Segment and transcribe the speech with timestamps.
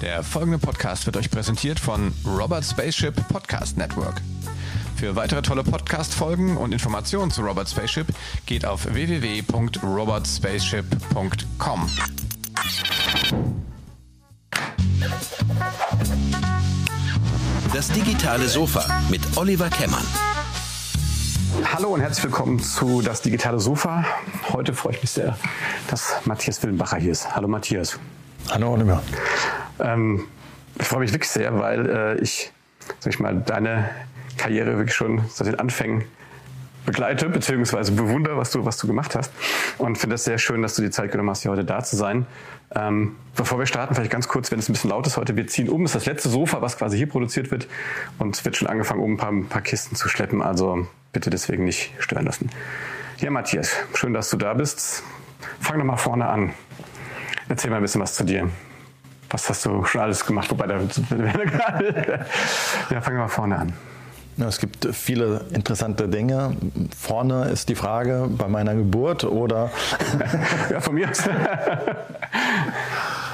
[0.00, 4.22] Der folgende Podcast wird euch präsentiert von Robert Spaceship Podcast Network.
[4.96, 8.06] Für weitere tolle Podcast-Folgen und Informationen zu Robert Spaceship
[8.46, 11.90] geht auf www.robertspaceship.com.
[17.74, 20.04] Das digitale Sofa mit Oliver Kemmern.
[21.72, 24.04] Hallo und herzlich willkommen zu Das digitale Sofa.
[24.52, 25.36] Heute freue ich mich sehr,
[25.88, 27.34] dass Matthias Willenbacher hier ist.
[27.34, 27.98] Hallo Matthias.
[28.48, 29.02] Hallo Oliver.
[29.80, 30.24] Ähm,
[30.78, 32.52] ich freue mich wirklich sehr, weil äh, ich,
[33.00, 33.90] sag ich mal, deine
[34.36, 36.04] Karriere wirklich schon seit den Anfängen
[36.86, 39.32] begleite, beziehungsweise bewundere, was du, was du gemacht hast.
[39.76, 41.96] Und finde es sehr schön, dass du die Zeit genommen hast, hier heute da zu
[41.96, 42.26] sein.
[42.74, 45.46] Ähm, bevor wir starten, vielleicht ganz kurz, wenn es ein bisschen laut ist heute, wir
[45.46, 45.82] ziehen um.
[45.82, 47.68] Das ist das letzte Sofa, was quasi hier produziert wird.
[48.18, 50.42] Und es wird schon angefangen, um ein paar, ein paar Kisten zu schleppen.
[50.42, 52.50] Also bitte deswegen nicht stören lassen.
[53.18, 55.02] Ja, Matthias, schön, dass du da bist.
[55.60, 56.54] Fang doch mal vorne an.
[57.48, 58.48] Erzähl mal ein bisschen was zu dir.
[59.30, 60.50] Was hast du schon alles gemacht?
[60.50, 60.80] Wobei, da,
[62.90, 63.72] ja, fangen wir mal vorne an.
[64.38, 66.56] Ja, es gibt viele interessante Dinge.
[66.96, 69.70] Vorne ist die Frage bei meiner Geburt oder.
[70.70, 71.10] ja, von mir.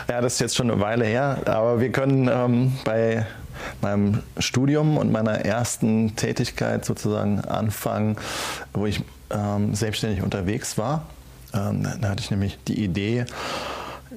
[0.08, 3.26] ja, das ist jetzt schon eine Weile her, aber wir können ähm, bei
[3.82, 8.16] meinem Studium und meiner ersten Tätigkeit sozusagen anfangen,
[8.72, 11.04] wo ich ähm, selbstständig unterwegs war.
[11.52, 13.26] Ähm, da hatte ich nämlich die Idee,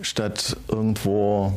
[0.01, 1.53] statt irgendwo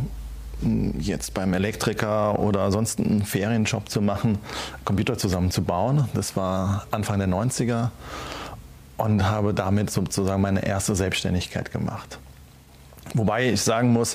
[0.99, 4.39] jetzt beim Elektriker oder sonst einen Ferienjob zu machen,
[4.85, 6.09] Computer zusammenzubauen.
[6.15, 7.91] Das war Anfang der 90er
[8.97, 12.19] und habe damit sozusagen meine erste Selbstständigkeit gemacht.
[13.15, 14.15] Wobei ich sagen muss,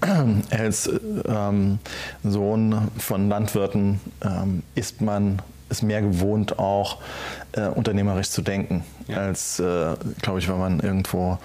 [0.50, 0.90] als
[1.26, 1.78] ähm,
[2.22, 6.98] Sohn von Landwirten ähm, ist man es mehr gewohnt, auch
[7.52, 9.18] äh, unternehmerisch zu denken, ja.
[9.18, 11.38] als, äh, glaube ich, wenn man irgendwo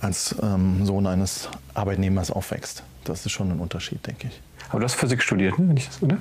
[0.00, 2.82] als ähm, Sohn eines Arbeitnehmers aufwächst.
[3.08, 4.40] Das ist schon ein Unterschied, denke ich.
[4.70, 5.68] Aber du hast Physik studiert, ne?
[5.68, 6.18] wenn ich das, oder?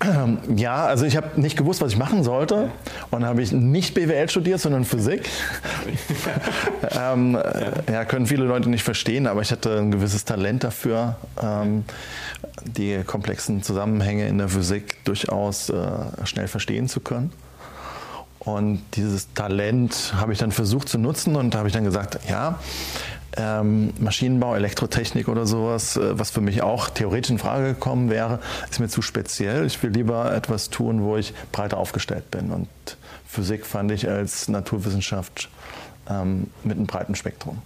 [0.00, 2.70] Ähm, ja, also ich habe nicht gewusst, was ich machen sollte.
[3.10, 5.28] Und habe ich nicht BWL studiert, sondern Physik.
[6.90, 7.92] ähm, ja.
[7.92, 8.04] ja.
[8.04, 11.84] können viele Leute nicht verstehen, aber ich hatte ein gewisses Talent dafür, ähm,
[12.64, 15.76] die komplexen Zusammenhänge in der Physik durchaus äh,
[16.24, 17.32] schnell verstehen zu können.
[18.38, 22.58] Und dieses Talent habe ich dann versucht zu nutzen und habe ich dann gesagt, ja,
[23.38, 28.40] ähm, Maschinenbau, Elektrotechnik oder sowas, äh, was für mich auch theoretisch in Frage gekommen wäre,
[28.68, 29.64] ist mir zu speziell.
[29.64, 32.50] Ich will lieber etwas tun, wo ich breiter aufgestellt bin.
[32.50, 32.68] Und
[33.26, 35.48] Physik fand ich als Naturwissenschaft
[36.10, 37.62] ähm, mit einem breiten Spektrum.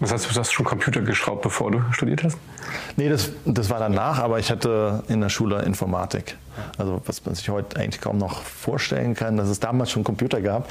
[0.00, 2.38] Das heißt, du hast schon Computer geschraubt, bevor du studiert hast?
[2.96, 6.36] Nee, das, das war danach, aber ich hatte in der Schule Informatik.
[6.76, 10.40] Also was man sich heute eigentlich kaum noch vorstellen kann, dass es damals schon Computer
[10.40, 10.68] gab.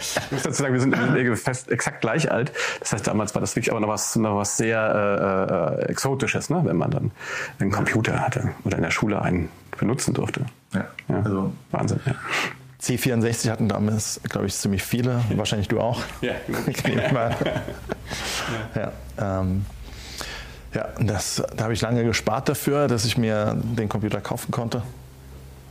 [0.00, 2.52] ich muss dazu sagen, wir sind in der Regel fest exakt gleich alt.
[2.80, 6.50] Das heißt, damals war das wirklich aber noch was, noch was sehr äh, äh, Exotisches,
[6.50, 6.60] ne?
[6.64, 7.10] wenn man dann
[7.58, 9.48] einen Computer hatte oder in der Schule einen
[9.78, 10.46] benutzen durfte.
[10.72, 11.22] Ja, ja.
[11.22, 12.00] also Wahnsinn.
[12.06, 12.14] Ja.
[12.82, 15.22] C64 hatten damals, glaube ich, ziemlich viele.
[15.34, 16.02] Wahrscheinlich du auch.
[16.20, 16.34] Ja,
[16.66, 17.36] ich mal.
[18.74, 18.92] ja.
[19.18, 19.64] Ja, ähm,
[20.74, 24.82] ja das, da habe ich lange gespart dafür, dass ich mir den Computer kaufen konnte.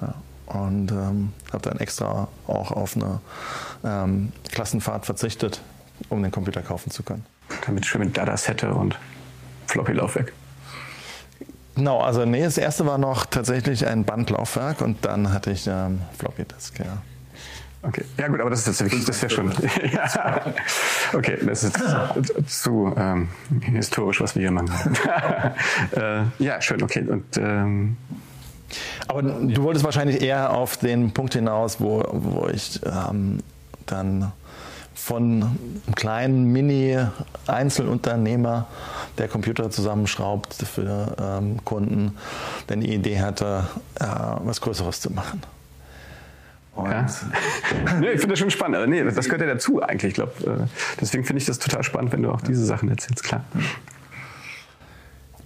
[0.01, 0.15] Ja,
[0.47, 3.19] und ähm, habe dann extra auch auf eine
[3.83, 5.61] ähm, Klassenfahrt verzichtet,
[6.09, 7.25] um den Computer kaufen zu können.
[7.65, 8.97] Damit schön mit Data-Sette und
[9.67, 10.33] Floppy-Laufwerk.
[11.75, 16.01] Genau, also nee, das erste war noch tatsächlich ein Bandlaufwerk und dann hatte ich ähm,
[16.17, 16.97] Floppy Disk, ja.
[17.81, 19.51] Okay, ja gut, aber das ist jetzt wirklich, das ist ja schon.
[19.91, 20.41] ja.
[21.13, 21.77] Okay, das ist
[22.47, 23.27] zu ähm,
[23.61, 24.69] historisch, was wir hier machen.
[25.91, 27.05] äh, ja, schön, okay.
[27.07, 27.97] Und, ähm,
[29.07, 33.39] aber du wolltest wahrscheinlich eher auf den Punkt hinaus, wo, wo ich ähm,
[33.85, 34.31] dann
[35.05, 38.67] von einem kleinen Mini-Einzelunternehmer,
[39.19, 42.17] der Computer zusammenschraubt für ähm, Kunden,
[42.65, 43.67] dann die Idee hatte,
[43.99, 44.05] äh,
[44.39, 45.43] was Größeres zu machen.
[46.75, 47.05] Ja.
[47.99, 48.77] nee, ich finde das schon spannend.
[48.77, 50.09] Aber nee, das gehört ja dazu eigentlich.
[50.09, 50.65] Ich glaube, äh,
[50.99, 53.45] deswegen finde ich das total spannend, wenn du auch diese Sachen erzählst, klar.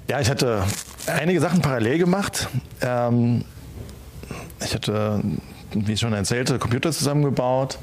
[0.08, 0.64] Ja, ich hatte
[1.06, 2.48] einige Sachen parallel gemacht.
[2.80, 3.44] Ähm,
[4.64, 5.22] ich hatte,
[5.74, 7.78] wie ich schon erzählte, Computer zusammengebaut.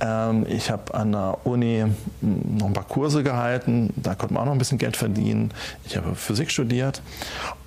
[0.00, 1.84] Ähm, ich habe an der Uni
[2.20, 5.52] noch ein paar Kurse gehalten, da konnte man auch noch ein bisschen Geld verdienen.
[5.84, 7.00] Ich habe Physik studiert,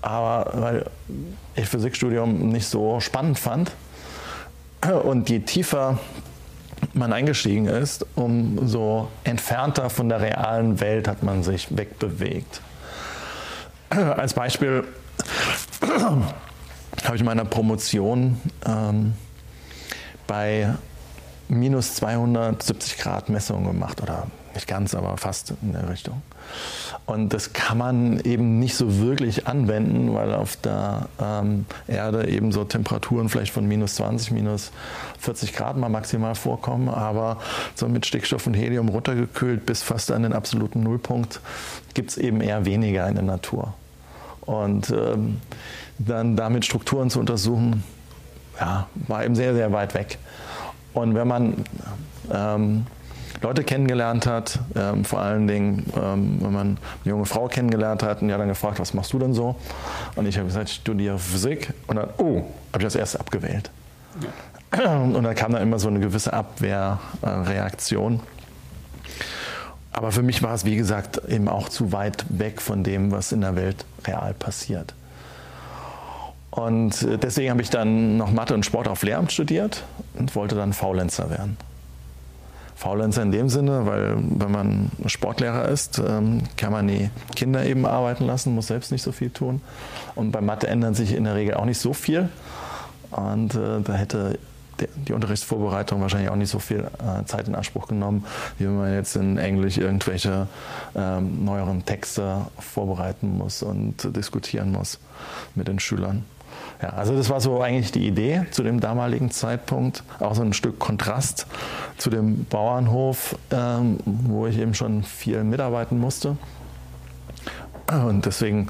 [0.01, 0.85] aber weil
[1.55, 3.71] ich Physikstudium nicht so spannend fand
[5.03, 5.99] und je tiefer
[6.93, 12.61] man eingestiegen ist, umso entfernter von der realen Welt hat man sich wegbewegt.
[13.89, 14.85] Als Beispiel
[15.81, 19.13] habe ich in meiner Promotion ähm,
[20.27, 20.75] bei
[21.49, 26.21] minus 270 Grad Messungen gemacht oder nicht ganz, aber fast in der Richtung.
[27.05, 32.51] Und das kann man eben nicht so wirklich anwenden, weil auf der ähm, Erde eben
[32.51, 34.71] so Temperaturen vielleicht von minus 20, minus
[35.19, 36.89] 40 Grad mal maximal vorkommen.
[36.89, 37.37] Aber
[37.75, 41.41] so mit Stickstoff und Helium runtergekühlt bis fast an den absoluten Nullpunkt
[41.93, 43.73] gibt es eben eher weniger in der Natur.
[44.41, 45.41] Und ähm,
[45.99, 47.83] dann damit Strukturen zu untersuchen,
[48.59, 50.17] ja, war eben sehr, sehr weit weg.
[50.93, 51.65] Und wenn man
[52.31, 52.85] ähm,
[53.41, 58.21] Leute kennengelernt hat, ähm, vor allen Dingen, ähm, wenn man eine junge Frau kennengelernt hat
[58.21, 59.55] und die hat dann gefragt, was machst du denn so?
[60.15, 62.43] Und ich habe gesagt, ich studiere Physik und dann, oh,
[62.73, 63.71] habe ich das erst abgewählt.
[64.21, 64.29] Ja.
[65.01, 68.19] Und dann kam da immer so eine gewisse Abwehrreaktion.
[69.91, 73.31] Aber für mich war es, wie gesagt, eben auch zu weit weg von dem, was
[73.31, 74.93] in der Welt real passiert.
[76.51, 79.83] Und äh, deswegen habe ich dann noch Mathe und Sport auf Lehramt studiert
[80.17, 81.57] und wollte dann Faulenzer werden.
[82.75, 87.85] Faulenzer in dem Sinne, weil wenn man Sportlehrer ist, ähm, kann man die Kinder eben
[87.85, 89.61] arbeiten lassen, muss selbst nicht so viel tun.
[90.15, 92.29] Und bei Mathe ändert sich in der Regel auch nicht so viel.
[93.11, 94.39] Und äh, da hätte
[95.07, 98.25] die Unterrichtsvorbereitung wahrscheinlich auch nicht so viel äh, Zeit in Anspruch genommen,
[98.57, 100.47] wie wenn man jetzt in Englisch irgendwelche
[100.95, 104.99] ähm, neueren Texte vorbereiten muss und diskutieren muss
[105.53, 106.23] mit den Schülern.
[106.81, 110.03] Ja, also das war so eigentlich die Idee zu dem damaligen Zeitpunkt.
[110.19, 111.45] Auch so ein Stück Kontrast
[111.97, 116.37] zu dem Bauernhof, ähm, wo ich eben schon viel mitarbeiten musste.
[117.91, 118.67] Und deswegen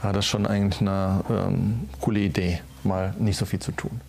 [0.00, 4.00] war das schon eigentlich eine ähm, coole Idee, mal nicht so viel zu tun.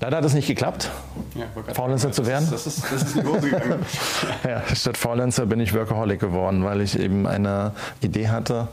[0.00, 0.90] Leider hat es nicht geklappt,
[1.34, 2.46] ja, Faulenzer zu werden.
[2.50, 3.84] Das ist, das ist Hose gegangen.
[4.44, 8.68] ja, statt Faulenzer bin ich Workaholic geworden, weil ich eben eine Idee hatte,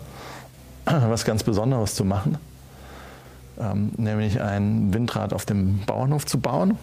[0.85, 2.37] was ganz Besonderes zu machen
[3.63, 6.77] ähm, nämlich ein Windrad auf dem Bauernhof zu bauen.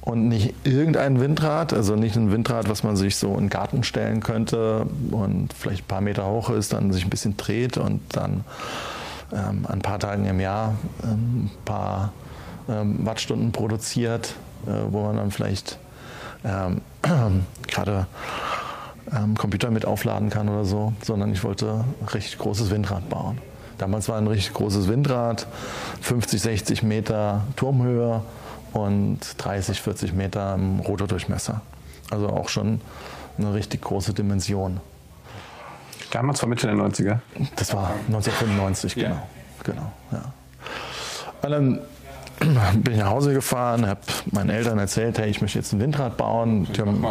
[0.00, 3.82] Und nicht irgendein Windrad, also nicht ein Windrad, was man sich so in den Garten
[3.82, 8.00] stellen könnte und vielleicht ein paar Meter hoch ist, dann sich ein bisschen dreht und
[8.12, 8.44] dann
[9.32, 12.12] ähm, ein paar Tagen im Jahr ähm, ein paar
[12.68, 15.78] ähm, Wattstunden produziert, äh, wo man dann vielleicht
[16.44, 16.82] ähm,
[17.66, 18.06] gerade
[19.38, 23.38] Computer mit aufladen kann oder so, sondern ich wollte ein richtig großes Windrad bauen.
[23.78, 25.46] Damals war ein richtig großes Windrad,
[26.00, 28.22] 50, 60 Meter Turmhöhe
[28.72, 31.60] und 30, 40 Meter Rotordurchmesser.
[32.10, 32.80] Also auch schon
[33.38, 34.80] eine richtig große Dimension.
[36.10, 37.18] Damals war Mitte der 90er?
[37.56, 39.22] Das war 1995, genau.
[39.64, 40.32] Genau ja.
[41.42, 41.80] Und dann
[42.82, 44.00] bin ich nach Hause gefahren, habe
[44.30, 46.66] meinen Eltern erzählt, hey, ich möchte jetzt ein Windrad bauen.
[46.72, 47.04] Die haben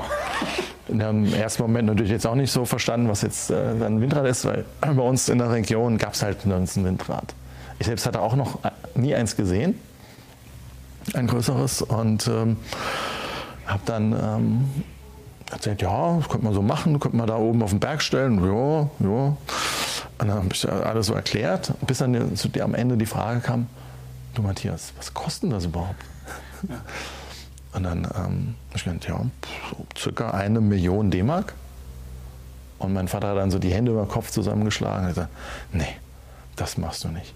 [0.88, 4.46] im ersten Moment natürlich jetzt auch nicht so verstanden, was jetzt äh, ein Windrad ist,
[4.46, 7.34] weil bei uns in der Region gab es halt nirgends ein Windrad.
[7.80, 8.60] Ich selbst hatte auch noch
[8.96, 9.80] nie eins gesehen,
[11.14, 12.58] ein größeres, und ähm,
[13.66, 14.84] habe dann ähm,
[15.52, 18.44] erzählt, ja, das könnte man so machen, könnte man da oben auf den Berg stellen,
[18.44, 19.38] ja, ja.
[20.18, 22.16] Und dann habe ich alles so erklärt, bis dann
[22.62, 23.68] am Ende die Frage kam,
[24.34, 26.00] du Matthias, was kostet das überhaupt?
[26.70, 26.76] Ja.
[27.75, 29.22] Und dann ähm, ich gedacht, ja,
[29.98, 31.54] circa eine Million D-Mark.
[32.80, 35.30] Und mein Vater hat dann so die Hände über den Kopf zusammengeschlagen und gesagt,
[35.74, 35.95] nee,
[36.56, 37.33] das machst du nicht.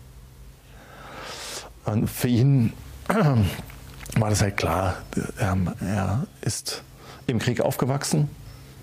[1.86, 2.72] Und für ihn
[3.08, 4.96] war das halt klar,
[5.40, 6.84] ähm, er ist
[7.28, 8.30] im Krieg aufgewachsen,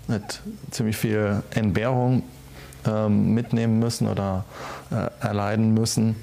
[0.09, 2.23] hat ziemlich viel Entbehrung
[2.85, 4.45] ähm, mitnehmen müssen oder
[4.91, 6.15] äh, erleiden müssen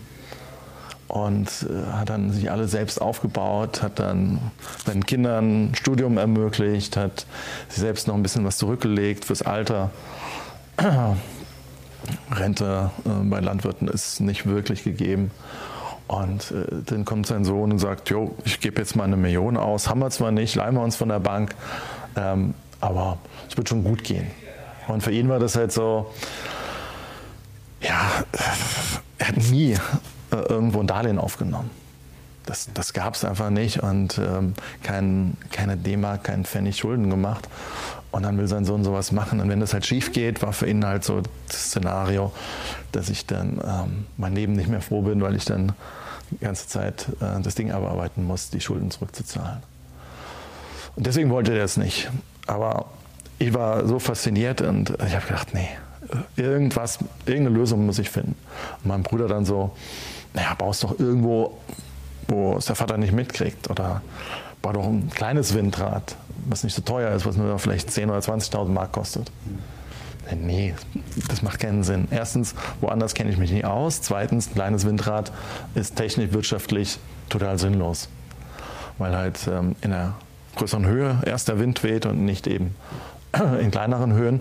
[1.09, 4.41] und äh, hat dann sich alle selbst aufgebaut, hat dann
[4.85, 7.27] seinen Kindern ein Studium ermöglicht, hat
[7.69, 9.91] sich selbst noch ein bisschen was zurückgelegt fürs Alter.
[12.33, 15.31] Rente äh, bei Landwirten ist nicht wirklich gegeben.
[16.07, 19.57] Und äh, dann kommt sein Sohn und sagt, jo, ich gebe jetzt mal eine Million
[19.57, 21.55] aus, haben wir zwar nicht, leihen wir uns von der Bank,
[22.17, 23.19] ähm, aber
[23.49, 24.27] es wird schon gut gehen.
[24.87, 26.13] Und für ihn war das halt so,
[27.81, 28.25] ja,
[29.19, 29.77] er hat nie
[30.35, 31.71] äh, irgendwo ein Darlehen aufgenommen.
[32.47, 37.49] Das, das gab es einfach nicht und ähm, kein, keine D-Mark, keinen Pfennig Schulden gemacht.
[38.11, 39.41] Und dann will sein Sohn sowas machen.
[39.41, 42.33] Und wenn das halt schief geht, war für ihn halt so das Szenario,
[42.93, 45.73] dass ich dann ähm, mein Leben nicht mehr froh bin, weil ich dann
[46.31, 49.63] die ganze Zeit äh, das Ding abarbeiten muss, die Schulden zurückzuzahlen.
[50.97, 52.11] Und deswegen wollte er es nicht.
[52.47, 52.87] Aber
[53.39, 55.69] ich war so fasziniert und ich habe gedacht, nee,
[56.37, 58.37] irgendwas, irgendeine Lösung muss ich finden.
[58.83, 59.75] Und mein Bruder dann so,
[60.35, 61.57] naja, baust doch irgendwo,
[62.29, 63.71] wo es der Vater nicht mitkriegt.
[63.71, 64.03] Oder
[64.61, 68.19] bau doch ein kleines Windrad, was nicht so teuer ist, was nur vielleicht 10.000 oder
[68.19, 69.31] 20.000 Mark kostet.
[70.35, 70.75] Nee,
[71.29, 72.09] das macht keinen Sinn.
[72.11, 74.01] Erstens, woanders kenne ich mich nicht aus.
[74.01, 75.33] Zweitens, ein kleines Windrad
[75.75, 76.99] ist technisch, wirtschaftlich
[77.29, 78.09] total sinnlos.
[78.99, 80.15] Weil halt ähm, in der
[80.57, 82.75] größeren Höhe erst der Wind weht und nicht eben
[83.61, 84.41] in kleineren Höhen.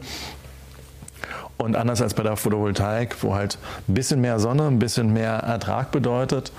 [1.64, 5.36] Und anders als bei der Photovoltaik, wo halt ein bisschen mehr Sonne, ein bisschen mehr
[5.36, 6.52] Ertrag bedeutet,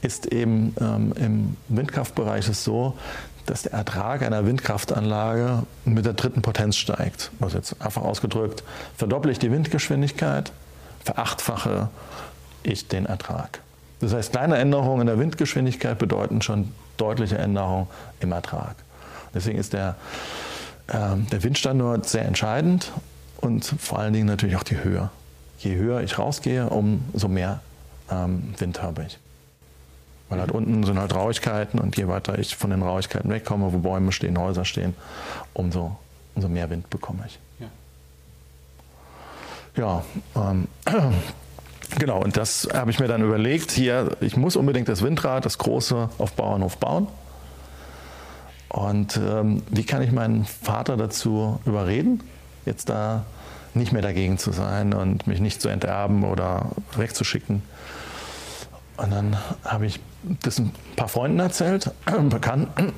[0.00, 2.98] ist eben ähm, im Windkraftbereich es so,
[3.46, 7.30] dass der Ertrag einer Windkraftanlage mit der dritten Potenz steigt.
[7.40, 8.64] Also jetzt einfach ausgedrückt,
[8.96, 10.50] verdopple ich die Windgeschwindigkeit,
[11.04, 11.88] verachtfache
[12.64, 13.60] ich den Ertrag.
[14.00, 17.86] Das heißt, kleine Änderungen in der Windgeschwindigkeit bedeuten schon deutliche Änderungen
[18.18, 18.74] im Ertrag.
[19.32, 19.94] Deswegen ist der,
[20.88, 22.90] äh, der Windstandort sehr entscheidend
[23.42, 25.10] und vor allen Dingen natürlich auch die Höhe.
[25.58, 27.60] Je höher ich rausgehe, umso mehr
[28.10, 29.18] ähm, Wind habe ich.
[30.28, 33.78] Weil halt unten sind halt Rauigkeiten und je weiter ich von den Rauigkeiten wegkomme, wo
[33.78, 34.94] Bäume stehen, Häuser stehen,
[35.52, 35.96] umso,
[36.34, 37.38] umso mehr Wind bekomme ich.
[39.76, 40.02] Ja,
[40.36, 40.68] ja ähm,
[41.98, 43.72] genau, und das habe ich mir dann überlegt.
[43.72, 47.08] Hier, ich muss unbedingt das Windrad, das große, auf Bauernhof bauen.
[48.68, 52.22] Und ähm, wie kann ich meinen Vater dazu überreden,
[52.64, 53.24] jetzt da
[53.74, 57.62] nicht mehr dagegen zu sein und mich nicht zu enterben oder wegzuschicken?
[58.96, 60.00] Und dann habe ich
[60.42, 61.90] das ein paar Freunden erzählt,
[62.28, 62.92] Bekannten.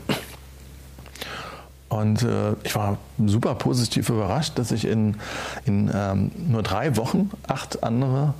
[1.88, 5.16] Und äh, ich war super positiv überrascht, dass ich in,
[5.64, 8.34] in ähm, nur drei Wochen acht andere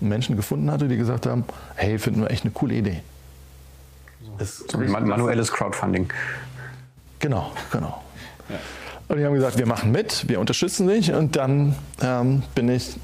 [0.00, 3.02] Menschen gefunden hatte, die gesagt haben, hey, finden wir echt eine coole Idee.
[4.38, 6.12] So, so manuelles Crowdfunding.
[7.18, 8.02] Genau, genau.
[8.48, 8.56] Ja.
[9.12, 11.12] Und die haben gesagt, wir machen mit, wir unterstützen dich.
[11.12, 12.96] Und dann ähm, bin ich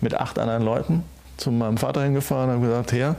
[0.00, 1.04] mit acht anderen Leuten
[1.36, 3.14] zu meinem Vater hingefahren und habe gesagt, her,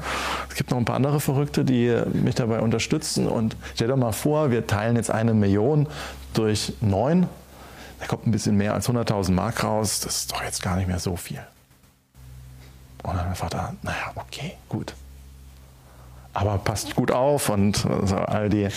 [0.49, 3.27] es gibt noch ein paar andere Verrückte, die mich dabei unterstützen.
[3.27, 5.85] Und stell dir mal vor, wir teilen jetzt eine Million
[6.33, 7.27] durch neun.
[7.99, 9.99] Da kommt ein bisschen mehr als 100.000 Mark raus.
[9.99, 11.41] Das ist doch jetzt gar nicht mehr so viel.
[13.03, 14.95] Und dann mein Vater, naja, okay, gut.
[16.33, 18.69] Aber passt gut auf und also all die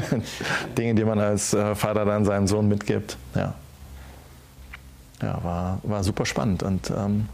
[0.78, 3.16] Dinge, die man als äh, Vater dann seinem Sohn mitgibt.
[3.34, 3.54] Ja,
[5.22, 6.64] ja war, war super spannend.
[6.64, 7.28] Und ähm,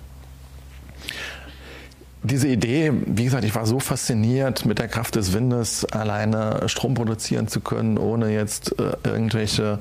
[2.25, 6.95] diese Idee, wie gesagt, ich war so fasziniert mit der Kraft des Windes, alleine Strom
[6.95, 9.81] produzieren zu können, ohne jetzt äh, irgendwelche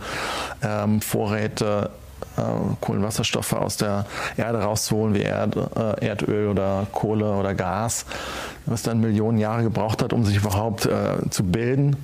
[0.64, 1.92] ähm, Vorräte
[2.38, 2.42] äh,
[2.80, 4.06] Kohlenwasserstoffe aus der
[4.38, 8.06] Erde rauszuholen, wie Erd, äh, Erdöl oder Kohle oder Gas,
[8.66, 11.98] was dann Millionen Jahre gebraucht hat, um sich überhaupt äh, zu bilden.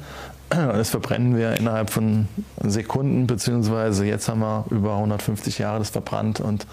[0.50, 2.30] Das verbrennen wir innerhalb von
[2.64, 6.66] Sekunden, beziehungsweise jetzt haben wir über 150 Jahre das verbrannt und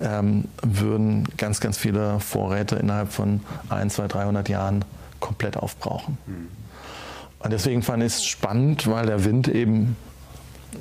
[0.00, 4.86] ähm, würden ganz, ganz viele Vorräte innerhalb von 1, 2, 300 Jahren
[5.20, 6.16] komplett aufbrauchen.
[6.26, 6.48] Mhm.
[7.40, 9.96] Und deswegen fand ich es spannend, weil der Wind eben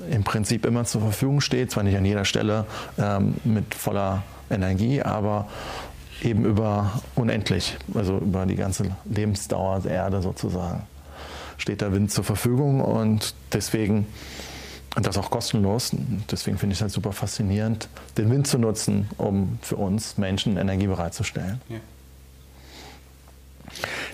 [0.09, 2.65] im Prinzip immer zur Verfügung steht, zwar nicht an jeder Stelle
[2.97, 5.47] ähm, mit voller Energie, aber
[6.21, 10.83] eben über unendlich, also über die ganze Lebensdauer der Erde sozusagen,
[11.57, 14.07] steht der Wind zur Verfügung und deswegen
[14.95, 15.91] und das auch kostenlos.
[16.29, 20.57] Deswegen finde ich es halt super faszinierend, den Wind zu nutzen, um für uns Menschen
[20.57, 21.61] Energie bereitzustellen.
[21.69, 21.77] Ja.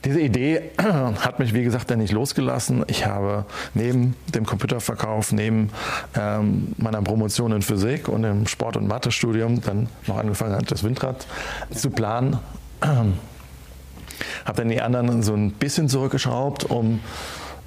[0.06, 2.84] Diese Idee hat mich, wie gesagt, dann nicht losgelassen.
[2.88, 5.70] Ich habe neben dem Computerverkauf, neben
[6.16, 11.28] ähm, meiner Promotion in Physik und im Sport- und Mathestudium dann noch angefangen, das Windrad
[11.74, 12.40] zu planen.
[12.82, 17.00] habe dann die anderen so ein bisschen zurückgeschraubt, um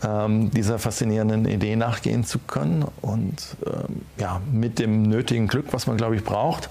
[0.04, 5.87] ähm, dieser faszinierenden Idee nachgehen zu können und ähm, ja, mit dem nötigen Glück, was
[5.87, 6.68] man, glaube ich, braucht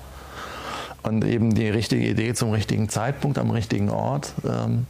[1.03, 4.85] und eben die richtige Idee zum richtigen Zeitpunkt am richtigen Ort, ähm,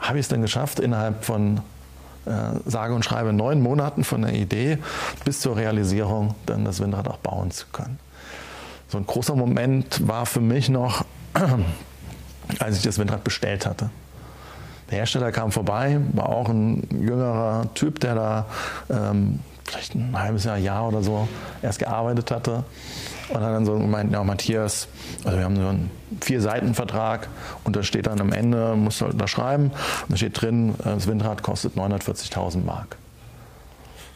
[0.00, 1.60] habe ich es dann geschafft, innerhalb von
[2.26, 2.30] äh,
[2.64, 4.78] sage und schreibe neun Monaten von der Idee
[5.24, 7.98] bis zur Realisierung dann das Windrad auch bauen zu können.
[8.88, 11.04] So ein großer Moment war für mich noch,
[12.58, 13.90] als ich das Windrad bestellt hatte.
[14.90, 18.46] Der Hersteller kam vorbei, war auch ein jüngerer Typ, der da
[18.88, 21.26] ähm, vielleicht ein halbes Jahr, Jahr oder so
[21.62, 22.64] erst gearbeitet hatte.
[23.28, 24.88] Und hat dann so gemeint, ja Matthias,
[25.24, 25.90] also wir haben so einen
[26.20, 27.28] Vier-Seiten-Vertrag
[27.64, 30.74] und da steht dann am Ende, musst du halt da schreiben, und da steht drin,
[30.82, 32.96] das Windrad kostet 940.000 Mark.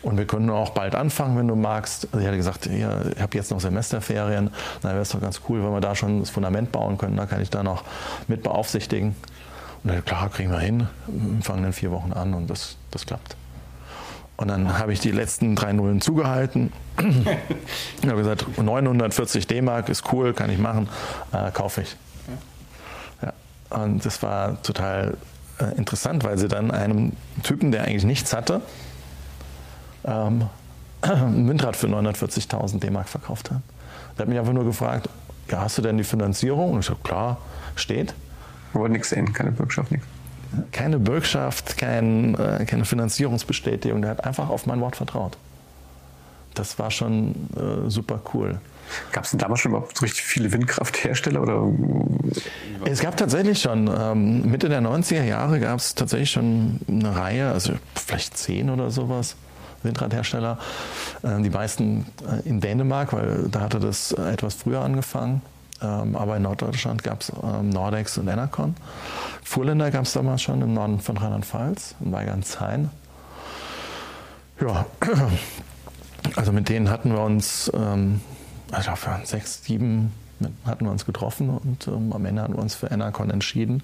[0.03, 2.07] Und wir können auch bald anfangen, wenn du magst.
[2.13, 4.51] Also ich hatte gesagt, ich habe jetzt noch Semesterferien,
[4.81, 7.27] dann wäre es doch ganz cool, wenn wir da schon das Fundament bauen können, da
[7.27, 7.85] kann ich da noch
[8.27, 9.15] mit beaufsichtigen.
[9.83, 10.87] Und dann, klar, kriegen wir hin,
[11.43, 13.37] fangen in vier Wochen an und das, das klappt.
[14.41, 16.73] Und dann habe ich die letzten drei Nullen zugehalten.
[18.03, 20.89] ich habe gesagt, 940 D-Mark ist cool, kann ich machen,
[21.33, 21.95] äh, kaufe ich.
[23.21, 23.35] Ja.
[23.69, 25.19] Und das war total
[25.59, 28.63] äh, interessant, weil sie dann einem Typen, der eigentlich nichts hatte,
[30.07, 30.49] ähm,
[31.03, 33.61] ein Windrad für 940.000 D-Mark verkauft hat.
[34.17, 35.11] Der hat mich einfach nur gefragt,
[35.51, 36.73] ja, hast du denn die Finanzierung?
[36.73, 37.37] Und ich so, klar,
[37.77, 38.15] steht.
[38.73, 40.07] Aber nichts sehen, keine Bürgschaft, nichts.
[40.73, 44.03] Keine Bürgschaft, kein, äh, keine Finanzierungsbestätigung.
[44.03, 45.37] Der hat einfach auf mein Wort vertraut.
[46.55, 48.61] Das war schon äh, super cool.
[49.13, 51.43] Gab es denn damals schon überhaupt so richtig viele Windkrafthersteller?
[51.43, 51.73] Oder?
[52.85, 57.53] Es gab tatsächlich schon, ähm, Mitte der 90er Jahre gab es tatsächlich schon eine Reihe,
[57.53, 59.37] also vielleicht zehn oder sowas.
[59.83, 60.59] Windradhersteller.
[61.23, 65.43] Äh, die meisten äh, in Dänemark, weil da hatte das etwas früher angefangen.
[65.83, 68.75] Ähm, aber in Norddeutschland gab es ähm, Nordex und Enercon.
[69.43, 72.91] Fuhrländer gab es damals schon im Norden von Rheinland-Pfalz, in Weigandshausen.
[74.61, 74.87] Ja,
[76.37, 78.21] also mit denen hatten wir uns, ähm,
[78.71, 80.13] also für sechs, sieben
[80.65, 83.83] hatten wir uns getroffen und ähm, am Ende hatten wir uns für Enercon entschieden,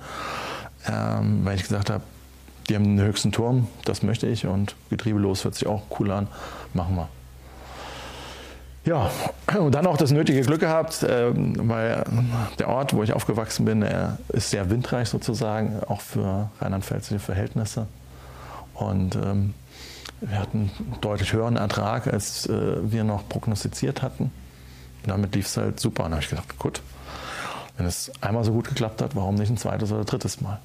[0.87, 2.03] ähm, weil ich gesagt habe,
[2.69, 6.29] die haben den höchsten Turm, das möchte ich und getriebelos hört sich auch cool an,
[6.75, 7.09] machen wir.
[8.87, 9.11] Ja,
[9.59, 12.05] und dann auch das nötige Glück gehabt, ähm, weil
[12.61, 17.88] der Ort, wo ich aufgewachsen bin, er ist sehr windreich sozusagen, auch für rheinland-pfälzische Verhältnisse.
[18.75, 19.55] Und ähm,
[20.21, 24.31] wir hatten einen deutlich höheren Ertrag, als äh, wir noch prognostiziert hatten.
[25.02, 26.05] Und damit lief es halt super.
[26.05, 26.81] Und da habe ich gedacht, gut,
[27.76, 30.61] wenn es einmal so gut geklappt hat, warum nicht ein zweites oder drittes Mal?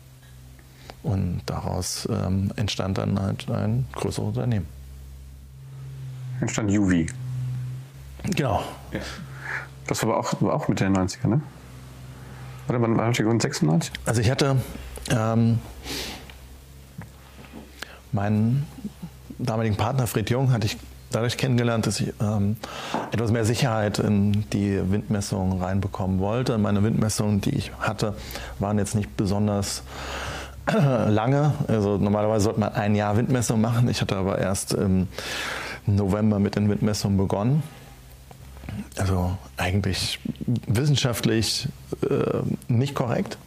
[1.01, 4.67] Und daraus ähm, entstand dann halt ein größeres Unternehmen.
[6.39, 7.07] Entstand Juvi.
[8.23, 8.63] Genau.
[8.91, 8.99] Ja.
[9.87, 11.41] Das war aber auch, war auch Mitte der 90er, ne?
[12.69, 13.41] Oder wann war gegründet?
[13.41, 13.91] 96?
[14.05, 14.57] Also ich hatte
[15.09, 15.59] ähm,
[18.11, 18.65] meinen
[19.39, 20.77] damaligen Partner Fred Jung hatte ich
[21.11, 22.55] dadurch kennengelernt, dass ich ähm,
[23.11, 26.57] etwas mehr Sicherheit in die Windmessungen reinbekommen wollte.
[26.57, 28.15] Meine Windmessungen, die ich hatte,
[28.59, 29.83] waren jetzt nicht besonders
[30.67, 31.53] lange.
[31.67, 33.89] Also normalerweise sollte man ein Jahr Windmessung machen.
[33.89, 35.07] Ich hatte aber erst im
[35.85, 37.63] November mit den Windmessungen begonnen.
[38.97, 40.19] Also eigentlich
[40.67, 41.67] wissenschaftlich
[42.09, 43.37] äh, nicht korrekt.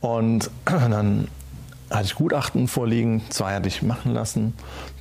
[0.00, 1.28] Und dann
[1.90, 4.54] hatte ich Gutachten vorliegen, zwei hatte ich machen lassen.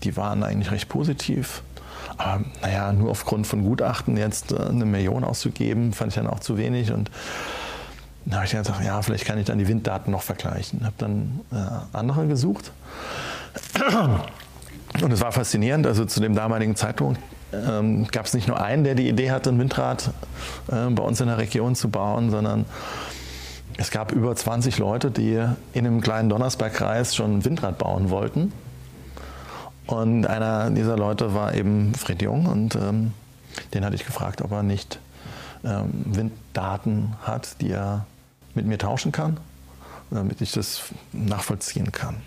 [0.04, 1.64] Die waren eigentlich recht positiv.
[2.18, 6.40] Aber naja, nur aufgrund von Gutachten jetzt äh, eine Million auszugeben, fand ich dann auch
[6.40, 6.92] zu wenig.
[6.92, 7.10] Und
[8.26, 10.86] da habe ich dann gesagt, ja, vielleicht kann ich dann die Winddaten noch vergleichen.
[10.86, 12.72] Habe dann äh, andere gesucht.
[15.02, 15.88] Und es war faszinierend.
[15.88, 17.20] Also zu dem damaligen Zeitpunkt
[17.54, 20.12] ähm, gab es nicht nur einen, der die Idee hatte, ein Windrad
[20.72, 22.66] äh, bei uns in der Region zu bauen, sondern
[23.78, 28.52] es gab über 20 Leute, die in einem kleinen Donnersbergkreis schon ein Windrad bauen wollten.
[29.88, 33.14] Und einer dieser Leute war eben Fred Jung und ähm,
[33.74, 35.00] den hatte ich gefragt, ob er nicht
[35.64, 38.06] ähm, Winddaten hat, die er
[38.54, 39.38] mit mir tauschen kann,
[40.10, 42.18] damit ich das nachvollziehen kann.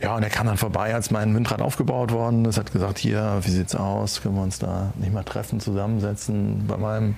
[0.00, 3.38] Ja, und er kam dann vorbei, als mein Windrad aufgebaut worden ist, hat gesagt, hier,
[3.42, 4.20] wie sieht's aus?
[4.20, 6.66] Können wir uns da nicht mal treffen, zusammensetzen?
[6.66, 7.14] Bei, meinem,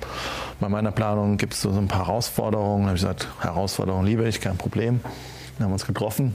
[0.60, 2.82] bei meiner Planung gibt es so ein paar Herausforderungen.
[2.82, 5.00] Da habe ich gesagt, Herausforderungen liebe ich, kein Problem.
[5.02, 6.34] Dann haben wir uns getroffen.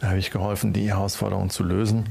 [0.00, 2.04] Da habe ich geholfen, die Herausforderungen zu lösen.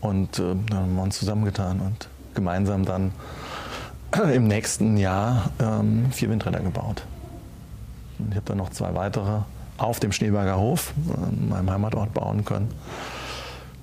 [0.00, 3.12] Und äh, dann haben wir uns zusammengetan und gemeinsam dann
[4.32, 7.04] im nächsten Jahr ähm, vier Windräder gebaut.
[8.18, 9.40] Und ich habe dann noch zwei weitere
[9.78, 10.92] auf dem Schneeberger Hof,
[11.30, 12.72] in meinem Heimatort, bauen können.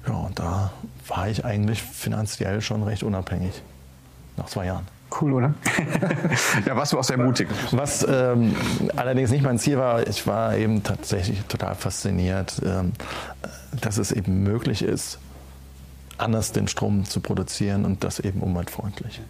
[0.07, 0.71] Ja, und da
[1.07, 3.61] war ich eigentlich finanziell schon recht unabhängig.
[4.37, 4.87] Nach zwei Jahren.
[5.19, 5.53] Cool, oder?
[6.65, 7.49] ja, warst du auch sehr mutig.
[7.71, 8.55] Was ähm,
[8.95, 12.93] allerdings nicht mein Ziel war, ich war eben tatsächlich total fasziniert, ähm,
[13.81, 15.19] dass es eben möglich ist,
[16.17, 19.21] anders den Strom zu produzieren und das eben umweltfreundlich.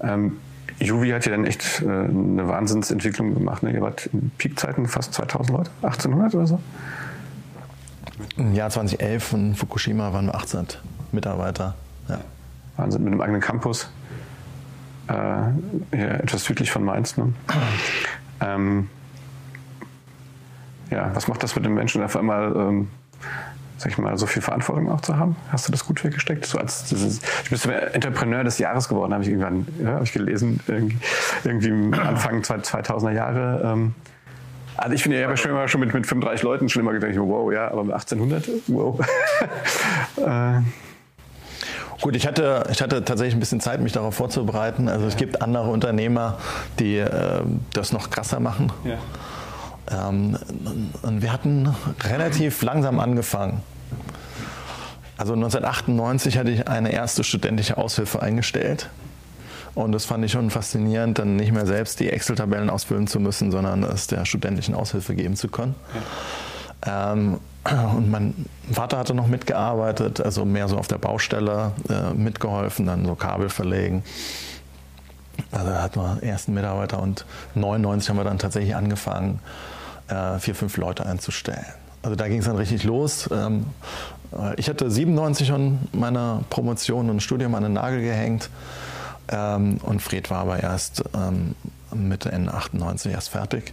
[0.00, 0.38] Ähm,
[0.82, 3.62] Juvi hat ja dann echt äh, eine Wahnsinnsentwicklung gemacht.
[3.62, 3.72] Ne?
[3.72, 6.60] Ihr wart in Peakzeiten fast 2000 Leute, 1800 oder so?
[8.36, 10.66] Im Jahr 2011 in Fukushima waren wir 18
[11.12, 11.74] Mitarbeiter.
[12.08, 12.20] Ja.
[12.76, 13.90] Wahnsinn, mit einem eigenen Campus.
[15.08, 17.16] Äh, etwas südlich von Mainz.
[17.16, 17.32] Ne?
[18.40, 18.88] Ähm,
[20.90, 22.88] ja, was macht das mit den Menschen, auf einmal ähm,
[23.82, 25.34] sag ich mal, so viel Verantwortung auch zu haben?
[25.50, 26.46] Hast du das gut weggesteckt?
[26.46, 30.04] So als, das ist, ich bin Entrepreneur des Jahres geworden, habe ich irgendwann ja, hab
[30.04, 30.98] ich gelesen, irgendwie,
[31.42, 33.60] irgendwie Anfang 2000er Jahre.
[33.64, 33.94] Ähm,
[34.76, 37.10] also ich finde, ich habe schon immer schon mit, mit 35 Leuten schon immer gedacht,
[37.16, 39.00] wow, ja, aber mit 1800, wow.
[40.16, 40.60] äh.
[42.00, 44.88] Gut, ich hatte, ich hatte tatsächlich ein bisschen Zeit, mich darauf vorzubereiten.
[44.88, 46.38] Also es gibt andere Unternehmer,
[46.78, 47.42] die äh,
[47.72, 48.72] das noch krasser machen.
[48.84, 50.08] Ja.
[50.08, 50.38] Ähm,
[51.02, 53.60] und wir hatten relativ langsam angefangen.
[55.22, 58.90] Also 1998 hatte ich eine erste studentische Aushilfe eingestellt.
[59.76, 63.52] Und das fand ich schon faszinierend, dann nicht mehr selbst die Excel-Tabellen ausfüllen zu müssen,
[63.52, 65.76] sondern es der studentischen Aushilfe geben zu können.
[66.84, 67.12] Ja.
[67.12, 67.38] Ähm,
[67.96, 68.34] und mein
[68.72, 73.48] Vater hatte noch mitgearbeitet, also mehr so auf der Baustelle äh, mitgeholfen, dann so Kabel
[73.48, 74.02] verlegen.
[75.52, 79.38] Also da hatten wir ersten Mitarbeiter und 99 haben wir dann tatsächlich angefangen,
[80.08, 81.64] äh, vier, fünf Leute einzustellen.
[82.02, 83.30] Also da ging es dann richtig los.
[83.32, 84.21] Ähm, äh,
[84.56, 88.50] ich hatte 97 schon meine Promotion und Studium an den Nagel gehängt.
[89.28, 91.54] Ähm, und Fred war aber erst ähm,
[91.94, 93.72] Mitte, Ende 98 erst fertig.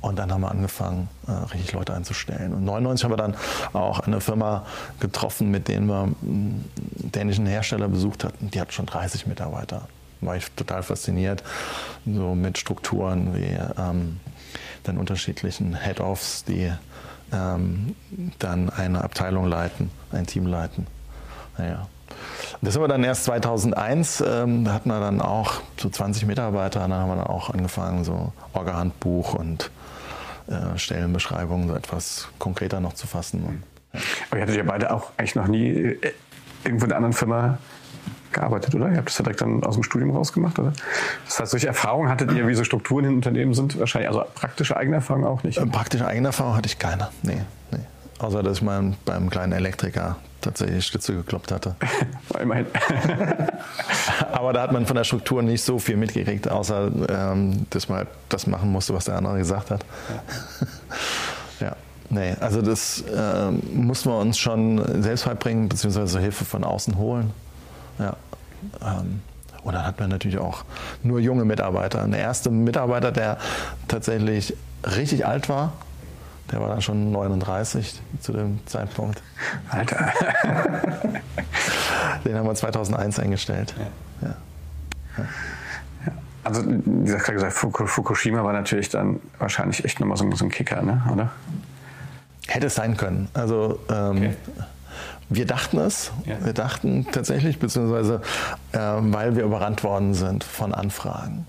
[0.00, 2.54] Und dann haben wir angefangen, äh, richtig Leute einzustellen.
[2.54, 3.36] Und 99 haben wir dann
[3.72, 4.64] auch eine Firma
[5.00, 8.50] getroffen, mit denen wir einen dänischen Hersteller besucht hatten.
[8.50, 9.88] Die hat schon 30 Mitarbeiter.
[10.20, 11.42] War ich total fasziniert,
[12.04, 14.20] so mit Strukturen wie ähm,
[14.84, 16.72] dann unterschiedlichen Head-Offs, die
[17.32, 17.94] ähm,
[18.38, 20.86] dann eine Abteilung leiten, ein Team leiten.
[21.56, 21.88] Naja.
[22.62, 26.80] Das haben wir dann erst 2001, ähm, da hatten wir dann auch so 20 Mitarbeiter,
[26.80, 29.70] dann haben wir dann auch angefangen, so Orga-Handbuch und
[30.48, 33.44] äh, Stellenbeschreibungen so etwas konkreter noch zu fassen.
[33.44, 33.62] Und,
[33.92, 34.00] ja.
[34.30, 36.12] Aber ihr hattet ja beide auch eigentlich noch nie äh,
[36.64, 37.58] irgendwo in einer anderen Firma
[38.32, 38.90] gearbeitet, oder?
[38.90, 40.72] Ihr habt das ja direkt dann aus dem Studium rausgemacht, oder?
[41.26, 43.78] Das heißt, solche Erfahrungen hattet ihr, wie so Strukturen in Unternehmen sind?
[43.78, 45.58] Wahrscheinlich, also praktische eigene Erfahrungen auch nicht?
[45.58, 47.78] Äh, praktische eigene Erfahrung hatte ich keine, nee, nee.
[48.18, 51.76] Außer, dass ich mal beim kleinen Elektriker tatsächlich Stütze gekloppt hatte.
[52.40, 52.66] Immerhin.
[54.32, 57.98] Aber da hat man von der Struktur nicht so viel mitgekriegt, außer ähm, dass man
[57.98, 59.84] halt das machen musste, was der andere gesagt hat.
[61.60, 61.66] Ja.
[61.68, 61.76] ja.
[62.10, 67.32] Nee, also das äh, muss man uns schon selbst beibringen, beziehungsweise Hilfe von außen holen.
[67.98, 68.16] Ja.
[68.82, 69.22] Ähm,
[69.62, 70.64] und dann hat man natürlich auch
[71.02, 72.06] nur junge Mitarbeiter.
[72.06, 73.38] Der erste Mitarbeiter, der
[73.86, 74.56] tatsächlich
[74.96, 75.72] richtig alt war,
[76.50, 79.22] der war dann schon 39 zu dem Zeitpunkt.
[79.68, 80.12] Alter.
[82.24, 83.74] Den haben wir 2001 eingestellt.
[84.22, 84.28] Ja.
[84.28, 84.34] Ja.
[86.06, 86.12] Ja.
[86.44, 91.02] Also, wie gesagt, Fukushima war natürlich dann wahrscheinlich echt nochmal so, so ein Kicker, ne?
[91.12, 91.30] oder?
[92.46, 93.28] Hätte es sein können.
[93.34, 94.34] Also, ähm, okay.
[95.28, 96.10] Wir dachten es.
[96.24, 98.22] Wir dachten tatsächlich, beziehungsweise
[98.72, 101.46] äh, weil wir überrannt worden sind von Anfragen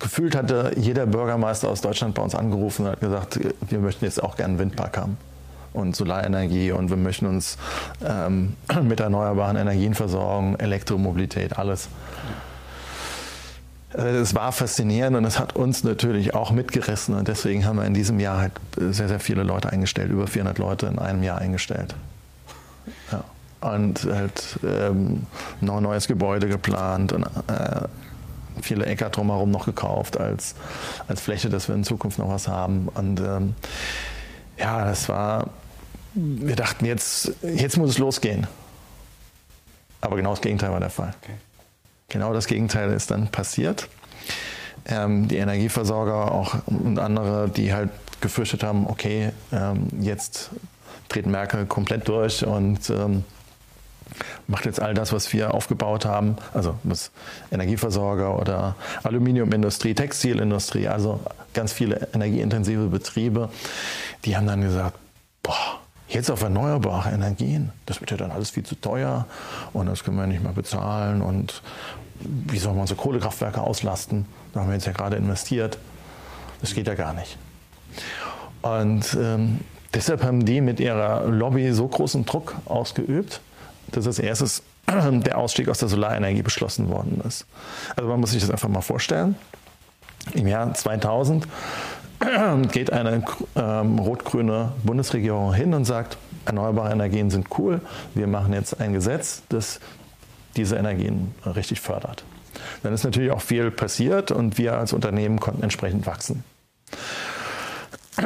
[0.00, 4.22] gefühlt hatte jeder Bürgermeister aus Deutschland bei uns angerufen und hat gesagt, wir möchten jetzt
[4.22, 5.16] auch gerne einen Windpark haben
[5.72, 7.58] und Solarenergie und wir möchten uns
[8.04, 11.88] ähm, mit erneuerbaren Energien versorgen, Elektromobilität, alles.
[13.94, 17.84] Äh, es war faszinierend und es hat uns natürlich auch mitgerissen und deswegen haben wir
[17.84, 21.38] in diesem Jahr halt sehr, sehr viele Leute eingestellt, über 400 Leute in einem Jahr
[21.38, 21.94] eingestellt.
[23.10, 23.24] Ja.
[23.60, 25.26] Und halt ähm,
[25.60, 27.88] noch ein neues Gebäude geplant und äh,
[28.60, 30.54] viele Äcker drumherum noch gekauft als,
[31.08, 32.88] als Fläche, dass wir in Zukunft noch was haben.
[32.94, 33.54] Und ähm,
[34.58, 35.50] ja, das war,
[36.14, 38.46] wir dachten, jetzt, jetzt muss es losgehen.
[40.00, 41.14] Aber genau das Gegenteil war der Fall.
[41.22, 41.34] Okay.
[42.08, 43.88] Genau das Gegenteil ist dann passiert.
[44.86, 50.50] Ähm, die Energieversorger auch und andere, die halt gefürchtet haben, okay, ähm, jetzt
[51.14, 53.24] dreht Merkel komplett durch und ähm,
[54.46, 57.10] macht jetzt all das, was wir aufgebaut haben, also was
[57.50, 61.20] Energieversorger oder Aluminiumindustrie, Textilindustrie, also
[61.52, 63.48] ganz viele energieintensive Betriebe,
[64.24, 64.98] die haben dann gesagt,
[65.42, 69.26] boah, jetzt auf erneuerbare Energien, das wird ja dann alles viel zu teuer
[69.72, 71.62] und das können wir nicht mehr bezahlen und
[72.20, 74.26] wie soll man unsere Kohlekraftwerke auslasten?
[74.52, 75.78] Da haben wir jetzt ja gerade investiert.
[76.60, 77.36] Das geht ja gar nicht.
[78.62, 79.60] Und ähm,
[79.94, 83.40] deshalb haben die mit ihrer Lobby so großen Druck ausgeübt,
[83.92, 87.46] dass als erstes der Ausstieg aus der Solarenergie beschlossen worden ist.
[87.96, 89.36] Also man muss sich das einfach mal vorstellen.
[90.34, 91.46] Im Jahr 2000
[92.72, 93.24] geht eine
[93.56, 97.80] ähm, rot-grüne Bundesregierung hin und sagt, erneuerbare Energien sind cool,
[98.14, 99.80] wir machen jetzt ein Gesetz, das
[100.56, 102.24] diese Energien richtig fördert.
[102.82, 106.44] Dann ist natürlich auch viel passiert und wir als Unternehmen konnten entsprechend wachsen.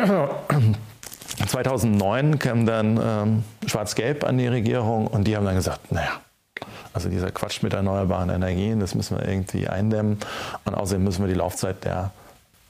[1.47, 6.21] 2009 kam dann ähm, Schwarz-Gelb an die Regierung und die haben dann gesagt, naja,
[6.93, 10.19] also dieser Quatsch mit erneuerbaren Energien, das müssen wir irgendwie eindämmen
[10.65, 12.11] und außerdem müssen wir die Laufzeit der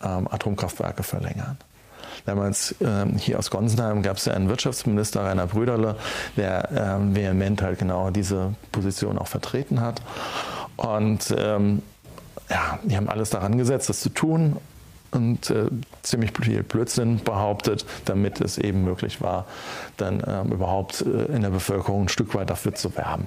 [0.04, 1.57] ähm, Atomkraftwerke verlängern.
[2.26, 5.96] Damals ähm, hier aus Gonsenheim gab es ja einen Wirtschaftsminister, Rainer Brüderle,
[6.37, 10.02] der ähm, vehement halt genau diese Position auch vertreten hat.
[10.76, 11.83] Und ähm,
[12.50, 14.59] ja, die haben alles daran gesetzt, das zu tun
[15.11, 15.66] und äh,
[16.03, 19.47] ziemlich viel Blödsinn behauptet, damit es eben möglich war,
[19.97, 23.27] dann ähm, überhaupt äh, in der Bevölkerung ein Stück weit dafür zu werben.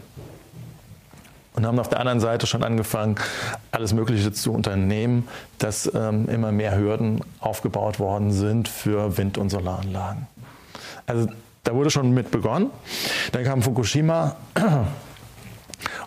[1.54, 3.16] Und haben auf der anderen Seite schon angefangen,
[3.72, 9.50] alles Mögliche zu unternehmen, dass ähm, immer mehr Hürden aufgebaut worden sind für Wind- und
[9.50, 10.28] Solaranlagen.
[11.08, 11.28] Also
[11.64, 12.70] da wurde schon mit begonnen.
[13.34, 14.38] Dann kam Fukushima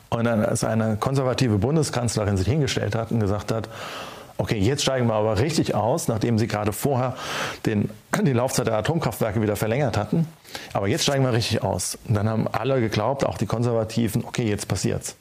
[0.09, 3.69] und dann als eine konservative Bundeskanzlerin sich hingestellt hat und gesagt hat,
[4.39, 7.17] okay, jetzt steigen wir aber richtig aus, nachdem sie gerade vorher
[7.67, 7.91] den,
[8.23, 10.27] die Laufzeit der Atomkraftwerke wieder verlängert hatten.
[10.73, 11.99] Aber jetzt steigen wir richtig aus.
[12.07, 15.17] Und dann haben alle geglaubt, auch die Konservativen, okay, jetzt passiert's.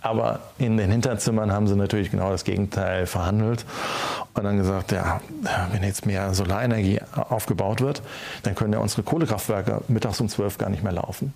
[0.00, 3.64] Aber in den Hinterzimmern haben sie natürlich genau das Gegenteil verhandelt
[4.34, 5.20] und dann gesagt, ja,
[5.72, 8.02] wenn jetzt mehr Solarenergie aufgebaut wird,
[8.44, 11.34] dann können ja unsere Kohlekraftwerke mittags um zwölf gar nicht mehr laufen.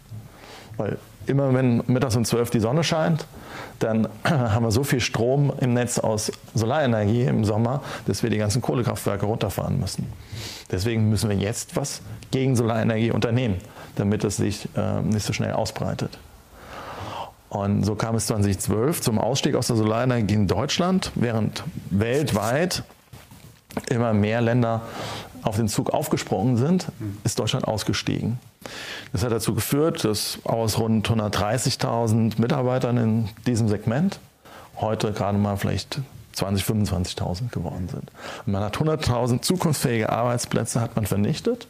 [0.77, 3.27] Weil immer wenn mittags um zwölf die Sonne scheint,
[3.79, 8.39] dann haben wir so viel Strom im Netz aus Solarenergie im Sommer, dass wir die
[8.39, 10.07] ganzen Kohlekraftwerke runterfahren müssen.
[10.71, 13.57] Deswegen müssen wir jetzt was gegen Solarenergie unternehmen,
[13.97, 16.19] damit es sich äh, nicht so schnell ausbreitet.
[17.49, 22.83] Und so kam es 2012 zum Ausstieg aus der Solarenergie in Deutschland, während weltweit
[23.91, 24.83] immer mehr Länder
[25.43, 26.87] auf den Zug aufgesprungen sind,
[27.25, 28.39] ist Deutschland ausgestiegen.
[29.13, 34.19] Das hat dazu geführt, dass aus rund 130.000 Mitarbeitern in diesem Segment
[34.77, 36.01] heute gerade mal vielleicht
[36.33, 38.11] 20, 25.000 geworden sind.
[38.47, 41.69] Und man hat 100.000 zukunftsfähige Arbeitsplätze hat man vernichtet,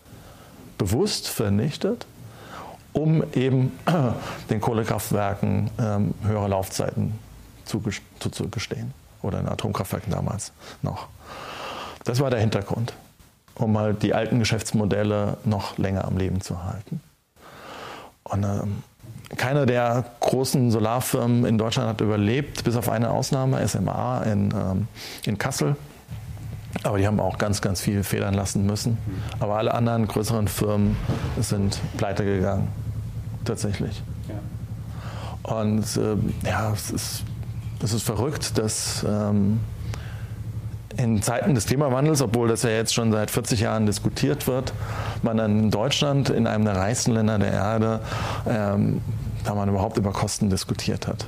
[0.79, 2.07] bewusst vernichtet,
[2.93, 3.73] um eben
[4.51, 7.19] den Kohlekraftwerken ähm, höhere Laufzeiten
[7.65, 8.93] zuzugestehen.
[9.23, 10.53] Oder in Atomkraftwerken damals
[10.83, 11.07] noch.
[12.05, 12.93] Das war der Hintergrund,
[13.55, 17.01] um halt die alten Geschäftsmodelle noch länger am Leben zu halten.
[18.25, 18.83] Und ähm,
[19.37, 24.89] keine der großen Solarfirmen in Deutschland hat überlebt, bis auf eine Ausnahme, SMA in, ähm,
[25.25, 25.77] in Kassel.
[26.85, 28.99] Aber die haben auch ganz, ganz viel federn lassen müssen.
[29.41, 30.97] Aber alle anderen größeren Firmen
[31.39, 32.69] sind pleite gegangen.
[33.45, 34.03] Tatsächlich.
[34.29, 35.59] Ja.
[35.59, 37.25] Und äh, ja, es ist,
[37.83, 39.61] es ist verrückt, dass ähm,
[40.97, 44.73] in Zeiten des Klimawandels, obwohl das ja jetzt schon seit 40 Jahren diskutiert wird,
[45.23, 48.01] man dann in Deutschland, in einem der reichsten Länder der Erde,
[48.49, 49.01] ähm,
[49.45, 51.27] da man überhaupt über Kosten diskutiert hat.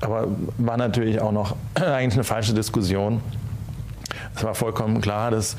[0.00, 3.20] Aber war natürlich auch noch eigentlich eine falsche Diskussion.
[4.36, 5.56] Es war vollkommen klar, dass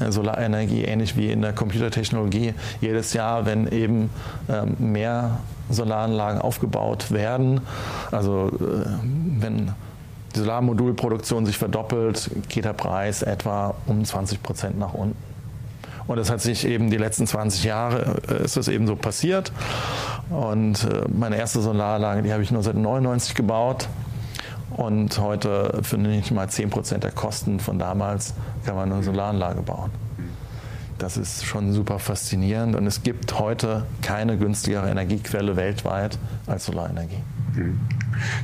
[0.00, 4.10] äh, Solarenergie ähnlich wie in der Computertechnologie jedes Jahr, wenn eben
[4.48, 5.38] ähm, mehr
[5.70, 7.60] Solaranlagen aufgebaut werden,
[8.10, 8.86] also äh,
[9.38, 9.72] wenn
[10.38, 15.16] die Solarmodulproduktion sich verdoppelt, geht der Preis etwa um 20 Prozent nach unten.
[16.06, 19.52] Und das hat sich eben die letzten 20 Jahre äh, ist das eben so passiert.
[20.30, 23.88] Und meine erste Solaranlage, die habe ich 1999 gebaut.
[24.76, 29.62] Und heute für nicht mal 10 Prozent der Kosten von damals kann man eine Solaranlage
[29.62, 29.90] bauen.
[30.98, 37.22] Das ist schon super faszinierend und es gibt heute keine günstigere Energiequelle weltweit als Solarenergie.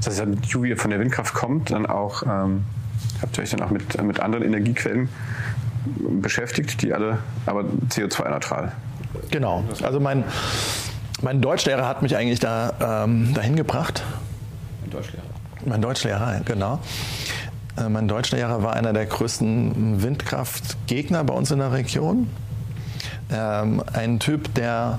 [0.03, 2.65] Das heißt, die Juwel von der Windkraft kommt, dann auch, ähm,
[3.21, 5.09] habt ihr euch dann auch mit, mit anderen Energiequellen
[6.21, 8.73] beschäftigt, die alle aber CO2-neutral?
[9.31, 9.65] Genau.
[9.83, 10.25] Also mein,
[11.23, 14.03] mein Deutschlehrer hat mich eigentlich da, ähm, dahin gebracht.
[14.85, 15.25] Ein Deutschlehrer?
[15.67, 16.81] Mein Deutschlehrer, genau.
[17.77, 22.29] Äh, mein Deutschlehrer war einer der größten Windkraftgegner bei uns in der Region.
[23.33, 24.99] Ähm, ein Typ, der,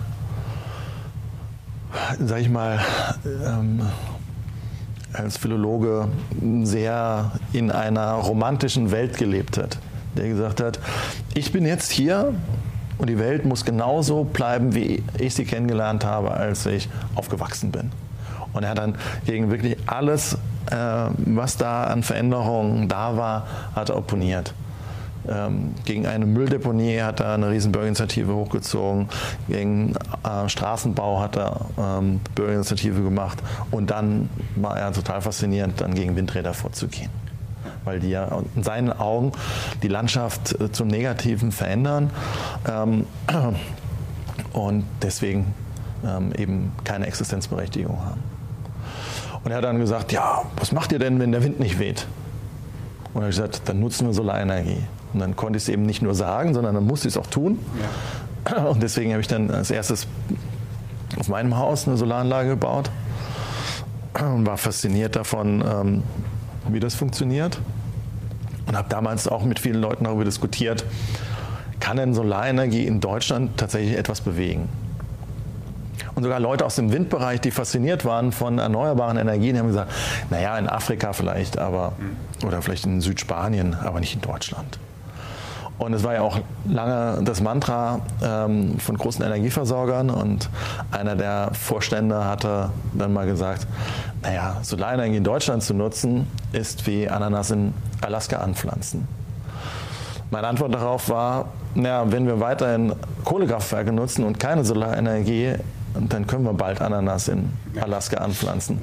[2.19, 2.79] sag ich mal,
[3.25, 3.81] ähm,
[5.13, 6.09] als Philologe
[6.63, 9.77] sehr in einer romantischen Welt gelebt hat.
[10.17, 10.79] Der gesagt hat,
[11.33, 12.33] ich bin jetzt hier
[12.97, 17.91] und die Welt muss genauso bleiben, wie ich sie kennengelernt habe, als ich aufgewachsen bin.
[18.53, 20.37] Und er hat dann gegen wirklich alles
[20.71, 20.75] äh,
[21.17, 24.53] was da an Veränderungen da war, hat er opponiert.
[25.29, 29.09] Ähm, gegen eine Mülldeponie hat er eine riesen Bürgerinitiative hochgezogen,
[29.47, 33.39] gegen äh, Straßenbau hat er ähm, Bürgerinitiative gemacht
[33.71, 37.09] und dann war er total faszinierend, dann gegen Windräder vorzugehen.
[37.83, 39.31] Weil die ja in seinen Augen
[39.83, 42.09] die Landschaft äh, zum Negativen verändern
[42.69, 43.05] ähm,
[44.53, 45.53] und deswegen
[46.05, 48.23] ähm, eben keine Existenzberechtigung haben.
[49.43, 52.07] Und er hat dann gesagt, ja, was macht ihr denn, wenn der Wind nicht weht?
[53.13, 54.81] Und er hat gesagt, dann nutzen wir Solarenergie.
[55.15, 57.27] Und dann konnte ich es eben nicht nur sagen, sondern dann musste ich es auch
[57.27, 57.57] tun.
[58.53, 58.65] Ja.
[58.65, 60.07] Und deswegen habe ich dann als erstes
[61.17, 62.91] auf meinem Haus eine Solaranlage gebaut
[64.19, 66.03] und war fasziniert davon, ähm,
[66.67, 67.61] wie das funktioniert.
[68.67, 70.83] Und habe damals auch mit vielen Leuten darüber diskutiert,
[71.79, 74.67] kann denn Solarenergie in Deutschland tatsächlich etwas bewegen?
[76.15, 79.93] Und sogar Leute aus dem Windbereich, die fasziniert waren von erneuerbaren Energien, haben gesagt,
[80.29, 81.93] naja, in Afrika vielleicht, aber
[82.45, 84.77] oder vielleicht in Südspanien, aber nicht in Deutschland.
[85.77, 90.09] Und es war ja auch lange das Mantra ähm, von großen Energieversorgern.
[90.09, 90.49] Und
[90.91, 93.67] einer der Vorstände hatte dann mal gesagt,
[94.21, 99.07] naja, Solarenergie in Deutschland zu nutzen, ist wie Ananas in Alaska anpflanzen.
[100.31, 105.55] Meine Antwort darauf war, naja, wenn wir weiterhin Kohlekraftwerke nutzen und keine Solarenergie
[106.09, 108.81] dann können wir bald Ananas in Alaska anpflanzen,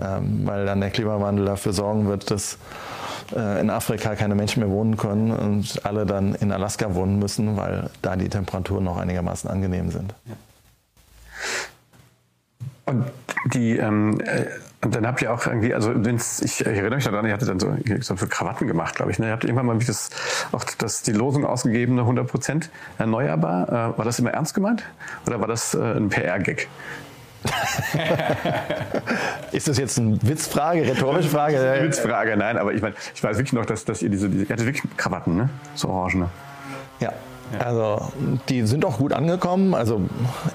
[0.00, 2.58] ähm, weil dann der Klimawandel dafür sorgen wird, dass
[3.34, 7.56] äh, in Afrika keine Menschen mehr wohnen können und alle dann in Alaska wohnen müssen,
[7.56, 10.14] weil da die Temperaturen noch einigermaßen angenehm sind.
[12.86, 13.04] Und
[13.52, 14.46] die, ähm, äh,
[14.80, 17.48] Und dann habt ihr auch irgendwie, also wenn's, ich, ich erinnere mich daran, ihr hattet
[17.48, 19.18] dann so, so für Krawatten gemacht, glaube ich.
[19.18, 19.26] Ne?
[19.26, 20.10] Ihr habt irgendwann mal das,
[20.52, 23.68] auch das, die Losung ausgegeben, 100 Prozent erneuerbar.
[23.68, 24.84] Äh, war das immer ernst gemeint
[25.26, 26.68] oder war das äh, ein PR-Gag?
[29.52, 31.58] Ist das jetzt eine Witzfrage, rhetorische Frage?
[31.58, 34.44] Eine Witzfrage, nein, aber ich meine, ich weiß wirklich noch, dass, dass ihr diese, diese
[34.44, 35.48] ihr hattet wirklich Krawatten, ne?
[35.74, 36.28] So orangene.
[37.00, 37.12] Ja.
[37.58, 38.12] Also
[38.48, 39.74] die sind auch gut angekommen.
[39.74, 40.02] Also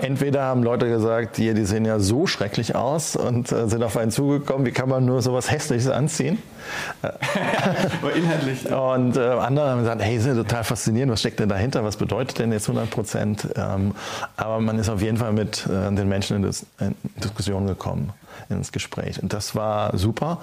[0.01, 3.97] entweder haben Leute gesagt, die, die sehen ja so schrecklich aus und äh, sind auf
[3.97, 6.37] einen zugekommen, wie kann man nur sowas Hässliches anziehen?
[7.01, 8.65] Aber inhaltlich.
[8.71, 11.97] Und äh, andere haben gesagt, hey, ist ja total faszinierend, was steckt denn dahinter, was
[11.97, 13.47] bedeutet denn jetzt 100 Prozent?
[13.55, 13.93] Ähm,
[14.37, 18.11] aber man ist auf jeden Fall mit äh, den Menschen in, Dis in Diskussion gekommen
[18.49, 19.21] ins Gespräch.
[19.21, 20.39] Und das war super.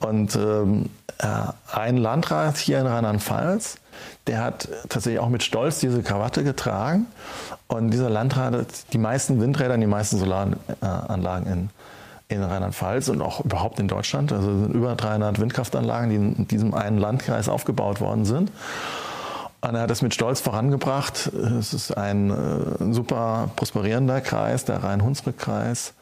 [0.00, 1.26] Und ähm, äh,
[1.72, 3.78] ein Landrat hier in Rheinland-Pfalz,
[4.26, 7.06] der hat tatsächlich auch mit Stolz diese Krawatte getragen.
[7.66, 11.70] Und dieser Landrat hat die meisten Windräder die meisten Solaranlagen in,
[12.28, 14.32] in Rheinland-Pfalz und auch überhaupt in Deutschland.
[14.32, 18.50] Also sind über 300 Windkraftanlagen, die in diesem einen Landkreis aufgebaut worden sind.
[19.60, 21.32] Und er hat es mit Stolz vorangebracht.
[21.58, 25.94] Es ist ein äh, super prosperierender Kreis, der Rhein-Hunsrück-Kreis.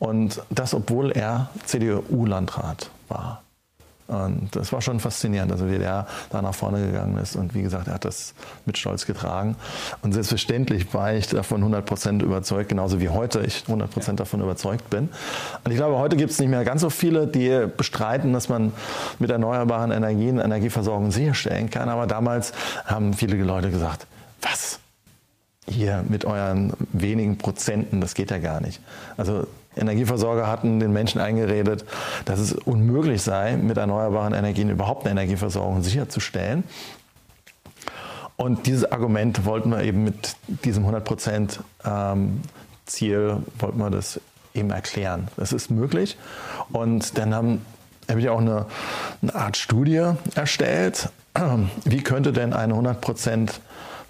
[0.00, 3.43] Und das, obwohl er CDU-Landrat war.
[4.06, 7.36] Und das war schon faszinierend, also wie der da nach vorne gegangen ist.
[7.36, 8.34] Und wie gesagt, er hat das
[8.66, 9.56] mit Stolz getragen.
[10.02, 14.42] Und selbstverständlich war ich davon 100 Prozent überzeugt, genauso wie heute ich 100 Prozent davon
[14.42, 15.08] überzeugt bin.
[15.64, 18.72] Und ich glaube, heute gibt es nicht mehr ganz so viele, die bestreiten, dass man
[19.18, 21.88] mit erneuerbaren Energien Energieversorgung sicherstellen kann.
[21.88, 22.52] Aber damals
[22.84, 24.06] haben viele Leute gesagt,
[24.42, 24.80] was?
[25.66, 28.82] Hier mit euren wenigen Prozenten, das geht ja gar nicht.
[29.16, 31.84] Also Energieversorger hatten den Menschen eingeredet,
[32.24, 36.64] dass es unmöglich sei, mit erneuerbaren Energien überhaupt eine Energieversorgung sicherzustellen.
[38.36, 42.42] Und dieses Argument wollten wir eben mit diesem 100 Prozent ähm,
[42.86, 44.20] Ziel, wollten wir das
[44.54, 45.28] eben erklären.
[45.36, 46.16] Das ist möglich.
[46.72, 47.64] Und dann haben,
[48.08, 48.66] habe ich auch eine,
[49.22, 51.10] eine Art Studie erstellt.
[51.84, 53.60] Wie könnte denn eine 100 Prozent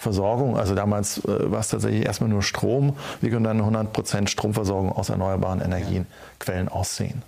[0.04, 4.92] Versorgung, also damals äh, war es tatsächlich erstmal nur Strom, wie können dann 100% Stromversorgung
[4.92, 7.22] aus erneuerbaren Energienquellen aussehen?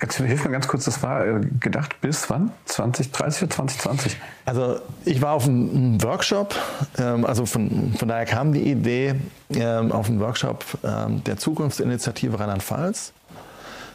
[0.00, 2.52] Jetzt hilf mir ganz kurz, das war äh, gedacht bis wann?
[2.66, 4.16] 2030 oder 2020?
[4.44, 6.54] Also ich war auf einem Workshop,
[6.98, 9.14] ähm, also von, von daher kam die Idee
[9.50, 13.12] ähm, auf einem Workshop ähm, der Zukunftsinitiative Rheinland-Pfalz.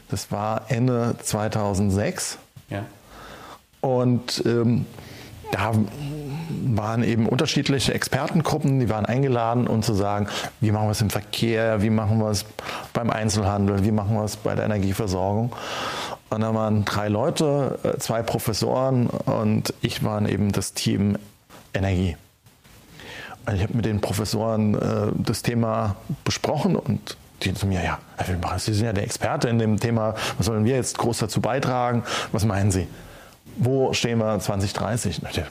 [0.10, 2.38] Das war Ende 2006.
[2.69, 2.86] Ja.
[3.82, 4.86] Und ähm,
[5.51, 5.71] da
[6.75, 10.27] waren eben unterschiedliche Expertengruppen, die waren eingeladen, um zu sagen,
[10.62, 12.45] wie machen wir es im Verkehr, wie machen wir es
[12.93, 15.55] beim Einzelhandel, wie machen wir es bei der Energieversorgung.
[16.29, 21.17] Und da waren drei Leute, äh, zwei Professoren und ich waren eben das Team
[21.73, 22.17] Energie.
[23.45, 27.99] Und ich habe mit den Professoren äh, das Thema besprochen und die zu mir, ja,
[28.57, 32.03] Sie sind ja der Experte in dem Thema, was sollen wir jetzt groß dazu beitragen?
[32.31, 32.88] Was meinen Sie?
[33.60, 35.22] Wo stehen wir 2030?
[35.34, 35.43] Ja,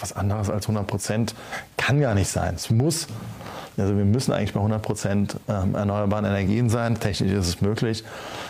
[0.00, 1.34] was anderes als 100 Prozent
[1.76, 2.54] kann gar nicht sein.
[2.54, 3.08] Es muss.
[3.76, 6.98] Also wir müssen eigentlich bei 100 Prozent ähm, erneuerbaren Energien sein.
[6.98, 8.04] Technisch ist es möglich,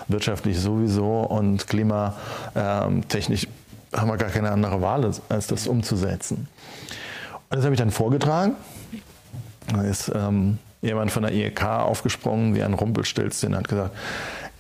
[0.09, 3.51] wirtschaftlich sowieso und klimatechnisch ähm,
[3.99, 6.49] haben wir gar keine andere Wahl, als das umzusetzen.
[7.51, 8.55] Und das habe ich dann vorgetragen.
[9.73, 13.95] Da ist ähm, jemand von der IEK aufgesprungen, wie ein Rumpelstilzchen, hat gesagt,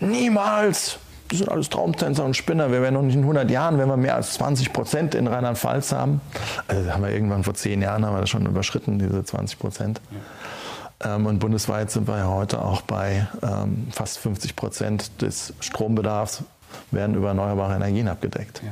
[0.01, 2.71] niemals das sind alles Traumtänzer und Spinner.
[2.71, 5.93] Wir werden noch nicht in 100 Jahren, wenn wir mehr als 20 Prozent in Rheinland-Pfalz
[5.93, 6.21] haben.
[6.67, 10.01] Also haben wir irgendwann vor zehn Jahren haben wir das schon überschritten, diese 20 Prozent.
[10.11, 11.14] Ja.
[11.14, 16.43] Ähm, und bundesweit sind wir ja heute auch bei ähm, fast 50 Prozent des Strombedarfs
[16.91, 18.62] werden über erneuerbare Energien abgedeckt.
[18.64, 18.71] Ja.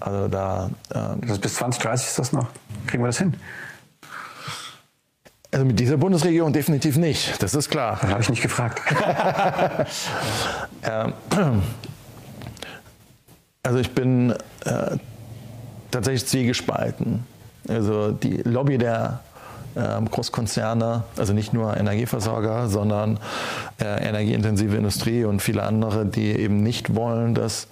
[0.00, 0.70] Also da.
[0.94, 2.46] Ähm, das bis 2030 ist das noch.
[2.86, 3.34] Kriegen wir das hin?
[5.54, 7.96] Also mit dieser Bundesregierung definitiv nicht, das ist klar.
[8.02, 8.82] Das habe ich nicht gefragt.
[10.86, 11.14] Ähm,
[13.62, 14.32] also ich bin
[14.66, 14.98] äh,
[15.90, 17.24] tatsächlich zwiegespalten.
[17.66, 19.20] Also die Lobby der
[19.76, 23.18] äh, Großkonzerne, also nicht nur Energieversorger, sondern
[23.80, 27.66] äh, energieintensive Industrie und viele andere, die eben nicht wollen, dass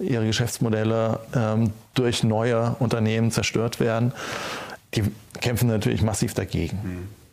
[0.00, 4.12] ihre Geschäftsmodelle ähm, durch neue Unternehmen zerstört werden,
[4.96, 5.04] die
[5.40, 6.80] kämpfen natürlich massiv dagegen.
[6.82, 7.25] Mhm.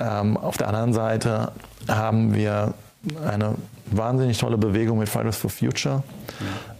[0.00, 1.52] Ähm, auf der anderen Seite
[1.88, 2.74] haben wir
[3.24, 3.54] eine
[3.86, 6.02] wahnsinnig tolle Bewegung mit Fridays for Future.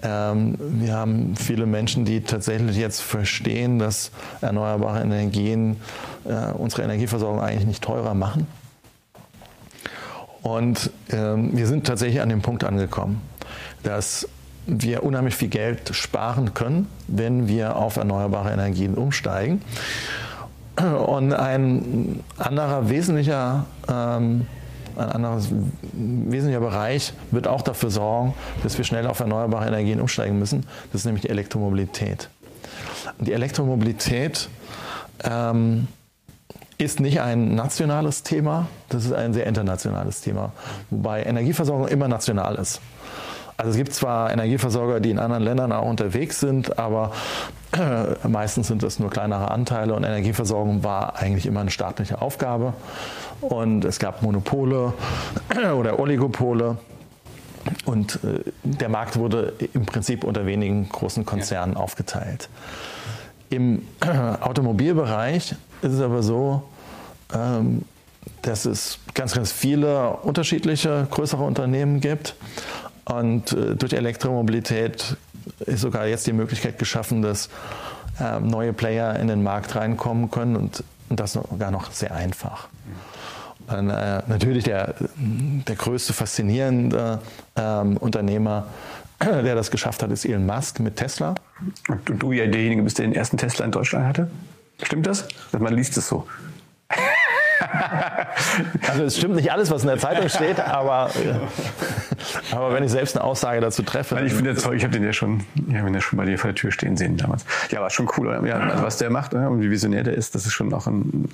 [0.02, 4.10] Ähm, wir haben viele Menschen, die tatsächlich jetzt verstehen, dass
[4.40, 5.76] erneuerbare Energien
[6.24, 8.46] äh, unsere Energieversorgung eigentlich nicht teurer machen.
[10.42, 13.20] Und ähm, wir sind tatsächlich an dem Punkt angekommen,
[13.82, 14.26] dass
[14.66, 19.62] wir unheimlich viel Geld sparen können, wenn wir auf erneuerbare Energien umsteigen.
[21.06, 24.46] Und ein anderer wesentlicher ähm,
[24.96, 25.48] ein anderes
[25.92, 30.66] wesentlicher Bereich wird auch dafür sorgen, dass wir schnell auf erneuerbare Energien umsteigen müssen.
[30.92, 32.28] Das ist nämlich die Elektromobilität.
[33.18, 34.48] Und die Elektromobilität
[35.24, 35.88] ähm,
[36.78, 40.52] ist nicht ein nationales Thema, das ist ein sehr internationales Thema,
[40.90, 42.80] wobei Energieversorgung immer national ist.
[43.60, 47.12] Also es gibt zwar Energieversorger, die in anderen Ländern auch unterwegs sind, aber
[48.26, 52.72] meistens sind das nur kleinere Anteile und Energieversorgung war eigentlich immer eine staatliche Aufgabe.
[53.42, 54.94] Und es gab Monopole
[55.76, 56.78] oder Oligopole.
[57.84, 61.80] Und äh, der Markt wurde im Prinzip unter wenigen großen Konzernen ja.
[61.80, 62.48] aufgeteilt.
[63.50, 63.82] Im
[64.40, 66.62] Automobilbereich ist es aber so,
[67.34, 67.82] ähm,
[68.40, 72.36] dass es ganz, ganz viele unterschiedliche größere Unternehmen gibt.
[73.04, 75.16] Und äh, durch Elektromobilität
[75.60, 77.48] ist sogar jetzt die Möglichkeit geschaffen, dass
[78.20, 82.68] ähm, neue Player in den Markt reinkommen können und, das sogar noch sehr einfach.
[83.66, 87.18] Und, äh, natürlich der, der größte faszinierende
[87.56, 88.66] ähm, Unternehmer,
[89.20, 91.34] der das geschafft hat, ist Elon Musk mit Tesla.
[91.88, 94.30] Und du ja derjenige bist, der den ersten Tesla in Deutschland hatte?
[94.82, 95.26] Stimmt das?
[95.58, 96.26] Man liest es so.
[98.88, 101.10] Also es stimmt nicht alles, was in der Zeitung steht, aber,
[102.52, 104.20] aber wenn ich selbst eine Aussage dazu treffe.
[104.24, 106.24] ich finde das toll, ich habe den ja schon, ich habe ihn ja schon bei
[106.24, 107.44] dir vor der Tür stehen sehen damals.
[107.70, 108.28] Ja, war schon cool.
[108.46, 111.28] Ja, also was der macht und wie visionär der ist, das ist schon auch ein,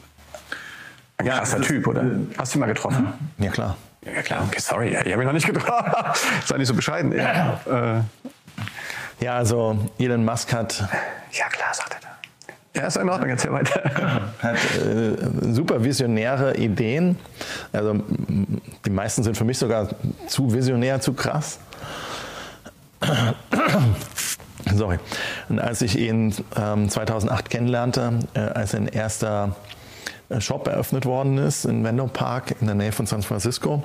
[1.19, 2.05] ein ja, krasser Typ, oder?
[2.37, 3.09] Hast du ihn mal getroffen?
[3.39, 3.77] Ja, klar.
[4.05, 5.93] Ja, klar, okay, sorry, ich habe ihn noch nicht getroffen.
[6.45, 7.13] Sei nicht so bescheiden.
[7.13, 9.25] Ja, äh.
[9.25, 10.89] ja, also Elon Musk hat.
[11.33, 12.07] Ja, klar, sagt er.
[12.77, 13.83] Ja, ist in Ordnung, erzähl weiter.
[14.43, 15.17] Hat äh,
[15.53, 17.17] super visionäre Ideen.
[17.73, 17.95] Also
[18.85, 19.89] die meisten sind für mich sogar
[20.27, 21.59] zu visionär, zu krass.
[24.75, 24.99] Sorry.
[25.49, 29.57] Und als ich ihn ähm, 2008 kennenlernte, äh, als ein erster
[30.29, 33.83] äh, Shop eröffnet worden ist in Venlo Park in der Nähe von San Francisco,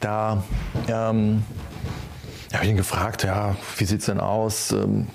[0.00, 0.42] da
[0.88, 1.44] ähm,
[2.52, 4.72] habe ich ihn gefragt, ja, wie sieht es denn aus?
[4.72, 5.06] Ähm,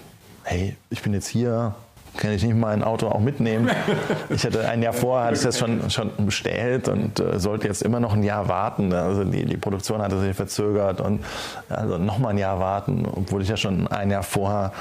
[0.43, 1.73] hey, ich bin jetzt hier,
[2.17, 3.69] kann ich nicht mein Auto auch mitnehmen?
[4.29, 7.81] Ich hatte ein Jahr vorher, hatte ich das schon, schon bestellt und äh, sollte jetzt
[7.81, 8.93] immer noch ein Jahr warten.
[8.93, 11.23] Also die, die Produktion hatte sich verzögert und
[11.69, 14.71] also noch mal ein Jahr warten, obwohl ich ja schon ein Jahr vorher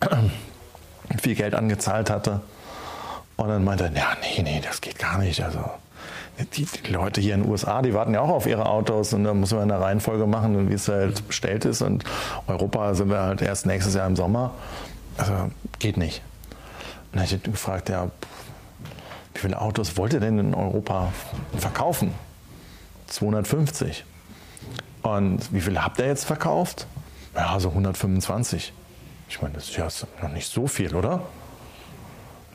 [1.20, 2.40] viel Geld angezahlt hatte.
[3.36, 5.42] Und dann meinte er, ja, nee, nee, das geht gar nicht.
[5.42, 5.60] Also
[6.54, 9.24] die, die, Leute hier in den USA, die warten ja auch auf ihre Autos und
[9.24, 11.82] da muss man eine Reihenfolge machen, wie es halt bestellt ist.
[11.82, 12.04] Und
[12.46, 14.52] Europa sind wir halt erst nächstes Jahr im Sommer.
[15.16, 16.22] Also geht nicht.
[17.12, 18.10] Und dann habe ich gefragt, ja,
[19.34, 21.12] wie viele Autos wollt ihr denn in Europa
[21.56, 22.12] verkaufen?
[23.06, 24.04] 250.
[25.02, 26.86] Und wie viele habt ihr jetzt verkauft?
[27.34, 28.72] Ja, so 125.
[29.28, 29.88] Ich meine, das ist ja
[30.22, 31.22] noch nicht so viel, oder?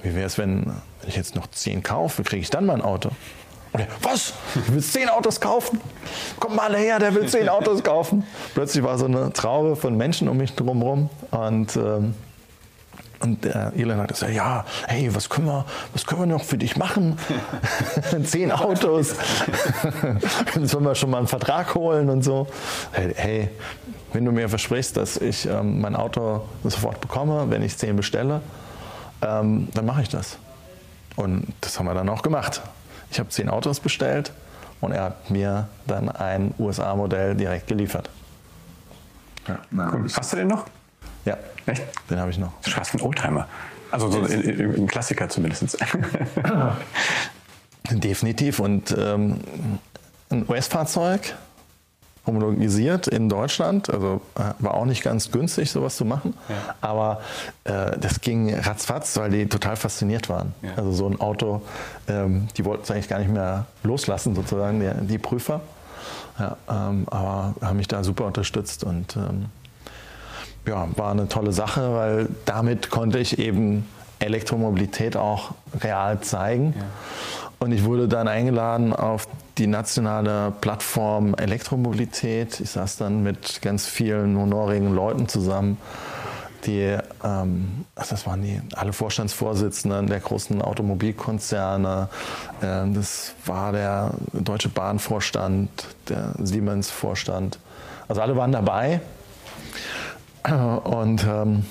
[0.04, 0.74] Wie wäre es, wenn,
[1.08, 3.12] ich jetzt noch 10 kaufe, kriege ich dann mein Auto?
[3.74, 4.34] Und er, was?
[4.54, 5.80] Du willst 10 Autos kaufen?
[6.40, 8.26] Kommt mal her, der will 10 Autos kaufen.
[8.54, 11.10] Plötzlich war so eine Traube von Menschen um mich drumherum.
[11.32, 12.14] Und ähm,
[13.22, 16.58] und der Elon hat gesagt, ja, hey, was können wir, was können wir noch für
[16.58, 17.20] dich machen?
[18.24, 19.14] Zehn Autos.
[20.64, 22.48] Sollen wir schon mal einen Vertrag holen und so?
[22.92, 23.50] Hey,
[24.14, 28.42] wenn du mir versprichst, dass ich ähm, mein Auto sofort bekomme, wenn ich zehn bestelle,
[29.22, 30.38] ähm, dann mache ich das.
[31.16, 32.62] Und das haben wir dann auch gemacht.
[33.12, 34.32] Ich habe zehn Autos bestellt
[34.80, 38.10] und er hat mir dann ein USA-Modell direkt geliefert.
[39.48, 39.60] Ja,
[39.94, 40.08] cool.
[40.16, 40.66] Hast du den noch?
[41.26, 41.84] Ja, Echt?
[42.10, 42.54] den habe ich noch.
[42.60, 43.48] Das ist fast ein Oldtimer.
[43.92, 45.78] Also so ein Klassiker zumindest.
[47.92, 48.60] Definitiv.
[48.60, 49.40] Und ähm,
[50.30, 51.36] ein US-Fahrzeug,
[52.26, 53.90] homologisiert in Deutschland.
[53.90, 56.36] Also äh, war auch nicht ganz günstig, sowas zu machen.
[56.50, 56.76] Ja.
[56.82, 57.22] Aber
[57.64, 60.54] äh, das ging ratzfatz, weil die total fasziniert waren.
[60.62, 60.72] Ja.
[60.78, 61.62] Also so ein Auto,
[62.08, 65.62] ähm, die wollten es eigentlich gar nicht mehr loslassen, sozusagen, die, die Prüfer.
[66.40, 69.46] Ja, ähm, aber haben mich da super unterstützt und ähm,
[70.68, 73.88] ja, war eine tolle Sache, weil damit konnte ich eben
[74.20, 75.52] Elektromobilität auch
[75.82, 76.76] real zeigen.
[77.60, 79.28] Und ich wurde dann eingeladen auf
[79.62, 82.60] die nationale Plattform Elektromobilität.
[82.60, 85.78] Ich saß dann mit ganz vielen honorigen Leuten zusammen,
[86.66, 92.10] die, ähm, das waren die, alle Vorstandsvorsitzenden der großen Automobilkonzerne.
[92.62, 95.70] Äh, das war der Deutsche Bahnvorstand,
[96.10, 97.60] der Siemens-Vorstand.
[98.08, 99.00] Also alle waren dabei.
[100.84, 101.66] Und ähm,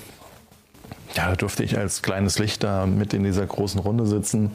[1.15, 4.51] ja, da durfte ich als kleines Licht da mit in dieser großen Runde sitzen.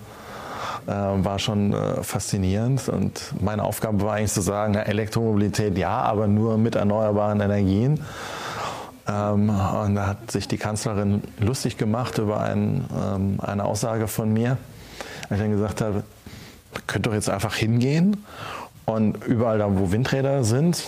[0.86, 2.88] Äh, war schon äh, faszinierend.
[2.88, 8.00] Und meine Aufgabe war eigentlich zu sagen, na, Elektromobilität ja, aber nur mit erneuerbaren Energien.
[9.08, 14.32] Ähm, und da hat sich die Kanzlerin lustig gemacht über ein, ähm, eine Aussage von
[14.32, 14.58] mir,
[15.22, 16.04] als ich dann gesagt habe,
[16.86, 18.24] könnt doch jetzt einfach hingehen
[18.84, 20.84] und überall da, wo Windräder sind,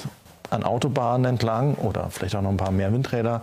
[0.51, 3.43] an Autobahnen entlang oder vielleicht auch noch ein paar mehr Windräder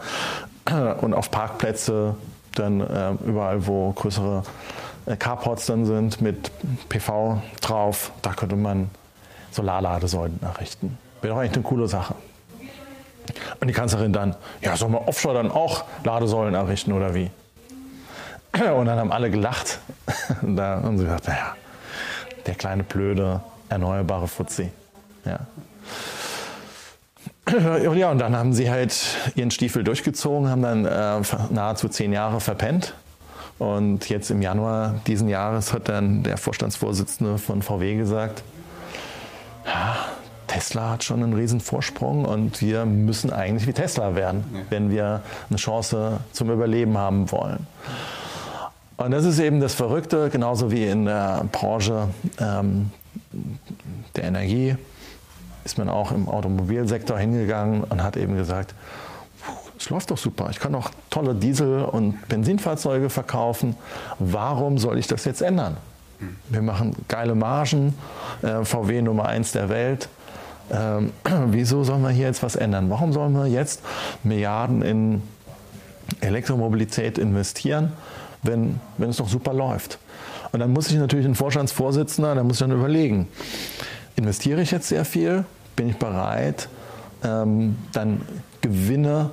[1.01, 2.15] und auf Parkplätze,
[2.55, 4.49] dann äh, überall, wo größere äh,
[5.19, 6.51] Carports dann sind mit
[6.89, 8.89] PV drauf, da könnte man
[9.51, 10.97] Solarladesäulen errichten.
[11.21, 12.15] Wäre doch eigentlich eine coole Sache.
[13.59, 17.31] Und die Kanzlerin dann, ja, soll man offshore dann auch Ladesäulen errichten oder wie?
[18.75, 19.79] Und dann haben alle gelacht.
[20.41, 21.55] Und da haben sie gesagt, naja,
[22.45, 24.71] der kleine blöde erneuerbare Fuzzi.
[25.25, 25.39] Ja.
[27.45, 28.95] Und ja, und dann haben sie halt
[29.35, 32.95] ihren Stiefel durchgezogen, haben dann äh, nahezu zehn Jahre verpennt.
[33.57, 38.43] Und jetzt im Januar diesen Jahres hat dann der Vorstandsvorsitzende von VW gesagt,
[39.65, 39.95] ja,
[40.47, 44.59] Tesla hat schon einen riesen Vorsprung und wir müssen eigentlich wie Tesla werden, ja.
[44.69, 47.65] wenn wir eine Chance zum Überleben haben wollen.
[48.97, 52.91] Und das ist eben das Verrückte, genauso wie in der Branche ähm,
[54.15, 54.75] der Energie
[55.65, 58.75] ist man auch im Automobilsektor hingegangen und hat eben gesagt,
[59.85, 63.75] es läuft doch super, ich kann doch tolle Diesel- und Benzinfahrzeuge verkaufen,
[64.17, 65.77] warum soll ich das jetzt ändern?
[66.49, 67.93] Wir machen geile Margen,
[68.41, 70.09] äh, VW Nummer 1 der Welt.
[70.71, 71.11] Ähm,
[71.51, 72.89] wieso sollen wir hier jetzt was ändern?
[72.89, 73.83] Warum sollen wir jetzt
[74.23, 75.21] Milliarden in
[76.19, 77.93] Elektromobilität investieren,
[78.41, 79.99] wenn, wenn es doch super läuft?
[80.51, 83.27] Und dann muss ich natürlich ein Vorstandsvorsitzender, dann muss ich dann überlegen,
[84.15, 85.45] investiere ich jetzt sehr viel?
[85.75, 86.69] Bin ich bereit,
[87.23, 88.21] ähm, dann
[88.61, 89.29] Gewinne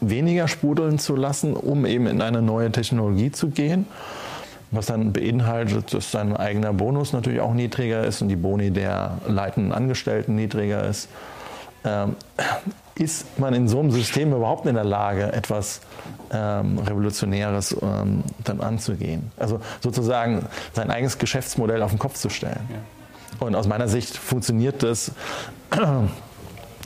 [0.00, 3.86] weniger sprudeln zu lassen, um eben in eine neue Technologie zu gehen?
[4.70, 9.18] Was dann beinhaltet, dass sein eigener Bonus natürlich auch niedriger ist und die Boni der
[9.28, 11.08] leitenden Angestellten niedriger ist.
[11.84, 12.16] Ähm,
[12.96, 15.80] ist man in so einem System überhaupt in der Lage, etwas
[16.32, 19.30] ähm, Revolutionäres ähm, dann anzugehen?
[19.36, 22.68] Also sozusagen sein eigenes Geschäftsmodell auf den Kopf zu stellen.
[22.70, 23.46] Ja.
[23.46, 25.12] Und aus meiner Sicht funktioniert das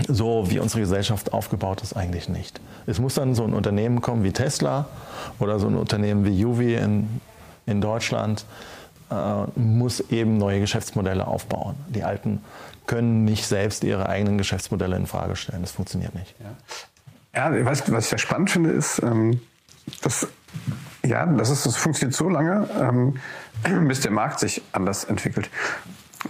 [0.08, 2.60] so, wie unsere Gesellschaft aufgebaut ist, eigentlich nicht.
[2.86, 4.86] Es muss dann so ein Unternehmen kommen wie Tesla
[5.38, 7.20] oder so ein Unternehmen wie Juvi in,
[7.66, 8.44] in Deutschland,
[9.10, 9.14] äh,
[9.58, 11.76] muss eben neue Geschäftsmodelle aufbauen.
[11.88, 12.42] Die alten
[12.86, 15.62] können nicht selbst ihre eigenen Geschäftsmodelle in Frage stellen.
[15.62, 16.34] Das funktioniert nicht.
[17.34, 19.40] Ja, ja weißt, was ich sehr spannend finde, ist, ähm,
[20.02, 20.26] dass
[21.04, 23.18] ja, das, ist, das funktioniert so lange, ähm,
[23.88, 25.48] bis der Markt sich anders entwickelt.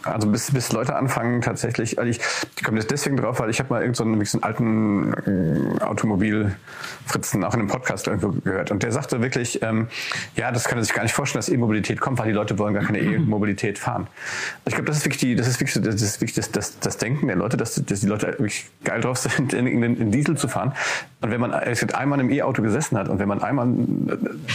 [0.05, 2.21] Also bis, bis Leute anfangen tatsächlich, also ich,
[2.57, 7.43] ich komme jetzt deswegen drauf, weil ich habe mal irgendeinen so einen, alten äh, Automobilfritzen
[7.43, 9.89] auch in einem Podcast irgendwo gehört und der sagte wirklich, ähm,
[10.37, 12.73] ja, das kann er sich gar nicht vorstellen, dass E-Mobilität kommt, weil die Leute wollen
[12.73, 14.07] gar keine E-Mobilität fahren.
[14.65, 16.97] Ich glaube, das ist wirklich die, das ist wirklich, das ist wirklich das, das, das
[16.97, 20.37] Denken der Leute, dass, dass die Leute wirklich geil drauf sind, in, in, in Diesel
[20.37, 20.73] zu fahren.
[21.21, 23.69] Und wenn man einmal im E-Auto gesessen hat und wenn man einmal,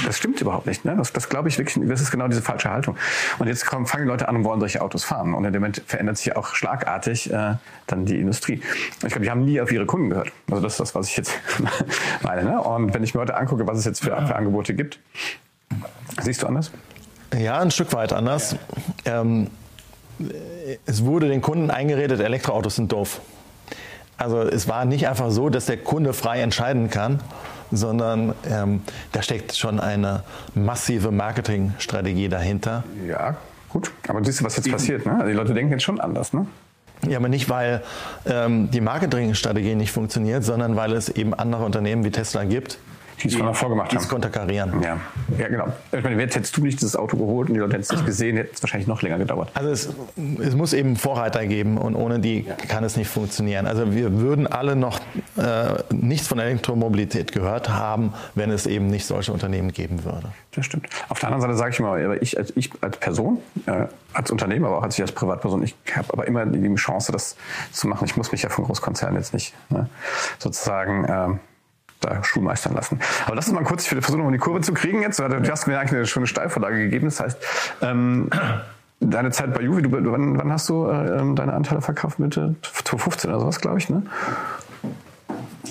[0.06, 0.96] das stimmt überhaupt nicht, ne?
[0.98, 2.98] Das, das glaube ich wirklich, das ist genau diese falsche Haltung.
[3.38, 5.36] Und jetzt kommen, fangen die Leute an und wollen solche Autos fahren haben.
[5.36, 7.56] Und in dem Moment verändert sich auch schlagartig äh,
[7.88, 8.62] dann die Industrie.
[8.94, 10.32] Ich glaube, die haben nie auf ihre Kunden gehört.
[10.50, 11.34] Also das ist das, was ich jetzt
[12.22, 12.44] meine.
[12.44, 12.62] Ne?
[12.62, 15.00] Und wenn ich mir heute angucke, was es jetzt für, für Angebote gibt,
[16.22, 16.72] siehst du anders?
[17.38, 18.56] Ja, ein Stück weit anders.
[19.06, 19.50] Ähm,
[20.86, 23.20] es wurde den Kunden eingeredet, Elektroautos sind doof.
[24.18, 27.20] Also es war nicht einfach so, dass der Kunde frei entscheiden kann,
[27.72, 30.24] sondern ähm, da steckt schon eine
[30.54, 32.84] massive Marketingstrategie dahinter.
[33.06, 33.36] Ja,
[33.76, 35.06] Gut, aber siehst du, was jetzt passiert?
[35.06, 35.16] Ne?
[35.16, 36.32] Also die Leute denken jetzt schon anders.
[36.32, 36.48] Ne?
[37.10, 37.84] Ja, aber nicht, weil
[38.26, 42.80] ähm, die Marketingstrategie nicht funktioniert, sondern weil es eben andere Unternehmen wie Tesla gibt,
[43.22, 43.98] die es vorher vorgemacht haben.
[43.98, 44.82] Die es konterkarieren.
[44.82, 44.98] Ja.
[45.38, 45.68] ja, genau.
[45.92, 48.38] Ich meine, hättest du nicht dieses Auto geholt und die Leute hätten es nicht gesehen,
[48.38, 49.50] hätte es wahrscheinlich noch länger gedauert.
[49.54, 49.90] Also es,
[50.40, 52.56] es muss eben Vorreiter geben und ohne die ja.
[52.68, 53.68] kann es nicht funktionieren.
[53.68, 55.00] Also wir würden alle noch
[55.38, 60.30] äh, nichts von Elektromobilität gehört haben, wenn es eben nicht solche Unternehmen geben würde.
[60.54, 60.88] Das stimmt.
[61.10, 64.68] Auf der anderen Seite sage ich mal, ich als, ich als Person, äh, als Unternehmer,
[64.68, 67.36] aber auch als ich als Privatperson, ich habe aber immer die Chance, das
[67.72, 68.06] zu machen.
[68.06, 69.90] Ich muss mich ja von Großkonzernen jetzt nicht ne,
[70.40, 71.38] sozusagen äh,
[72.06, 73.00] da schulmeistern lassen.
[73.26, 75.20] Aber lass uns mal kurz, ich versuche noch mal die Kurve zu kriegen jetzt.
[75.20, 77.06] Du hast mir eigentlich eine schöne Steilvorlage gegeben.
[77.06, 77.38] Das heißt,
[77.82, 78.30] ähm,
[79.00, 82.20] deine Zeit bei Juvi, du, wann, wann hast du äh, ähm, deine Anteile verkauft?
[82.20, 84.04] Mitte 2015 oder sowas, glaube ich, ne?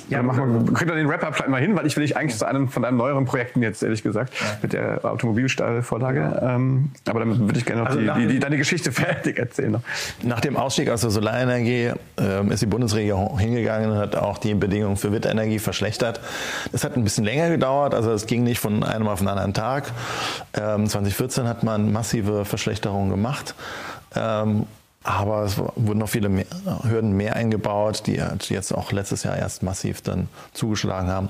[0.09, 2.37] Ja, machen wir, kriegt ihr den Wrap-Up vielleicht mal hin, weil ich will dich eigentlich
[2.37, 6.21] zu einem von deinen neueren Projekten jetzt, ehrlich gesagt, mit der Automobilstahlvorlage.
[6.21, 6.55] Ja.
[6.55, 9.73] Ähm, aber dann würde ich gerne noch also die, die, die, deine Geschichte fertig erzählen.
[9.73, 9.83] Noch.
[10.23, 14.55] Nach dem Ausstieg aus der Solarenergie ähm, ist die Bundesregierung hingegangen und hat auch die
[14.55, 16.21] Bedingungen für Windenergie verschlechtert.
[16.73, 19.55] Das hat ein bisschen länger gedauert, also es ging nicht von einem auf den anderen
[19.55, 19.91] Tag.
[20.55, 23.55] Ähm, 2014 hat man massive Verschlechterungen gemacht.
[25.05, 26.47] Aber es wurden noch viele mehr,
[26.83, 28.15] Hürden mehr eingebaut, die
[28.49, 31.29] jetzt auch letztes Jahr erst massiv dann zugeschlagen haben.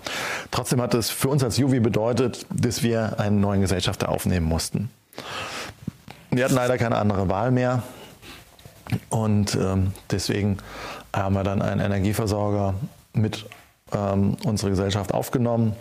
[0.52, 4.90] Trotzdem hat es für uns als Juvi bedeutet, dass wir einen neuen Gesellschafter aufnehmen mussten.
[6.30, 7.82] wir hatten leider keine andere Wahl mehr.
[9.08, 10.58] Und ähm, deswegen
[11.12, 12.74] haben wir dann einen Energieversorger
[13.12, 13.46] mit
[13.92, 15.74] ähm, unserer Gesellschaft aufgenommen.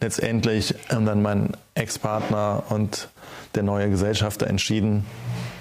[0.00, 3.08] Letztendlich haben dann mein Ex-Partner und
[3.54, 5.06] der neue Gesellschafter entschieden,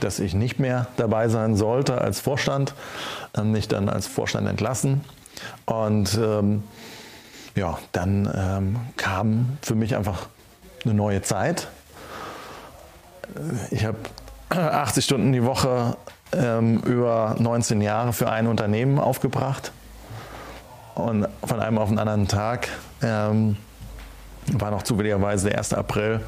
[0.04, 2.74] dass ich nicht mehr dabei sein sollte als Vorstand,
[3.38, 5.02] ähm, mich dann als Vorstand entlassen.
[5.66, 6.64] Und ähm,
[7.56, 10.28] ja, dann ähm, kam für mich einfach
[10.84, 11.68] eine neue Zeit.
[13.70, 13.97] Ich habe
[14.49, 15.95] 80 Stunden die Woche
[16.34, 19.72] ähm, über 19 Jahre für ein Unternehmen aufgebracht.
[20.95, 22.68] Und von einem auf den anderen Tag
[23.02, 23.58] ähm,
[24.52, 25.74] war noch zufälligerweise der 1.
[25.74, 26.22] April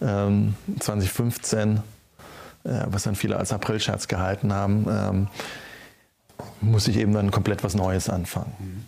[0.00, 1.80] ähm, 2015, äh,
[2.64, 5.28] was dann viele als Aprilscherz gehalten haben, ähm,
[6.60, 8.84] muss ich eben dann komplett was Neues anfangen.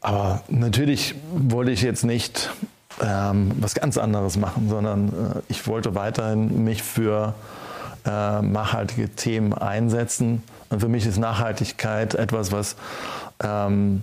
[0.00, 2.50] Aber natürlich wollte ich jetzt nicht
[3.00, 5.12] ähm, was ganz anderes machen, sondern äh,
[5.48, 7.34] ich wollte weiterhin mich für
[8.04, 10.42] äh, nachhaltige Themen einsetzen.
[10.70, 12.76] Und für mich ist Nachhaltigkeit etwas, was
[13.42, 14.02] ähm,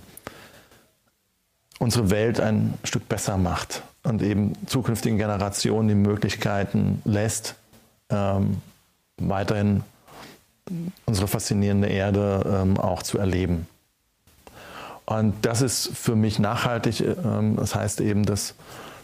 [1.78, 7.56] unsere Welt ein Stück besser macht und eben zukünftigen Generationen die Möglichkeiten lässt,
[8.10, 8.60] ähm,
[9.18, 9.82] weiterhin
[11.04, 13.66] unsere faszinierende Erde ähm, auch zu erleben.
[15.04, 17.00] Und das ist für mich nachhaltig.
[17.00, 18.54] Ähm, das heißt eben, dass,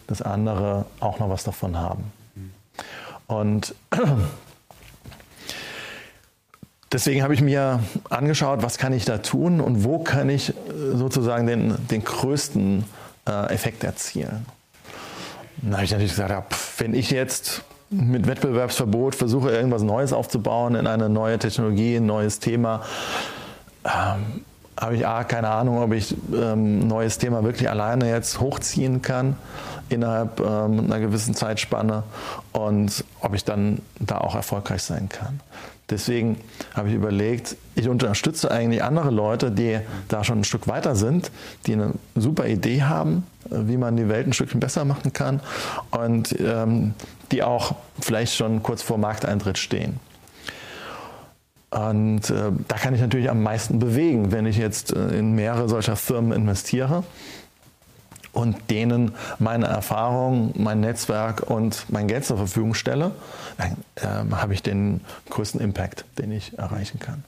[0.08, 2.12] dass andere auch noch was davon haben.
[3.28, 3.74] Und
[6.92, 7.80] deswegen habe ich mir
[8.10, 10.54] angeschaut, was kann ich da tun und wo kann ich äh,
[10.94, 12.84] sozusagen den, den größten
[13.28, 14.44] äh, Effekt erzielen.
[15.58, 17.62] Dann habe ich natürlich gesagt, ja, pff, wenn ich jetzt
[17.92, 22.82] mit Wettbewerbsverbot versuche, irgendwas Neues aufzubauen in eine neue Technologie, ein neues Thema,
[23.84, 24.42] ähm,
[24.80, 29.02] habe ich A, keine Ahnung, ob ich ähm, ein neues Thema wirklich alleine jetzt hochziehen
[29.02, 29.36] kann
[29.90, 32.02] innerhalb ähm, einer gewissen Zeitspanne
[32.52, 35.40] und ob ich dann da auch erfolgreich sein kann.
[35.90, 36.38] Deswegen
[36.72, 39.78] habe ich überlegt, ich unterstütze eigentlich andere Leute, die
[40.08, 41.30] da schon ein Stück weiter sind,
[41.66, 45.40] die eine super Idee haben, wie man die Welt ein Stückchen besser machen kann
[45.90, 46.94] und ähm,
[47.32, 49.98] die auch vielleicht schon kurz vor Markteintritt stehen.
[51.70, 55.70] Und äh, da kann ich natürlich am meisten bewegen, wenn ich jetzt äh, in mehrere
[55.70, 57.02] solcher Firmen investiere
[58.32, 63.12] und denen meine Erfahrung, mein Netzwerk und mein Geld zur Verfügung stelle,
[63.56, 67.24] dann äh, habe ich den größten Impact, den ich erreichen kann.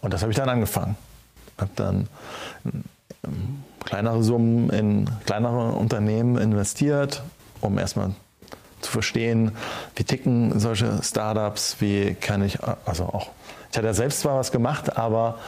[0.00, 0.96] Und das habe ich dann angefangen.
[1.56, 2.08] Habe dann
[2.64, 7.22] ähm, kleinere Summen in kleinere Unternehmen investiert,
[7.60, 8.10] um erstmal
[8.84, 9.52] zu verstehen,
[9.96, 13.30] wie ticken solche Startups, wie kann ich, also auch,
[13.70, 15.38] ich hatte ja selbst zwar was gemacht, aber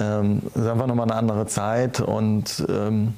[0.00, 3.14] ähm, es ist einfach nochmal eine andere Zeit und ähm,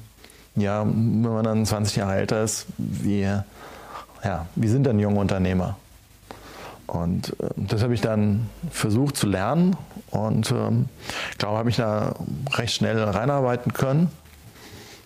[0.55, 5.77] ja, wenn man dann 20 Jahre älter ist, wie, ja, wie sind dann junge Unternehmer?
[6.85, 9.75] Und äh, das habe ich dann versucht zu lernen
[10.11, 10.89] und ähm,
[11.31, 12.13] ich glaube, habe ich da
[12.51, 14.11] recht schnell reinarbeiten können,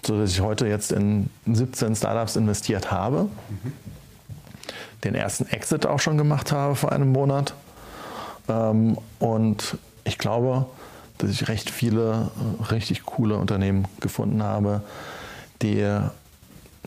[0.05, 3.29] sodass ich heute jetzt in 17 Startups investiert habe.
[3.49, 3.96] Mhm
[5.03, 7.53] den ersten Exit auch schon gemacht habe vor einem Monat.
[8.49, 10.65] Ähm, und ich glaube,
[11.17, 12.29] dass ich recht viele
[12.61, 14.81] äh, richtig coole Unternehmen gefunden habe,
[15.61, 15.85] die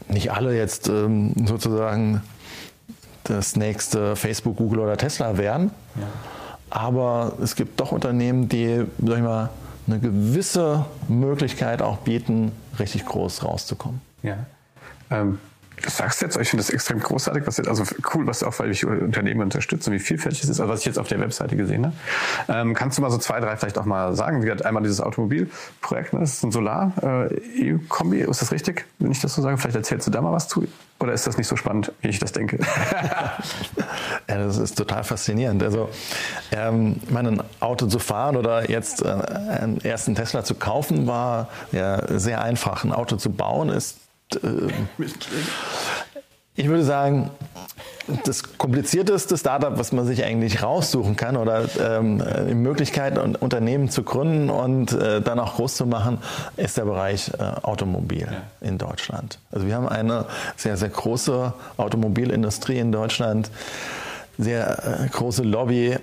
[0.09, 2.23] nicht alle jetzt ähm, sozusagen
[3.25, 5.71] das nächste Facebook, Google oder Tesla wären.
[5.97, 6.07] Ja.
[6.71, 9.51] Aber es gibt doch Unternehmen, die, sag ich mal,
[9.87, 14.01] eine gewisse Möglichkeit auch bieten, richtig groß rauszukommen.
[14.23, 14.39] Ja.
[15.11, 15.39] Ähm,
[15.83, 18.71] Du sagst jetzt, ich finde das extrem großartig, was jetzt, also cool, was auch, weil
[18.71, 21.57] ich Unternehmen unterstütze und wie vielfältig es ist, also was ich jetzt auf der Webseite
[21.57, 21.97] gesehen habe.
[22.49, 24.43] Ähm, kannst du mal so zwei, drei vielleicht auch mal sagen?
[24.43, 26.21] Wie gesagt, einmal dieses Automobilprojekt, ne?
[26.21, 29.57] das ist ein Solar-E-Kombi, äh, ist das richtig, wenn ich das so sage?
[29.59, 30.67] Vielleicht erzählst du da mal was zu.
[31.01, 32.59] Oder ist das nicht so spannend, wie ich das denke?
[34.29, 35.63] ja, das ist total faszinierend.
[35.63, 35.89] Also,
[36.53, 42.19] ähm, mein Auto zu fahren oder jetzt äh, einen ersten Tesla zu kaufen, war ja
[42.19, 42.85] sehr einfach.
[42.85, 43.97] Ein Auto zu bauen ist
[46.57, 47.31] ich würde sagen,
[48.25, 53.89] das komplizierteste Startup, was man sich eigentlich raussuchen kann oder ähm, die Möglichkeit, ein Unternehmen
[53.89, 56.19] zu gründen und äh, dann auch groß zu machen,
[56.57, 58.43] ist der Bereich äh, Automobil ja.
[58.67, 59.39] in Deutschland.
[59.53, 60.27] Also wir haben eine
[60.57, 63.51] sehr, sehr große Automobilindustrie in Deutschland,
[64.39, 65.97] sehr äh, große Lobby.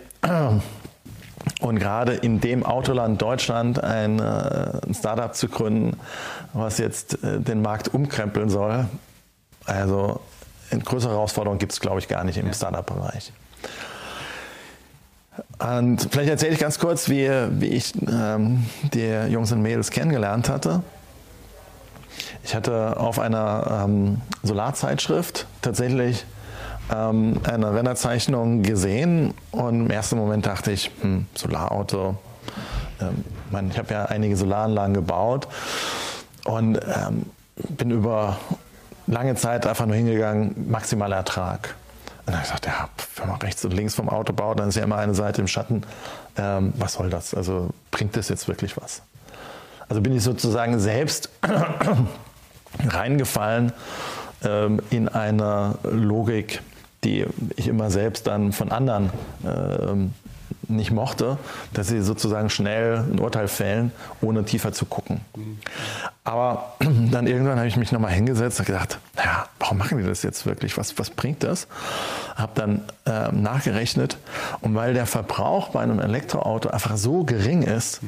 [1.62, 6.00] Und gerade in dem Autoland Deutschland ein, äh, Startup zu gründen,
[6.54, 8.88] was jetzt äh, den Markt umkrempeln soll,
[9.66, 10.20] also
[10.72, 13.32] eine größere Herausforderung gibt es, glaube ich, gar nicht im Startup-Bereich.
[15.60, 17.30] Und vielleicht erzähle ich ganz kurz, wie,
[17.60, 20.84] wie ich ähm, die Jungs und Mädels kennengelernt hatte.
[22.44, 26.26] Ich hatte auf einer ähm, Solarzeitschrift tatsächlich
[26.94, 32.18] ähm, eine Renderzeichnung gesehen und im ersten Moment dachte ich, hm, Solarauto.
[33.02, 35.48] Ähm, ich habe ja einige Solaranlagen gebaut
[36.46, 37.26] und ähm,
[37.70, 38.38] bin über
[39.08, 41.76] lange Zeit einfach nur hingegangen, maximaler Ertrag.
[42.26, 44.70] Und dann habe ich gesagt, ja, wenn man rechts und links vom Auto baut, dann
[44.70, 45.84] ist ja immer eine Seite im Schatten.
[46.38, 47.34] Ähm, was soll das?
[47.34, 49.02] Also bringt das jetzt wirklich was?
[49.88, 51.30] Also bin ich sozusagen selbst
[52.90, 53.72] reingefallen
[54.44, 56.62] ähm, in eine Logik,
[57.04, 57.26] die
[57.56, 59.12] ich immer selbst dann von anderen
[59.46, 60.14] ähm,
[60.70, 61.38] nicht mochte,
[61.74, 63.92] dass sie sozusagen schnell ein Urteil fällen,
[64.22, 65.22] ohne tiefer zu gucken.
[66.24, 70.24] Aber dann irgendwann habe ich mich nochmal hingesetzt und gedacht, naja, warum machen die das
[70.24, 70.78] jetzt wirklich?
[70.78, 71.68] Was, was bringt das?
[72.36, 74.18] Habe dann äh, nachgerechnet
[74.62, 78.02] und weil der Verbrauch bei einem Elektroauto einfach so gering ist,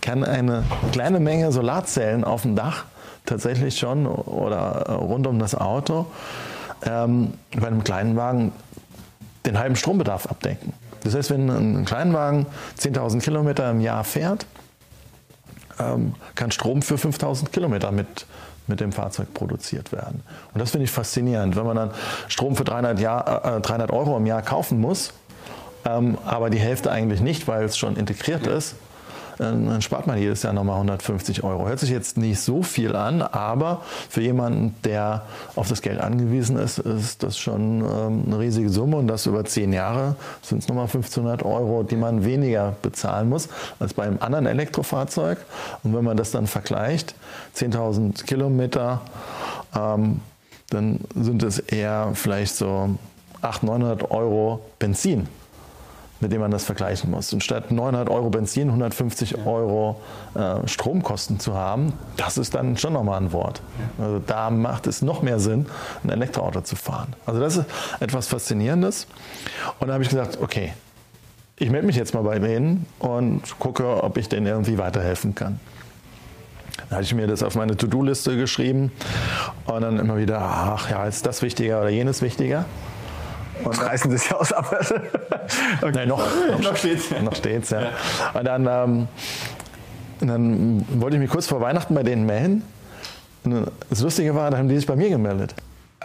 [0.00, 2.84] kann eine kleine Menge Solarzellen auf dem Dach
[3.26, 6.06] tatsächlich schon oder äh, rund um das Auto
[6.84, 8.52] ähm, bei einem kleinen Wagen
[9.46, 10.72] den halben Strombedarf abdenken.
[11.02, 12.46] Das heißt, wenn ein Kleinwagen
[12.78, 14.46] 10.000 Kilometer im Jahr fährt,
[15.80, 18.26] ähm, kann Strom für 5.000 Kilometer mit,
[18.66, 20.22] mit dem Fahrzeug produziert werden.
[20.54, 21.56] Und das finde ich faszinierend.
[21.56, 21.90] Wenn man dann
[22.28, 25.12] Strom für 300, Jahr, äh, 300 Euro im Jahr kaufen muss,
[25.84, 28.76] ähm, aber die Hälfte eigentlich nicht, weil es schon integriert ist,
[29.42, 31.66] dann spart man jedes Jahr nochmal 150 Euro.
[31.66, 35.22] Hört sich jetzt nicht so viel an, aber für jemanden, der
[35.56, 39.44] auf das Geld angewiesen ist, ist das schon ähm, eine riesige Summe und das über
[39.44, 43.48] zehn Jahre sind es nochmal 1500 Euro, die man weniger bezahlen muss
[43.80, 45.38] als bei einem anderen Elektrofahrzeug.
[45.82, 47.14] Und wenn man das dann vergleicht,
[47.56, 49.00] 10.000 Kilometer,
[49.76, 50.20] ähm,
[50.70, 52.90] dann sind es eher vielleicht so
[53.42, 55.26] 800, 900 Euro Benzin
[56.22, 57.32] mit dem man das vergleichen muss.
[57.32, 59.38] Und statt 900 Euro Benzin 150 ja.
[59.44, 60.00] Euro
[60.34, 63.60] äh, Stromkosten zu haben, das ist dann schon nochmal ein Wort.
[63.98, 64.04] Ja.
[64.04, 65.66] Also da macht es noch mehr Sinn,
[66.04, 67.14] ein Elektroauto zu fahren.
[67.26, 67.66] Also das ist
[67.98, 69.08] etwas Faszinierendes.
[69.80, 70.72] Und da habe ich gesagt, okay,
[71.56, 75.58] ich melde mich jetzt mal bei denen und gucke, ob ich denen irgendwie weiterhelfen kann.
[76.88, 78.92] Da hatte ich mir das auf meine To-Do-Liste geschrieben
[79.66, 82.64] und dann immer wieder, ach ja, ist das wichtiger oder jenes wichtiger?
[83.64, 84.74] Und reißen sie sich aus ab.
[85.82, 85.92] okay.
[85.94, 87.10] Nein, noch, noch, noch steht's.
[87.22, 87.82] Noch steht's, ja.
[87.82, 87.88] ja.
[88.34, 89.08] Und dann, ähm,
[90.20, 92.62] dann wollte ich mich kurz vor Weihnachten bei denen melden.
[93.44, 95.54] Und das Lustige war, da haben die sich bei mir gemeldet.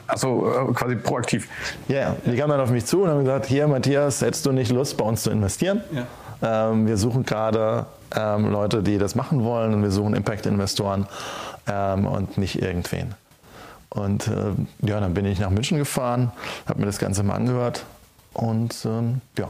[0.08, 1.50] Also quasi proaktiv.
[1.88, 2.16] Ja, yeah.
[2.26, 4.96] die kamen dann auf mich zu und haben gesagt, hier Matthias, hättest du nicht Lust,
[4.98, 5.82] bei uns zu investieren?
[5.92, 6.70] Ja.
[6.72, 7.86] Ähm, wir suchen gerade
[8.16, 11.08] ähm, Leute, die das machen wollen und wir suchen Impact-Investoren
[11.68, 13.16] ähm, und nicht irgendwen.
[13.90, 16.32] Und äh, ja, dann bin ich nach München gefahren,
[16.66, 17.86] habe mir das Ganze mal angehört
[18.34, 19.50] und ähm, ja,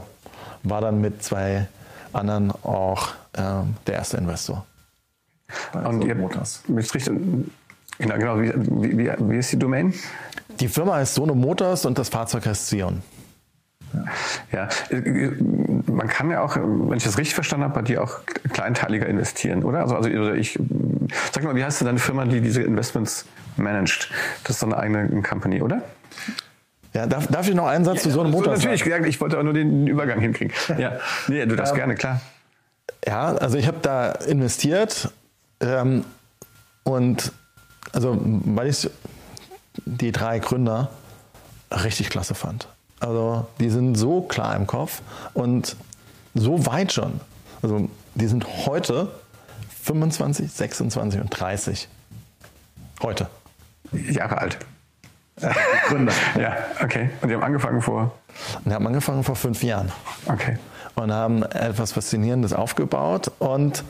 [0.62, 1.66] war dann mit zwei
[2.12, 4.64] anderen auch ähm, der erste Investor.
[5.72, 6.62] Und ihr Motors.
[6.68, 8.40] Mit genau, genau.
[8.40, 9.94] Wie, wie, wie, ist die Domain?
[10.60, 13.02] Die Firma heißt Sono Motors und das Fahrzeug heißt Sion.
[14.52, 14.68] Ja.
[14.90, 15.00] ja.
[15.86, 18.20] man kann ja auch, wenn ich das richtig verstanden habe, bei dir auch
[18.52, 19.80] kleinteiliger investieren, oder?
[19.80, 20.58] Also, also ich,
[21.32, 24.10] sag mal, wie heißt denn deine Firma, die diese Investments managt.
[24.44, 25.82] Das ist so eine eigene Company, oder?
[26.94, 28.72] Ja, darf, darf ich noch einen Satz ja, zu so einem Motor sagen?
[28.72, 29.04] Natürlich, sagen?
[29.04, 30.52] ich wollte auch nur den Übergang hinkriegen.
[30.78, 30.98] Ja,
[31.28, 32.20] nee, du darfst ähm, gerne, klar.
[33.06, 35.12] Ja, also ich habe da investiert
[35.60, 36.04] ähm,
[36.84, 37.32] und
[37.92, 38.88] also weil ich
[39.84, 40.90] die drei Gründer
[41.70, 42.68] richtig klasse fand.
[43.00, 45.02] Also die sind so klar im Kopf
[45.34, 45.76] und
[46.34, 47.20] so weit schon.
[47.62, 49.08] Also die sind heute
[49.88, 51.88] 25, 26 und 30.
[53.02, 53.28] Heute.
[53.92, 54.58] Jahre alt.
[55.86, 56.12] Gründer.
[56.38, 57.08] ja, okay.
[57.22, 58.12] Und die haben angefangen vor?
[58.66, 59.90] Die haben angefangen vor fünf Jahren.
[60.26, 60.58] Okay.
[60.94, 63.30] Und haben etwas Faszinierendes aufgebaut.
[63.38, 63.82] Und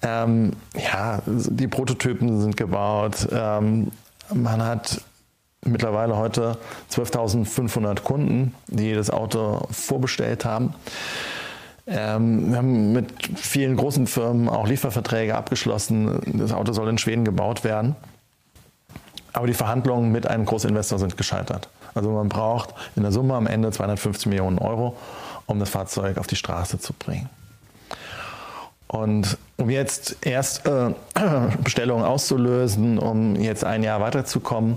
[0.00, 3.28] ähm, ja, die Prototypen sind gebaut.
[3.30, 3.90] Ähm,
[4.32, 5.02] man hat
[5.66, 6.56] mittlerweile heute
[6.92, 10.72] 12.500 Kunden, die das Auto vorbestellt haben.
[11.86, 16.20] Ähm, wir haben mit vielen großen Firmen auch Lieferverträge abgeschlossen.
[16.38, 17.94] Das Auto soll in Schweden gebaut werden.
[19.32, 21.68] Aber die Verhandlungen mit einem Großinvestor sind gescheitert.
[21.94, 24.96] Also man braucht in der Summe am Ende 250 Millionen Euro,
[25.46, 27.28] um das Fahrzeug auf die Straße zu bringen.
[28.88, 30.90] Und um jetzt erst äh,
[31.64, 34.76] Bestellungen auszulösen, um jetzt ein Jahr weiterzukommen,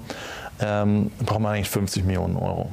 [0.62, 2.70] ähm, braucht man eigentlich 50 Millionen Euro.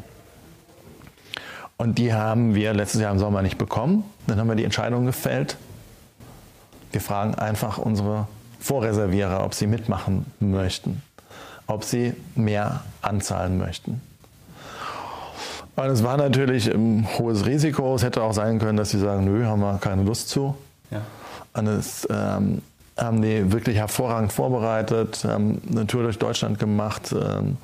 [1.77, 4.05] Und die haben wir letztes Jahr im Sommer nicht bekommen.
[4.27, 5.57] Dann haben wir die Entscheidung gefällt.
[6.93, 8.27] Wir fragen einfach unsere
[8.61, 11.03] Vorreservierer, ob sie mitmachen möchten
[11.67, 14.01] ob sie mehr anzahlen möchten.
[15.75, 17.95] Und es war natürlich ein hohes Risiko.
[17.95, 20.57] Es hätte auch sein können, dass sie sagen, nö, haben wir keine Lust zu.
[20.91, 21.03] Ja.
[21.53, 22.63] Und es ähm,
[22.97, 27.59] haben die wirklich hervorragend vorbereitet, haben eine Tour durch Deutschland gemacht, ähm,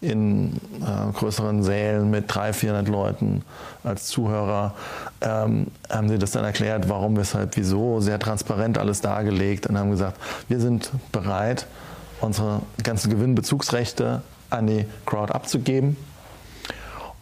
[0.00, 3.42] in äh, größeren Sälen mit 300, 400 Leuten
[3.82, 4.74] als Zuhörer.
[5.20, 9.90] Ähm, haben sie das dann erklärt, warum, weshalb, wieso, sehr transparent alles dargelegt und haben
[9.90, 10.18] gesagt,
[10.48, 11.66] wir sind bereit,
[12.20, 15.96] unsere ganzen Gewinnbezugsrechte an die Crowd abzugeben.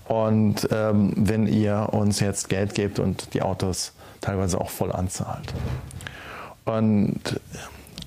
[0.07, 5.55] Und ähm, wenn ihr uns jetzt Geld gebt und die Autos teilweise auch voll anzahlt.
[6.65, 7.21] Und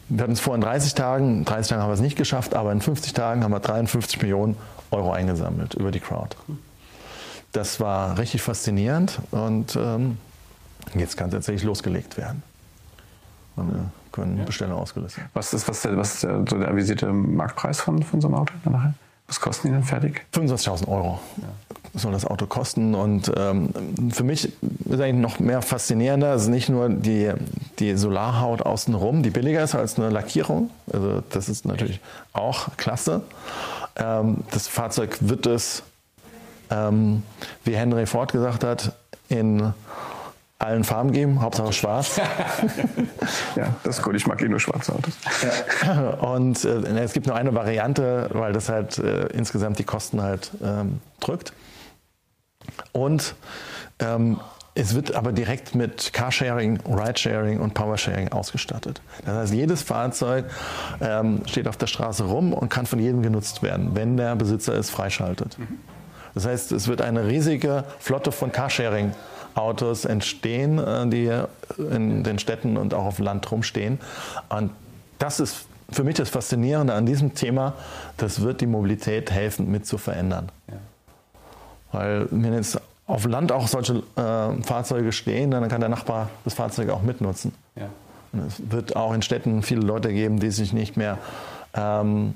[0.10, 2.54] wir hatten es vor in 30 Tagen, in 30 Tagen haben wir es nicht geschafft,
[2.54, 4.58] aber in 50 Tagen haben wir 53 Millionen
[4.92, 6.36] Euro eingesammelt über die Crowd.
[7.52, 10.18] Das war richtig faszinierend und ähm,
[10.94, 12.44] jetzt kann es tatsächlich losgelegt werden.
[13.56, 14.44] Und wir können ja.
[14.44, 15.30] Bestellungen ausgelöst werden.
[15.34, 18.36] Was ist, was, der, was ist der, so der avisierte Marktpreis von, von so einem
[18.36, 18.94] Auto nachher?
[19.28, 20.26] Was kosten die denn fertig?
[20.34, 22.00] 25.000 Euro ja.
[22.00, 22.96] soll das Auto kosten.
[22.96, 23.70] Und ähm,
[24.12, 27.34] für mich ist eigentlich noch mehr faszinierender, ist nicht nur die,
[27.80, 30.70] die Solarhaut außenrum, die billiger ist als eine Lackierung.
[30.92, 32.00] Also das ist natürlich
[32.32, 33.22] auch klasse.
[33.98, 35.84] Ähm, das Fahrzeug wird es,
[36.70, 37.24] ähm,
[37.66, 38.94] wie Henry Ford gesagt hat,
[39.28, 39.74] in
[40.60, 42.18] allen Farben geben, Hauptsache schwarz.
[43.56, 44.16] ja, das ist gut.
[44.16, 45.14] Ich mag eh nur schwarze Autos.
[45.86, 46.10] Ja.
[46.34, 50.52] Und äh, es gibt nur eine Variante, weil das halt äh, insgesamt die Kosten halt
[50.64, 51.54] ähm, drückt.
[52.92, 53.36] Und
[54.00, 54.40] ähm,
[54.74, 59.02] es wird aber direkt mit Carsharing, Ridesharing und Powersharing ausgestattet.
[59.26, 60.46] Das heißt, jedes Fahrzeug
[61.02, 64.74] ähm, steht auf der Straße rum und kann von jedem genutzt werden, wenn der Besitzer
[64.74, 65.58] es freischaltet.
[65.58, 65.80] Mhm.
[66.36, 69.14] Das heißt, es wird eine riesige Flotte von Carsharing
[69.58, 71.32] Autos entstehen, äh, die
[71.78, 74.00] in den Städten und auch auf dem Land rumstehen.
[74.50, 74.72] Und
[75.20, 77.74] das ist für mich das Faszinierende an diesem Thema.
[78.18, 80.50] Das wird die Mobilität helfen, mit zu verändern.
[80.68, 80.78] Ja.
[81.92, 86.54] Weil wenn jetzt auf Land auch solche äh, Fahrzeuge stehen, dann kann der Nachbar das
[86.54, 87.54] Fahrzeug auch mitnutzen.
[87.76, 87.88] Ja.
[88.46, 91.18] Es wird auch in Städten viele Leute geben, die sich nicht mehr
[91.78, 92.34] ähm,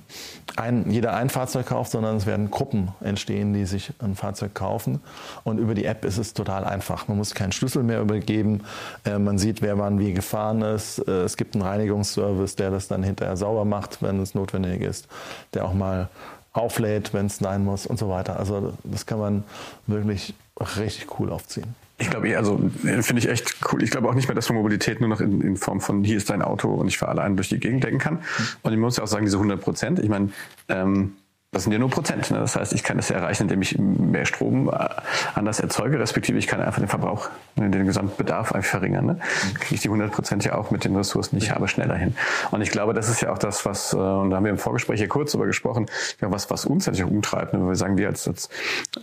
[0.55, 5.01] ein, jeder ein Fahrzeug kauft, sondern es werden Gruppen entstehen, die sich ein Fahrzeug kaufen.
[5.43, 7.07] Und über die App ist es total einfach.
[7.07, 8.61] Man muss keinen Schlüssel mehr übergeben.
[9.05, 10.99] Äh, man sieht, wer wann wie gefahren ist.
[10.99, 15.07] Äh, es gibt einen Reinigungsservice, der das dann hinterher sauber macht, wenn es notwendig ist,
[15.53, 16.09] der auch mal
[16.53, 18.37] auflädt, wenn es sein muss und so weiter.
[18.37, 19.43] Also das kann man
[19.87, 20.33] wirklich
[20.77, 21.75] richtig cool aufziehen.
[22.01, 23.83] Ich glaube, also finde ich echt cool.
[23.83, 26.17] Ich glaube auch nicht mehr, dass man Mobilität nur noch in, in, Form von hier
[26.17, 28.19] ist dein Auto und ich fahre allein durch die Gegend denken kann.
[28.63, 29.99] Und ich muss ja auch sagen, diese 100 Prozent.
[29.99, 30.29] Ich meine,
[30.67, 31.13] ähm,
[31.53, 32.31] das sind ja nur Prozent.
[32.31, 32.39] Ne?
[32.39, 34.87] Das heißt, ich kann das ja erreichen, indem ich mehr Strom äh,
[35.35, 39.05] anders erzeuge, respektive ich kann einfach den Verbrauch, ne, den Gesamtbedarf einfach verringern.
[39.05, 39.19] Ne?
[39.55, 42.15] Kriege ich die 100 Prozent ja auch mit den Ressourcen, die ich habe, schneller hin.
[42.51, 44.57] Und ich glaube, das ist ja auch das, was, äh, und da haben wir im
[44.57, 45.87] Vorgespräch hier kurz drüber gesprochen,
[46.21, 47.53] ja, was, was uns natürlich umtreibt.
[47.53, 47.67] Ne?
[47.67, 48.49] Wir sagen, wir als, als,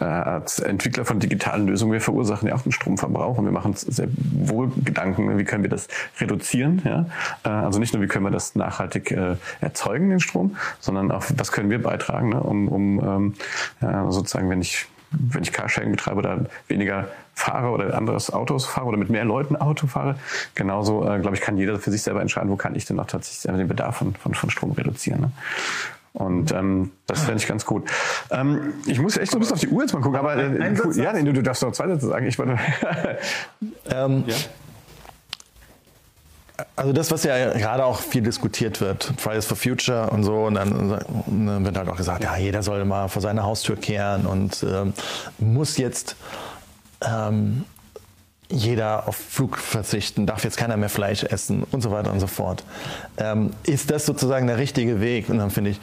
[0.00, 3.72] äh, als Entwickler von digitalen Lösungen, wir verursachen ja auch den Stromverbrauch und wir machen
[3.72, 5.36] uns sehr wohl Gedanken, ne?
[5.36, 5.86] wie können wir das
[6.18, 6.80] reduzieren.
[6.86, 7.04] Ja?
[7.42, 9.14] Also nicht nur, wie können wir das nachhaltig
[9.60, 12.37] erzeugen, den Strom, sondern auch, was können wir beitragen, ne?
[12.38, 13.34] Um, um ähm,
[13.80, 18.86] ja, sozusagen, wenn ich wenn ich Carsharing betreibe oder weniger fahre oder anderes Autos fahre
[18.86, 20.16] oder mit mehr Leuten Auto fahre,
[20.54, 23.06] genauso, äh, glaube ich, kann jeder für sich selber entscheiden, wo kann ich denn noch
[23.06, 25.20] tatsächlich den Bedarf von, von, von Strom reduzieren.
[25.20, 25.30] Ne?
[26.12, 27.88] Und ähm, das fände ich ganz gut.
[28.30, 30.74] Ähm, ich muss echt so ein bisschen auf die Uhr jetzt mal gucken, aber äh,
[30.96, 32.26] ja, du, du darfst noch zwei Sätze sagen.
[32.26, 32.58] Ich wollte.
[33.90, 34.36] ähm, ja
[36.76, 40.54] also das, was ja gerade auch viel diskutiert wird, Fridays for Future und so, und
[40.54, 44.64] dann, dann wird halt auch gesagt, ja, jeder soll mal vor seine Haustür kehren und
[44.64, 44.92] ähm,
[45.38, 46.16] muss jetzt
[47.00, 47.64] ähm,
[48.50, 52.26] jeder auf Flug verzichten, darf jetzt keiner mehr Fleisch essen und so weiter und so
[52.26, 52.64] fort.
[53.18, 55.28] Ähm, ist das sozusagen der richtige Weg?
[55.28, 55.80] Und dann finde ich,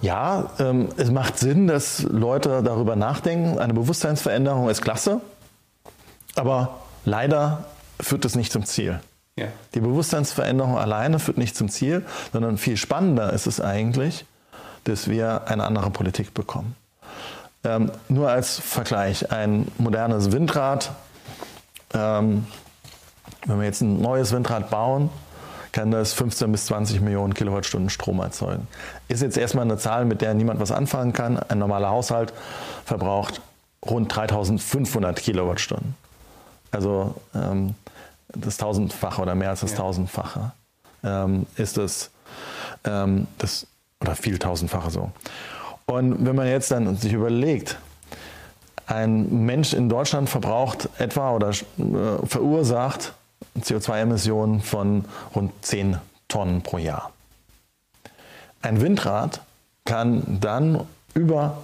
[0.00, 3.58] ja, ähm, es macht Sinn, dass Leute darüber nachdenken.
[3.58, 5.20] Eine Bewusstseinsveränderung ist klasse,
[6.36, 7.64] aber leider
[8.00, 9.00] führt es nicht zum Ziel.
[9.36, 9.46] Ja.
[9.74, 14.24] Die Bewusstseinsveränderung alleine führt nicht zum Ziel, sondern viel spannender ist es eigentlich,
[14.84, 16.76] dass wir eine andere Politik bekommen.
[17.64, 20.92] Ähm, nur als Vergleich, ein modernes Windrad,
[21.94, 22.46] ähm,
[23.46, 25.10] wenn wir jetzt ein neues Windrad bauen,
[25.72, 28.66] kann das 15 bis 20 Millionen Kilowattstunden Strom erzeugen.
[29.08, 31.38] Ist jetzt erstmal eine Zahl, mit der niemand was anfangen kann.
[31.38, 32.32] Ein normaler Haushalt
[32.84, 33.40] verbraucht
[33.84, 35.94] rund 3500 Kilowattstunden.
[36.72, 37.74] Also ähm,
[38.34, 39.78] das Tausendfache oder mehr als das ja.
[39.78, 40.52] Tausendfache
[41.02, 42.10] ähm, ist das,
[42.84, 43.66] ähm, das,
[44.00, 45.10] oder viel Tausendfache so.
[45.86, 47.78] Und wenn man jetzt dann sich überlegt,
[48.86, 53.14] ein Mensch in Deutschland verbraucht etwa oder äh, verursacht
[53.58, 55.04] CO2-Emissionen von
[55.34, 57.12] rund 10 Tonnen pro Jahr.
[58.62, 59.40] Ein Windrad
[59.84, 61.58] kann dann über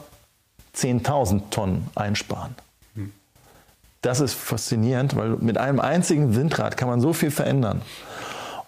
[0.75, 2.55] 10.000 Tonnen einsparen.
[4.07, 7.83] Das ist faszinierend, weil mit einem einzigen Windrad kann man so viel verändern.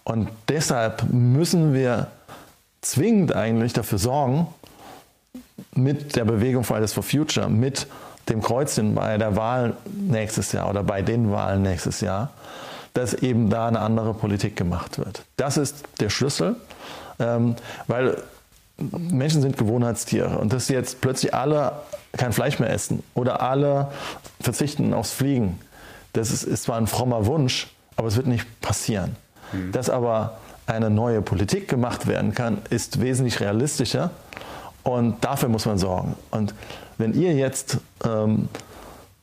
[0.03, 2.09] Und deshalb müssen wir
[2.81, 4.49] zwingend eigentlich dafür sorgen,
[5.75, 7.87] mit der Bewegung Fridays for Future, mit
[8.29, 12.31] dem Kreuzchen bei der Wahl nächstes Jahr oder bei den Wahlen nächstes Jahr,
[12.93, 15.23] dass eben da eine andere Politik gemacht wird.
[15.37, 16.57] Das ist der Schlüssel,
[17.21, 17.55] ähm,
[17.87, 18.21] weil
[18.77, 21.75] Menschen sind Gewohnheitstiere und dass jetzt plötzlich alle
[22.19, 23.91] kein Fleisch mehr essen oder alle
[24.41, 25.59] verzichten aufs Fliegen,
[26.13, 29.17] das ist, ist zwar ein frommer Wunsch, aber es wird nicht passieren.
[29.53, 29.73] Mhm.
[29.73, 34.11] Dass aber eine neue Politik gemacht werden kann, ist wesentlich realistischer
[34.83, 36.15] und dafür muss man sorgen.
[36.31, 36.55] Und
[36.99, 38.49] wenn ihr jetzt ähm,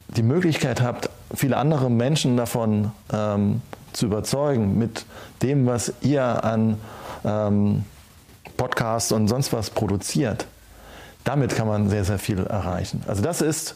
[0.08, 3.62] die Möglichkeit habt, viele andere Menschen davon ähm,
[3.94, 5.06] zu überzeugen, mit
[5.42, 6.78] dem, was ihr an
[7.24, 7.84] ähm,
[8.58, 10.48] Podcasts und sonst was produziert,
[11.26, 13.04] damit kann man sehr, sehr viel erreichen.
[13.08, 13.76] Also das ist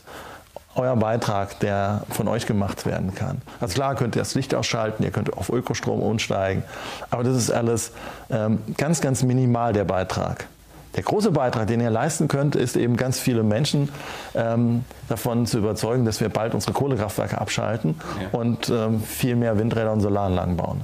[0.75, 3.41] euer Beitrag, der von euch gemacht werden kann.
[3.59, 6.63] Also klar könnt ihr das Licht ausschalten, ihr könnt auf Ökostrom umsteigen,
[7.09, 7.91] aber das ist alles
[8.29, 10.47] ähm, ganz, ganz minimal der Beitrag.
[10.95, 13.89] Der große Beitrag, den ihr leisten könnt, ist eben ganz viele Menschen
[14.33, 18.39] ähm, davon zu überzeugen, dass wir bald unsere Kohlekraftwerke abschalten ja.
[18.39, 20.81] und ähm, viel mehr Windräder und Solaranlagen bauen.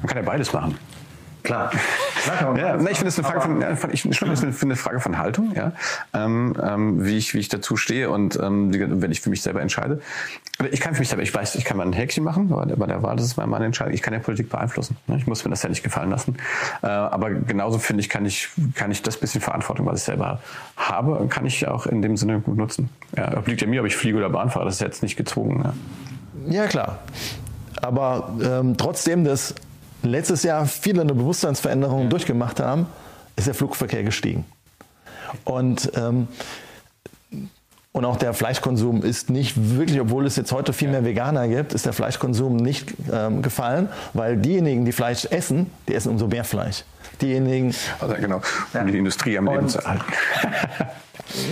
[0.00, 0.76] Man kann ja beides machen.
[1.42, 1.72] Klar.
[2.56, 5.52] ja, ich finde es eine Frage von, ja, ich, ich finde eine Frage von Haltung,
[5.54, 5.72] ja,
[6.14, 8.72] ähm, ähm, wie ich wie ich dazu stehe und ähm,
[9.02, 10.00] wenn ich für mich selber entscheide.
[10.70, 13.02] Ich kann für mich selber, ich weiß, ich kann mal ein Häkchen machen bei der
[13.02, 13.94] Wahl, das ist meine Entscheidung.
[13.94, 14.96] Ich kann ja Politik beeinflussen.
[15.08, 15.16] Ne?
[15.16, 16.36] Ich muss mir das ja nicht gefallen lassen.
[16.82, 20.40] Äh, aber genauso finde ich, kann ich kann ich das bisschen Verantwortung, was ich selber
[20.76, 22.90] habe, kann ich auch in dem Sinne gut nutzen.
[23.16, 24.66] Ja, obliegt ja mir, ob ich fliege oder Bahn fahre.
[24.66, 25.74] Das ist jetzt nicht gezwungen.
[26.46, 26.98] Ja, ja klar.
[27.80, 29.54] Aber ähm, trotzdem das
[30.02, 32.08] letztes Jahr viele eine Bewusstseinsveränderung ja.
[32.08, 32.86] durchgemacht haben,
[33.36, 34.44] ist der Flugverkehr gestiegen.
[35.44, 36.28] Und, ähm,
[37.92, 41.74] und auch der Fleischkonsum ist nicht wirklich, obwohl es jetzt heute viel mehr Veganer gibt,
[41.74, 46.44] ist der Fleischkonsum nicht ähm, gefallen, weil diejenigen, die Fleisch essen, die essen umso mehr
[46.44, 46.84] Fleisch.
[47.22, 47.74] Diejenigen.
[48.00, 48.42] Also genau, um
[48.74, 48.84] ja.
[48.84, 50.04] die Industrie am Leben zu erhalten.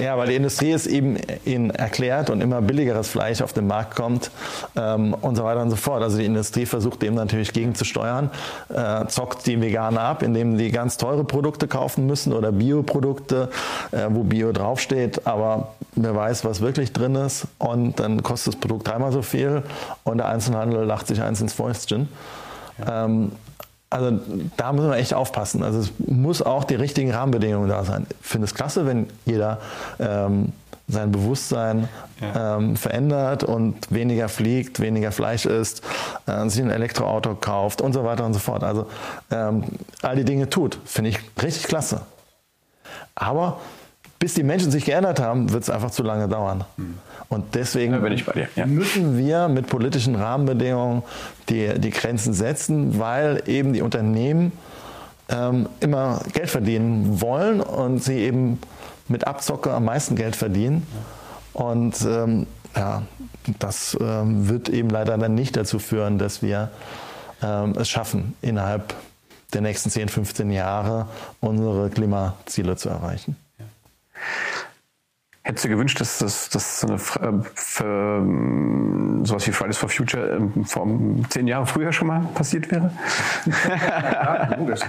[0.01, 3.97] Ja, weil die Industrie es eben ihnen erklärt und immer billigeres Fleisch auf den Markt
[3.97, 4.31] kommt
[4.77, 6.03] ähm, und so weiter und so fort.
[6.03, 8.31] Also die Industrie versucht dem natürlich gegenzusteuern,
[8.69, 13.49] äh, zockt die Veganer ab, indem die ganz teure Produkte kaufen müssen oder Bioprodukte,
[13.93, 18.61] äh, wo Bio draufsteht, aber wer weiß, was wirklich drin ist und dann kostet das
[18.61, 19.63] Produkt dreimal so viel
[20.05, 22.09] und der Einzelhandel lacht sich eins ins Fäustchen.
[22.87, 23.33] Ähm,
[23.91, 24.21] also
[24.57, 25.65] da müssen wir echt aufpassen.
[25.65, 28.07] Also es muss auch die richtigen Rahmenbedingungen da sein.
[28.21, 29.59] Ich finde es klasse, wenn jeder
[29.99, 30.53] ähm,
[30.87, 31.89] sein Bewusstsein
[32.21, 32.57] ja.
[32.57, 35.83] ähm, verändert und weniger fliegt, weniger Fleisch isst,
[36.27, 38.63] äh, sich ein Elektroauto kauft und so weiter und so fort.
[38.63, 38.87] Also
[39.31, 39.65] ähm,
[40.03, 42.03] all die Dinge tut, finde ich richtig klasse.
[43.15, 43.61] Aber
[44.21, 46.65] bis die Menschen sich geändert haben, wird es einfach zu lange dauern.
[46.77, 46.99] Mhm.
[47.29, 47.95] Und deswegen
[48.55, 48.67] ja.
[48.67, 51.03] müssen wir mit politischen Rahmenbedingungen
[51.49, 54.53] die, die Grenzen setzen, weil eben die Unternehmen
[55.31, 58.61] ähm, immer Geld verdienen wollen und sie eben
[59.09, 60.87] mit Abzocke am meisten Geld verdienen.
[61.55, 62.47] Und ähm,
[62.77, 63.03] ja,
[63.59, 66.71] das ähm, wird eben leider dann nicht dazu führen, dass wir
[67.43, 68.95] ähm, es schaffen, innerhalb
[69.55, 71.07] der nächsten 10, 15 Jahre
[71.41, 73.37] unsere Klimaziele zu erreichen.
[75.43, 78.23] Hättest du gewünscht, dass das dass so eine, äh, für,
[79.25, 80.87] sowas wie Fridays for Future ähm, vor
[81.31, 82.93] zehn Jahren früher schon mal passiert wäre?
[83.69, 84.81] ja, logisch.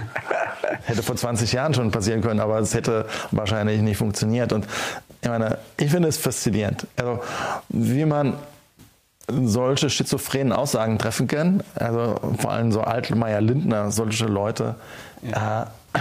[0.84, 4.52] Hätte vor 20 Jahren schon passieren können, aber es hätte wahrscheinlich nicht funktioniert.
[4.52, 4.66] Und
[5.22, 6.86] ich meine, ich finde es faszinierend.
[6.96, 7.22] Also,
[7.70, 8.34] wie man
[9.28, 14.74] solche schizophrenen Aussagen treffen kann, also vor allem so Altmaier Lindner, solche Leute,
[15.22, 15.72] ja.
[15.94, 15.98] äh,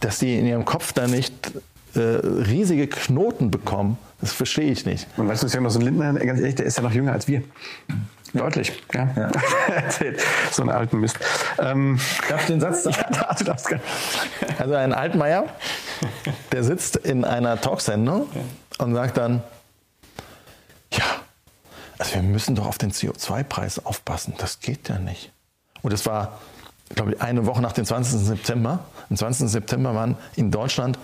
[0.00, 1.52] dass die in ihrem Kopf da nicht
[1.98, 3.98] äh, riesige Knoten bekommen.
[4.20, 5.06] Das verstehe ich nicht.
[5.16, 6.92] Und weißt du, ist ja noch so ein Lindner, ganz ehrlich, der ist ja noch
[6.92, 7.42] jünger als wir.
[8.34, 9.08] Deutlich, ja.
[9.16, 9.30] ja.
[9.74, 10.20] Erzählt
[10.50, 11.18] so einen alten Mist.
[11.58, 12.96] Ähm, Darf ich den Satz sagen?
[13.14, 13.82] Ja, du darfst gerne.
[14.58, 15.44] Also ein Altmaier,
[16.52, 18.28] der sitzt in einer Talksendung
[18.78, 19.42] und sagt dann,
[20.92, 21.04] ja,
[21.98, 24.34] also wir müssen doch auf den CO2-Preis aufpassen.
[24.38, 25.32] Das geht ja nicht.
[25.82, 26.38] Und das war,
[26.94, 28.20] glaube ich, eine Woche nach dem 20.
[28.20, 28.80] September.
[29.08, 29.48] Am 20.
[29.48, 30.98] September waren in Deutschland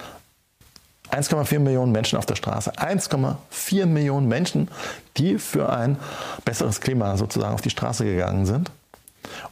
[1.14, 2.72] 1,4 Millionen Menschen auf der Straße.
[2.72, 4.68] 1,4 Millionen Menschen,
[5.16, 5.96] die für ein
[6.44, 8.70] besseres Klima sozusagen auf die Straße gegangen sind.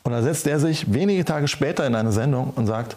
[0.03, 2.97] Und da setzt er sich wenige Tage später in eine Sendung und sagt,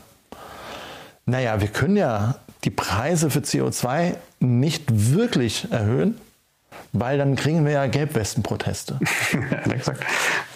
[1.26, 6.20] naja, wir können ja die Preise für CO2 nicht wirklich erhöhen,
[6.93, 8.99] weil dann kriegen wir ja Gelbwestenproteste.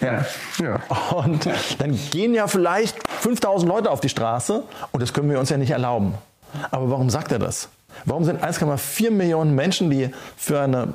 [0.00, 0.24] ja.
[0.58, 0.80] ja.
[1.12, 1.48] Und
[1.78, 5.56] dann gehen ja vielleicht 5000 Leute auf die Straße und das können wir uns ja
[5.56, 6.14] nicht erlauben.
[6.70, 7.68] Aber warum sagt er das?
[8.04, 10.94] Warum sind 1,4 Millionen Menschen, die für eine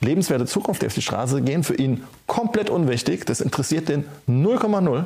[0.00, 3.26] lebenswerte Zukunft auf die Straße gehen, für ihn komplett unwichtig?
[3.26, 5.04] Das interessiert den 0,0.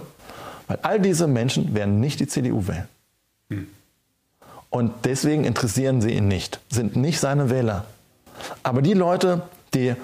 [0.69, 2.89] Weil all diese Menschen werden nicht die CDU wählen.
[3.51, 3.69] Hm.
[4.71, 7.87] Und deswegen interessieren sie ihn nicht, sind nicht seine Wähler.
[8.63, 9.43] Aber die Leute,
[9.75, 9.95] die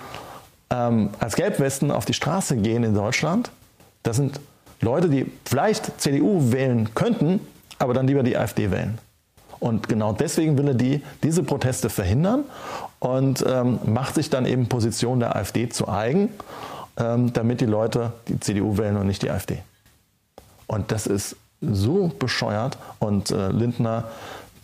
[0.70, 3.50] ähm, als Gelbwesten auf die Straße gehen in Deutschland,
[4.02, 4.40] das sind
[4.80, 7.40] Leute, die vielleicht CDU wählen könnten,
[7.78, 8.98] aber dann lieber die AfD wählen.
[9.60, 12.44] Und genau deswegen will er die, diese Proteste verhindern
[12.98, 16.30] und ähm, macht sich dann eben Position der AfD zu eigen,
[16.96, 19.62] ähm, damit die Leute die CDU wählen und nicht die AfD.
[20.66, 22.78] Und das ist so bescheuert.
[22.98, 24.04] Und äh, Lindner,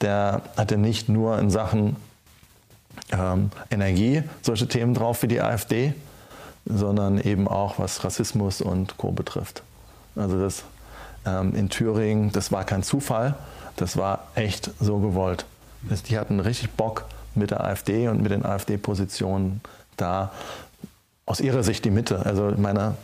[0.00, 1.96] der hatte nicht nur in Sachen
[3.12, 5.94] ähm, Energie solche Themen drauf wie die AfD,
[6.66, 9.12] sondern eben auch was Rassismus und Co.
[9.12, 9.62] betrifft.
[10.16, 10.64] Also das
[11.26, 13.34] ähm, in Thüringen, das war kein Zufall,
[13.76, 15.44] das war echt so gewollt.
[16.08, 19.60] Die hatten richtig Bock mit der AfD und mit den AfD-Positionen
[19.96, 20.30] da
[21.26, 22.24] aus ihrer Sicht die Mitte.
[22.26, 22.96] Also meine,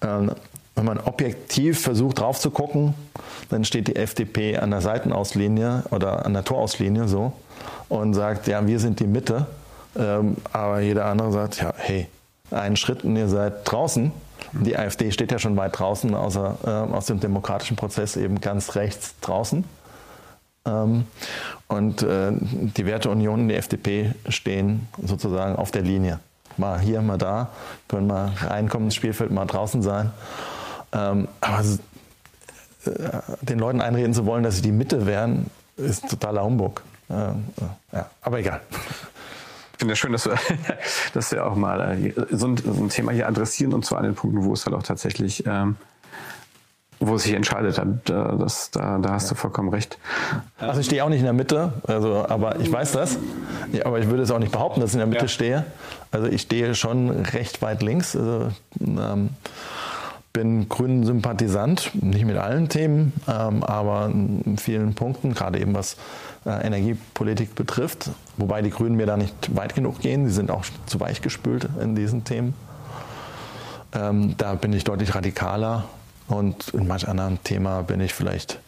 [0.00, 0.28] äh,
[0.76, 2.94] wenn man objektiv versucht drauf zu gucken,
[3.48, 7.32] dann steht die FDP an der Seitenauslinie oder an der Torauslinie so
[7.88, 9.46] und sagt, ja, wir sind die Mitte.
[9.98, 12.08] Ähm, aber jeder andere sagt, ja, hey,
[12.50, 14.12] einen Schritt und ihr seid draußen.
[14.52, 18.74] Die AfD steht ja schon weit draußen, außer, äh, aus dem demokratischen Prozess eben ganz
[18.74, 19.64] rechts draußen.
[20.66, 21.04] Ähm,
[21.68, 26.20] und äh, die Werteunion und die FDP stehen sozusagen auf der Linie.
[26.56, 27.50] Mal hier, mal da,
[27.88, 30.12] können mal reinkommen ins Spielfeld, mal draußen sein.
[30.92, 31.62] Ähm, aber
[32.86, 35.46] äh, den Leuten einreden zu wollen, dass sie die Mitte wären,
[35.76, 36.82] ist totaler Humbug.
[37.08, 37.12] Äh,
[37.92, 38.60] ja, aber egal.
[39.72, 40.36] Ich finde es schön, dass wir,
[41.12, 41.98] dass wir auch mal
[42.30, 44.74] so ein, so ein, Thema hier adressieren und zwar an den Punkten, wo es halt
[44.74, 45.76] auch tatsächlich, ähm,
[47.00, 47.80] wo es sich entscheidet.
[48.04, 49.98] Das, da, da hast du vollkommen recht.
[50.58, 53.18] Also ich stehe auch nicht in der Mitte, also, aber ich weiß das.
[53.84, 55.28] Aber ich würde es auch nicht behaupten, dass ich in der Mitte ja.
[55.28, 55.64] stehe.
[56.10, 58.16] Also ich stehe schon recht weit links.
[58.16, 58.48] Also,
[58.80, 59.30] ähm,
[60.32, 65.96] bin grünen Sympathisant, nicht mit allen Themen, ähm, aber in vielen Punkten, gerade eben was
[66.44, 70.28] äh, Energiepolitik betrifft, wobei die Grünen mir da nicht weit genug gehen.
[70.28, 72.52] Sie sind auch zu weich gespült in diesen Themen.
[73.94, 75.84] Ähm, da bin ich deutlich radikaler
[76.28, 78.58] und in manch anderem Thema bin ich vielleicht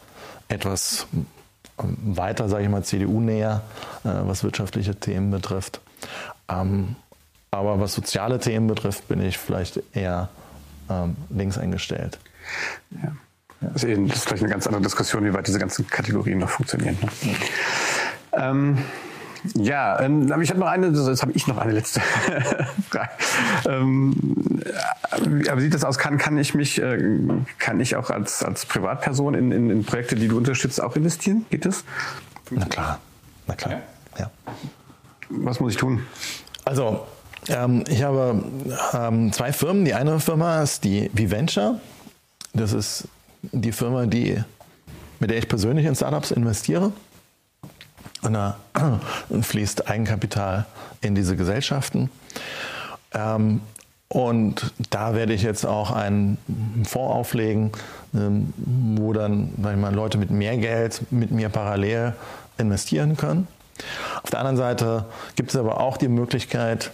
[0.48, 1.06] etwas
[1.76, 3.62] weiter, sage ich mal, CDU-näher,
[4.04, 5.80] äh, was wirtschaftliche Themen betrifft.
[6.48, 6.96] Ähm,
[7.50, 10.28] aber was soziale Themen betrifft, bin ich vielleicht eher
[10.90, 12.18] ähm, links eingestellt.
[13.02, 13.12] Ja.
[13.60, 16.96] Das ist, vielleicht eine ganz andere Diskussion, wie weit diese ganzen Kategorien noch funktionieren.
[17.00, 17.34] Ne?
[18.32, 18.78] Ähm,
[19.54, 22.00] ja, ähm, aber ich habe noch eine, jetzt habe ich noch eine letzte
[22.90, 23.10] Frage.
[23.66, 24.14] Ähm,
[25.48, 26.98] aber sieht das aus, kann, kann ich mich, äh,
[27.58, 31.46] kann ich auch als, als Privatperson in, in, in Projekte, die du unterstützt, auch investieren?
[31.50, 31.84] Geht das?
[32.50, 32.98] Na klar,
[33.46, 33.80] na klar,
[34.18, 34.20] ja.
[34.20, 34.30] ja.
[35.30, 36.02] Was muss ich tun?
[36.64, 37.06] Also,
[37.48, 38.42] ähm, ich habe
[38.92, 39.84] ähm, zwei Firmen.
[39.84, 41.80] Die eine Firma ist die Viventure.
[42.52, 43.08] Das ist
[43.42, 44.42] die Firma, die,
[45.20, 46.92] mit der ich persönlich in Startups investiere.
[48.22, 48.56] Und da
[49.42, 50.66] fließt Eigenkapital
[51.00, 52.10] in diese Gesellschaften.
[53.12, 53.60] Ähm,
[54.08, 56.38] und da werde ich jetzt auch einen
[56.84, 57.72] Fonds auflegen,
[58.14, 62.14] ähm, wo dann sag ich mal, Leute mit mehr Geld mit mir parallel
[62.56, 63.46] investieren können.
[64.22, 65.04] Auf der anderen Seite
[65.36, 66.90] gibt es aber auch die Möglichkeit,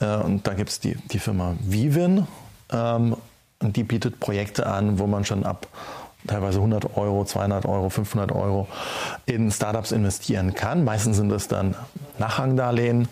[0.00, 2.26] äh, und da gibt es die, die Firma Vivin,
[2.70, 3.16] ähm,
[3.60, 5.66] und die bietet Projekte an, wo man schon ab
[6.26, 8.66] teilweise 100 Euro, 200 Euro, 500 Euro
[9.26, 10.84] in Startups investieren kann.
[10.84, 11.74] Meistens sind das dann
[12.18, 13.08] Nachrangdarlehen.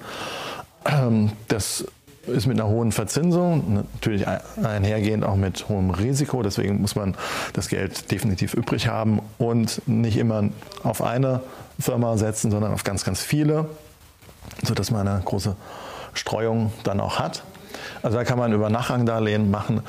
[0.86, 1.84] Ähm, das
[2.26, 4.26] ist mit einer hohen Verzinsung, natürlich
[4.62, 6.42] einhergehend auch mit hohem Risiko.
[6.42, 7.16] Deswegen muss man
[7.52, 10.44] das Geld definitiv übrig haben und nicht immer
[10.84, 11.40] auf eine
[11.80, 13.68] Firma setzen, sondern auf ganz, ganz viele,
[14.62, 15.56] sodass man eine große
[16.14, 17.42] Streuung dann auch hat.
[18.02, 19.82] Also da kann man über Nachrangdarlehen machen.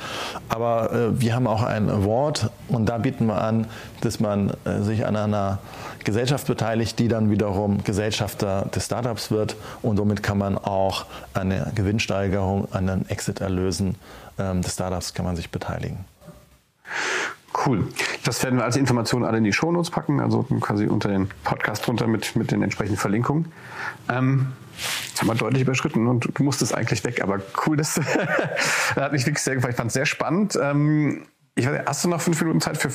[0.48, 3.66] Aber äh, wir haben auch ein Award und da bieten wir an,
[4.00, 5.58] dass man äh, sich an einer
[6.04, 11.50] Gesellschaft beteiligt, die dann wiederum Gesellschafter des Startups wird und somit kann man auch an
[11.50, 13.96] der Gewinnsteigerung, an den Exit-Erlösen
[14.38, 16.04] ähm, des Startups kann man sich beteiligen.
[17.66, 17.86] Cool.
[18.24, 21.86] Das werden wir als Informationen alle in die Shownotes packen, also quasi unter den Podcast
[21.86, 23.52] drunter mit, mit den entsprechenden Verlinkungen.
[24.08, 24.52] Ähm,
[25.08, 28.00] Jetzt haben wir deutlich überschritten und du musstest eigentlich weg, aber cool, das
[28.96, 29.72] hat mich wirklich sehr gefallen.
[29.72, 30.58] Ich fand es sehr spannend.
[30.60, 32.90] Ähm, ich weiß, hast du noch fünf Minuten Zeit für,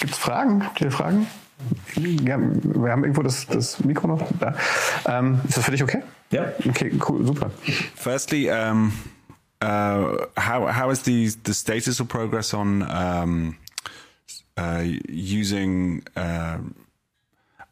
[0.00, 0.64] gibt es Fragen?
[0.64, 1.26] Habt ihr Fragen?
[1.94, 4.54] Ja, wir haben irgendwo das, das Mikro noch da.
[5.06, 6.02] Ähm, ist das für dich okay?
[6.30, 6.46] Ja.
[6.68, 7.50] Okay, cool, super.
[7.94, 8.92] Firstly, um,
[9.62, 13.56] uh, how, how is the, the status of progress on um,
[14.56, 16.58] uh, using uh,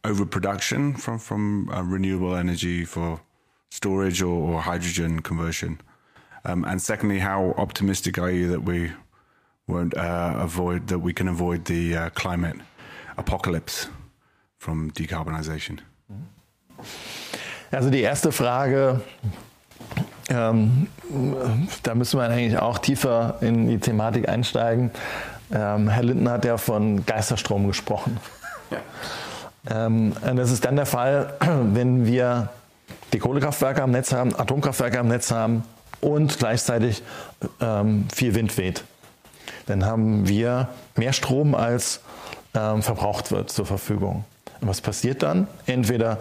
[0.05, 3.21] overproduction from, from uh, renewable energy for
[3.71, 5.81] storage or, or hydrogen conversion?
[6.45, 8.93] Um, and secondly, how optimistic are you that we
[9.67, 12.57] won't uh, avoid that we can avoid the climate
[13.19, 13.89] apocalypse
[14.59, 15.81] from decarbonization?
[17.73, 19.01] Also die erste Frage,
[20.29, 20.89] ähm,
[21.83, 24.91] da müssen wir eigentlich auch tiefer in die Thematik einsteigen.
[25.53, 28.19] Ähm, Herr Linden hat ja von Geisterstrom gesprochen.
[28.71, 29.87] Ja.
[29.87, 31.35] Ähm, das ist dann der Fall,
[31.73, 32.49] wenn wir
[33.13, 35.65] die Kohlekraftwerke am Netz haben, Atomkraftwerke am Netz haben
[36.01, 37.03] und gleichzeitig
[37.61, 38.85] ähm, viel Wind weht.
[39.67, 42.01] Dann haben wir mehr Strom, als
[42.55, 44.25] ähm, verbraucht wird zur Verfügung.
[44.61, 45.47] Und was passiert dann?
[45.67, 46.19] Entweder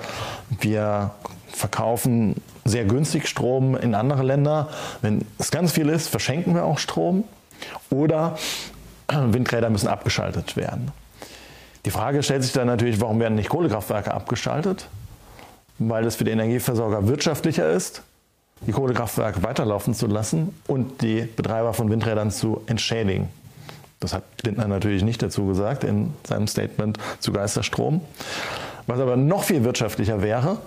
[0.62, 1.12] wir
[1.52, 2.36] verkaufen
[2.66, 4.70] sehr günstig Strom in andere Länder.
[5.02, 7.24] Wenn es ganz viel ist, verschenken wir auch Strom.
[7.90, 8.38] Oder
[9.12, 10.92] Windräder müssen abgeschaltet werden.
[11.86, 14.88] Die Frage stellt sich dann natürlich, warum werden nicht Kohlekraftwerke abgeschaltet?
[15.78, 18.04] Weil es für die Energieversorger wirtschaftlicher ist,
[18.68, 23.30] die Kohlekraftwerke weiterlaufen zu lassen und die Betreiber von Windrädern zu entschädigen.
[24.02, 28.02] Das hat Lindner natürlich nicht dazu gesagt in seinem Statement zu Geisterstrom.
[28.88, 30.58] Was aber noch viel wirtschaftlicher wäre,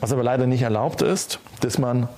[0.00, 2.08] was aber leider nicht erlaubt ist, dass man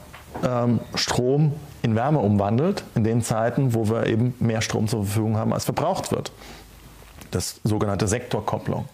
[0.45, 5.37] ähm, Strom in Wärme umwandelt, in den Zeiten, wo wir eben mehr Strom zur Verfügung
[5.37, 6.33] haben, als verbraucht wird.
[7.31, 8.89] Das sogenannte Sektorkopplung.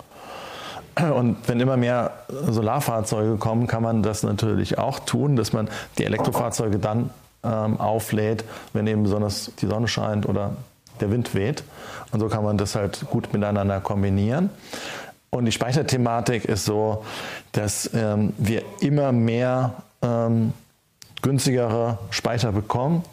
[0.99, 6.05] Und wenn immer mehr Solarfahrzeuge kommen, kann man das natürlich auch tun, dass man die
[6.05, 7.11] Elektrofahrzeuge dann
[7.45, 10.57] ähm, auflädt, wenn eben besonders die Sonne scheint oder
[11.01, 11.63] der Wind weht.
[12.11, 14.51] Und so kann man das halt gut miteinander kombinieren.
[15.31, 17.05] Und die Speicherthematik ist so,
[17.53, 20.53] dass ähm, wir immer mehr ähm,
[21.23, 23.05] günstigere Speicher bekommen.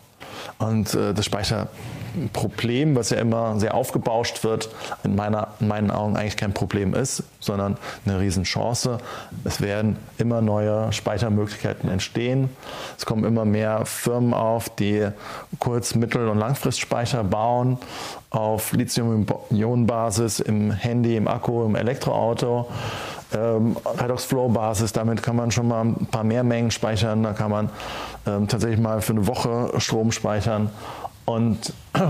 [0.58, 4.70] Und äh, das Speicherproblem, was ja immer sehr aufgebauscht wird,
[5.04, 9.00] in, meiner, in meinen Augen eigentlich kein Problem ist, sondern eine Riesenchance.
[9.44, 12.50] Es werden immer neue Speichermöglichkeiten entstehen.
[12.98, 15.08] Es kommen immer mehr Firmen auf, die
[15.60, 17.78] Kurz-, Mittel- und Langfristspeicher bauen
[18.36, 22.68] auf Lithium-Ionen-Basis im Handy, im Akku, im Elektroauto
[23.34, 24.94] ähm, Redox-Flow-Basis.
[24.94, 27.24] Damit kann man schon mal ein paar mehr Mengen speichern.
[27.24, 27.70] Da kann man
[28.26, 30.70] ähm, tatsächlich mal für eine Woche Strom speichern.
[31.26, 31.74] Und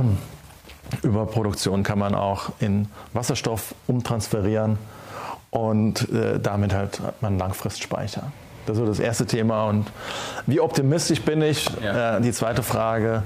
[1.03, 4.77] über Produktion kann man auch in Wasserstoff umtransferieren.
[5.51, 8.31] Und äh, damit halt hat man Langfristspeicher.
[8.65, 9.67] Das ist so das erste Thema.
[9.67, 9.85] Und
[10.47, 11.69] wie optimistisch bin ich?
[11.81, 12.17] Ja.
[12.17, 13.23] Äh, die zweite Frage.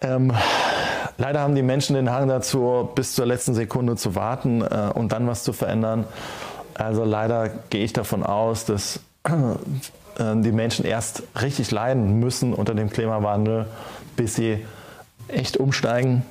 [0.00, 0.32] Ähm,
[1.20, 5.12] Leider haben die Menschen den Hang dazu, bis zur letzten Sekunde zu warten äh, und
[5.12, 6.06] dann was zu verändern.
[6.72, 9.30] Also leider gehe ich davon aus, dass äh,
[10.16, 13.66] die Menschen erst richtig leiden müssen unter dem Klimawandel,
[14.16, 14.64] bis sie
[15.28, 16.22] echt umsteigen.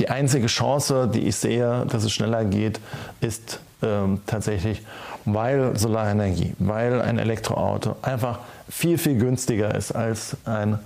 [0.00, 2.80] Die einzige Chance, die ich sehe, dass es schneller geht,
[3.20, 4.80] ist ähm, tatsächlich,
[5.26, 8.38] weil Solarenergie, weil ein Elektroauto einfach
[8.70, 10.78] viel, viel günstiger ist als ein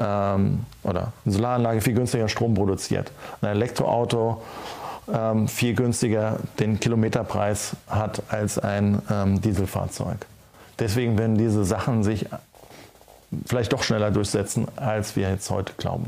[0.00, 3.12] ähm, oder eine Solaranlage viel günstiger Strom produziert.
[3.42, 4.42] Ein Elektroauto
[5.12, 10.26] ähm, viel günstiger den Kilometerpreis hat als ein ähm, Dieselfahrzeug.
[10.78, 12.26] Deswegen werden diese Sachen sich
[13.46, 16.06] vielleicht doch schneller durchsetzen, als wir jetzt heute glauben.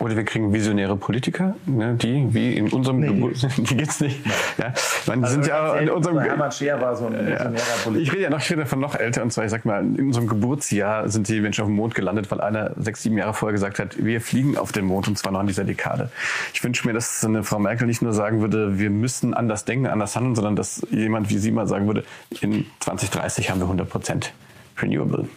[0.00, 3.08] Oder wir kriegen visionäre Politiker, ne, die wie in unserem nee.
[3.08, 4.18] Geburt, die gibt's nicht.
[4.58, 4.72] Ja,
[5.06, 7.54] man also sind ja in unserem Hermann Scheer war so ein visionärer
[7.84, 8.02] Politiker.
[8.02, 10.06] Ich rede ja noch, ich rede von noch älter und zwar ich sag mal in
[10.06, 13.52] unserem Geburtsjahr sind die Menschen auf dem Mond gelandet, weil einer sechs sieben Jahre vorher
[13.52, 16.10] gesagt hat, wir fliegen auf den Mond und zwar noch in dieser Dekade.
[16.52, 19.86] Ich wünsche mir, dass eine Frau Merkel nicht nur sagen würde, wir müssen anders denken,
[19.86, 22.04] anders handeln, sondern dass jemand wie sie mal sagen würde,
[22.40, 24.32] in 2030 haben wir 100 Prozent
[24.80, 25.28] renewable.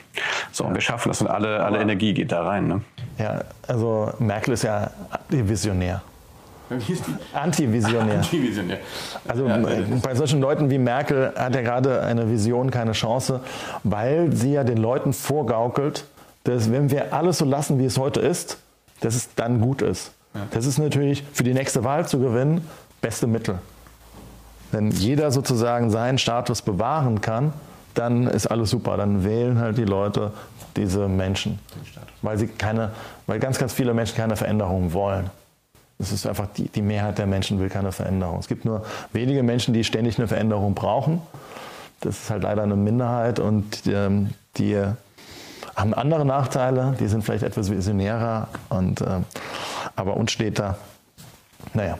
[0.51, 2.67] So, und wir schaffen das und alle, alle Energie geht da rein.
[2.67, 2.81] Ne?
[3.17, 4.91] Ja, also Merkel ist ja
[5.29, 6.01] Visionär.
[7.33, 8.15] Antivisionär.
[8.15, 8.79] Antivisionär.
[9.27, 9.57] Also ja,
[10.03, 13.41] bei solchen Leuten wie Merkel hat ja gerade eine Vision keine Chance,
[13.83, 16.05] weil sie ja den Leuten vorgaukelt,
[16.43, 18.57] dass wenn wir alles so lassen, wie es heute ist,
[18.99, 20.11] dass es dann gut ist.
[20.33, 20.41] Ja.
[20.51, 22.67] Das ist natürlich für die nächste Wahl zu gewinnen
[23.01, 23.59] beste Mittel.
[24.71, 27.53] Wenn jeder sozusagen seinen Status bewahren kann,
[27.97, 28.97] dann ist alles super.
[28.97, 30.31] Dann wählen halt die Leute
[30.75, 31.59] diese Menschen,
[32.21, 32.91] weil sie keine,
[33.25, 35.29] weil ganz, ganz viele Menschen keine Veränderung wollen.
[35.99, 38.37] Es ist einfach die, die Mehrheit der Menschen will keine Veränderung.
[38.39, 41.21] Es gibt nur wenige Menschen, die ständig eine Veränderung brauchen.
[42.01, 44.79] Das ist halt leider eine Minderheit und ähm, die
[45.75, 46.95] haben andere Nachteile.
[46.99, 49.21] Die sind vielleicht etwas visionärer und äh,
[49.95, 50.37] aber uns.
[51.73, 51.97] Naja.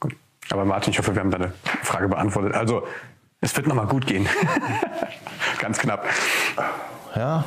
[0.00, 0.16] Gut.
[0.50, 1.52] Aber Martin, ich hoffe, wir haben deine
[1.82, 2.54] Frage beantwortet.
[2.54, 2.82] Also
[3.40, 4.28] es wird nochmal gut gehen.
[5.60, 6.04] Ganz knapp.
[7.14, 7.44] Ja,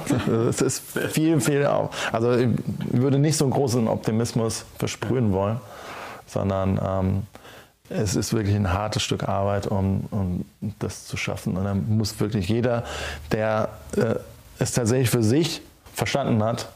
[0.50, 1.66] es ist viel, viel.
[2.12, 2.50] Also ich
[2.92, 5.62] würde nicht so einen großen Optimismus versprühen wollen,
[6.26, 7.24] sondern ähm,
[7.90, 10.46] es ist wirklich ein hartes Stück Arbeit, um, um
[10.80, 11.58] das zu schaffen.
[11.58, 12.84] Und dann muss wirklich jeder,
[13.32, 14.16] der äh,
[14.60, 15.62] es tatsächlich für sich
[15.94, 16.70] verstanden hat,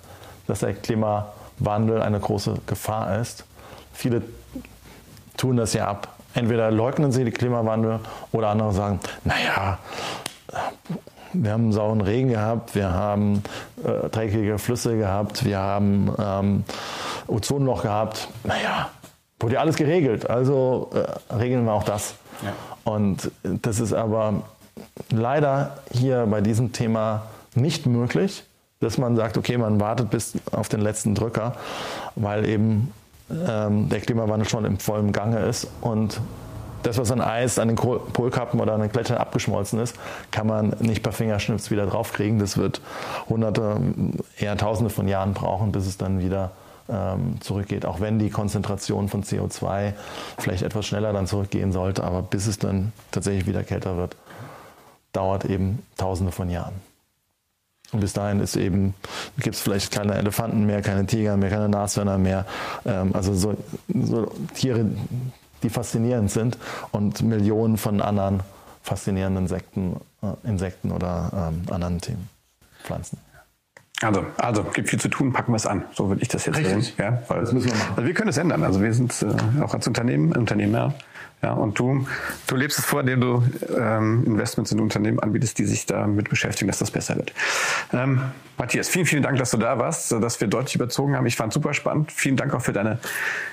[0.47, 3.45] dass der Klima Klimawandel eine große Gefahr ist.
[3.93, 4.21] Viele
[5.37, 6.14] tun das ja ab.
[6.35, 7.99] Entweder leugnen sie den Klimawandel
[8.31, 9.79] oder andere sagen, naja,
[11.33, 13.41] wir haben sauren Regen gehabt, wir haben
[13.83, 16.63] äh, dreckige Flüsse gehabt, wir haben ähm,
[17.27, 18.27] Ozonloch gehabt.
[18.43, 18.89] Naja,
[19.39, 22.15] wurde ja alles geregelt, also äh, regeln wir auch das.
[22.43, 22.53] Ja.
[22.83, 24.43] Und das ist aber
[25.09, 28.43] leider hier bei diesem Thema nicht möglich,
[28.79, 31.55] dass man sagt, okay, man wartet bis auf den letzten Drücker,
[32.15, 32.93] weil eben
[33.29, 36.19] ähm, der Klimawandel schon im vollen Gange ist und
[36.85, 39.95] das, was an Eis, an den Polkappen oder an den Gletschern abgeschmolzen ist,
[40.29, 42.37] kann man nicht per Fingerschnips wieder draufkriegen.
[42.37, 42.79] Das wird
[43.27, 43.77] hunderte,
[44.37, 46.51] eher tausende von Jahren brauchen, bis es dann wieder
[46.87, 47.85] ähm, zurückgeht.
[47.85, 49.93] Auch wenn die Konzentration von CO2
[50.37, 54.15] vielleicht etwas schneller dann zurückgehen sollte, aber bis es dann tatsächlich wieder kälter wird,
[55.11, 56.75] dauert eben tausende von Jahren.
[57.91, 58.93] Und bis dahin ist eben,
[59.39, 62.45] gibt es vielleicht keine Elefanten mehr, keine Tiger mehr, keine Nashörner mehr.
[62.85, 63.55] Ähm, also so,
[63.93, 64.85] so Tiere,
[65.63, 66.57] die faszinierend sind
[66.91, 68.41] und Millionen von anderen
[68.81, 72.29] faszinierenden Insekten, äh, Insekten oder ähm, anderen Themen,
[72.83, 73.17] Pflanzen.
[74.01, 75.85] Also, also gibt viel zu tun, packen wir es an.
[75.93, 76.85] So würde ich das jetzt sehen.
[76.97, 77.93] Ja, weil, das müssen wir machen.
[77.95, 78.63] Also wir können es ändern.
[78.63, 80.93] Also wir sind äh, auch als Unternehmen, Unternehmer.
[81.41, 82.07] Ja, und du,
[82.47, 83.43] du lebst es vor, indem du
[83.77, 87.33] ähm, Investments in Unternehmen anbietest, die sich damit beschäftigen, dass das besser wird.
[87.93, 88.21] Ähm,
[88.57, 91.25] Matthias, vielen, vielen Dank, dass du da warst, dass wir deutlich überzogen haben.
[91.25, 92.11] Ich fand es super spannend.
[92.11, 92.99] Vielen Dank auch für deine,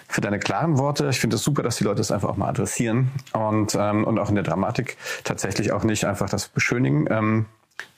[0.09, 1.09] für deine klaren Worte.
[1.11, 4.05] Ich finde es das super, dass die Leute es einfach auch mal adressieren und, ähm,
[4.05, 7.07] und auch in der Dramatik tatsächlich auch nicht einfach das beschönigen.
[7.11, 7.47] Ähm,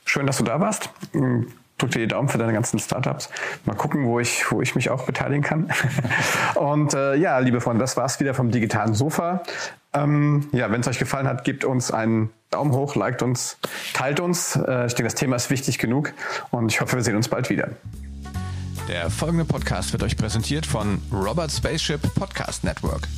[0.04, 0.90] schön, dass du da warst
[1.78, 3.28] drück dir die Daumen für deine ganzen Startups.
[3.64, 5.70] Mal gucken, wo ich, wo ich mich auch beteiligen kann.
[6.54, 9.42] Und äh, ja, liebe Freunde, das war's wieder vom digitalen Sofa.
[9.92, 13.58] Ähm, ja, wenn es euch gefallen hat, gebt uns einen Daumen hoch, liked uns,
[13.92, 14.56] teilt uns.
[14.56, 16.12] Äh, ich denke, das Thema ist wichtig genug
[16.50, 17.68] und ich hoffe, wir sehen uns bald wieder.
[18.88, 23.08] Der folgende Podcast wird euch präsentiert von Robert Spaceship Podcast Network.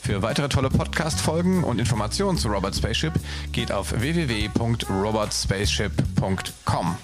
[0.00, 3.12] Für weitere tolle Podcast-Folgen und Informationen zu Robert Spaceship
[3.52, 6.96] geht auf www.robotspaceship.com.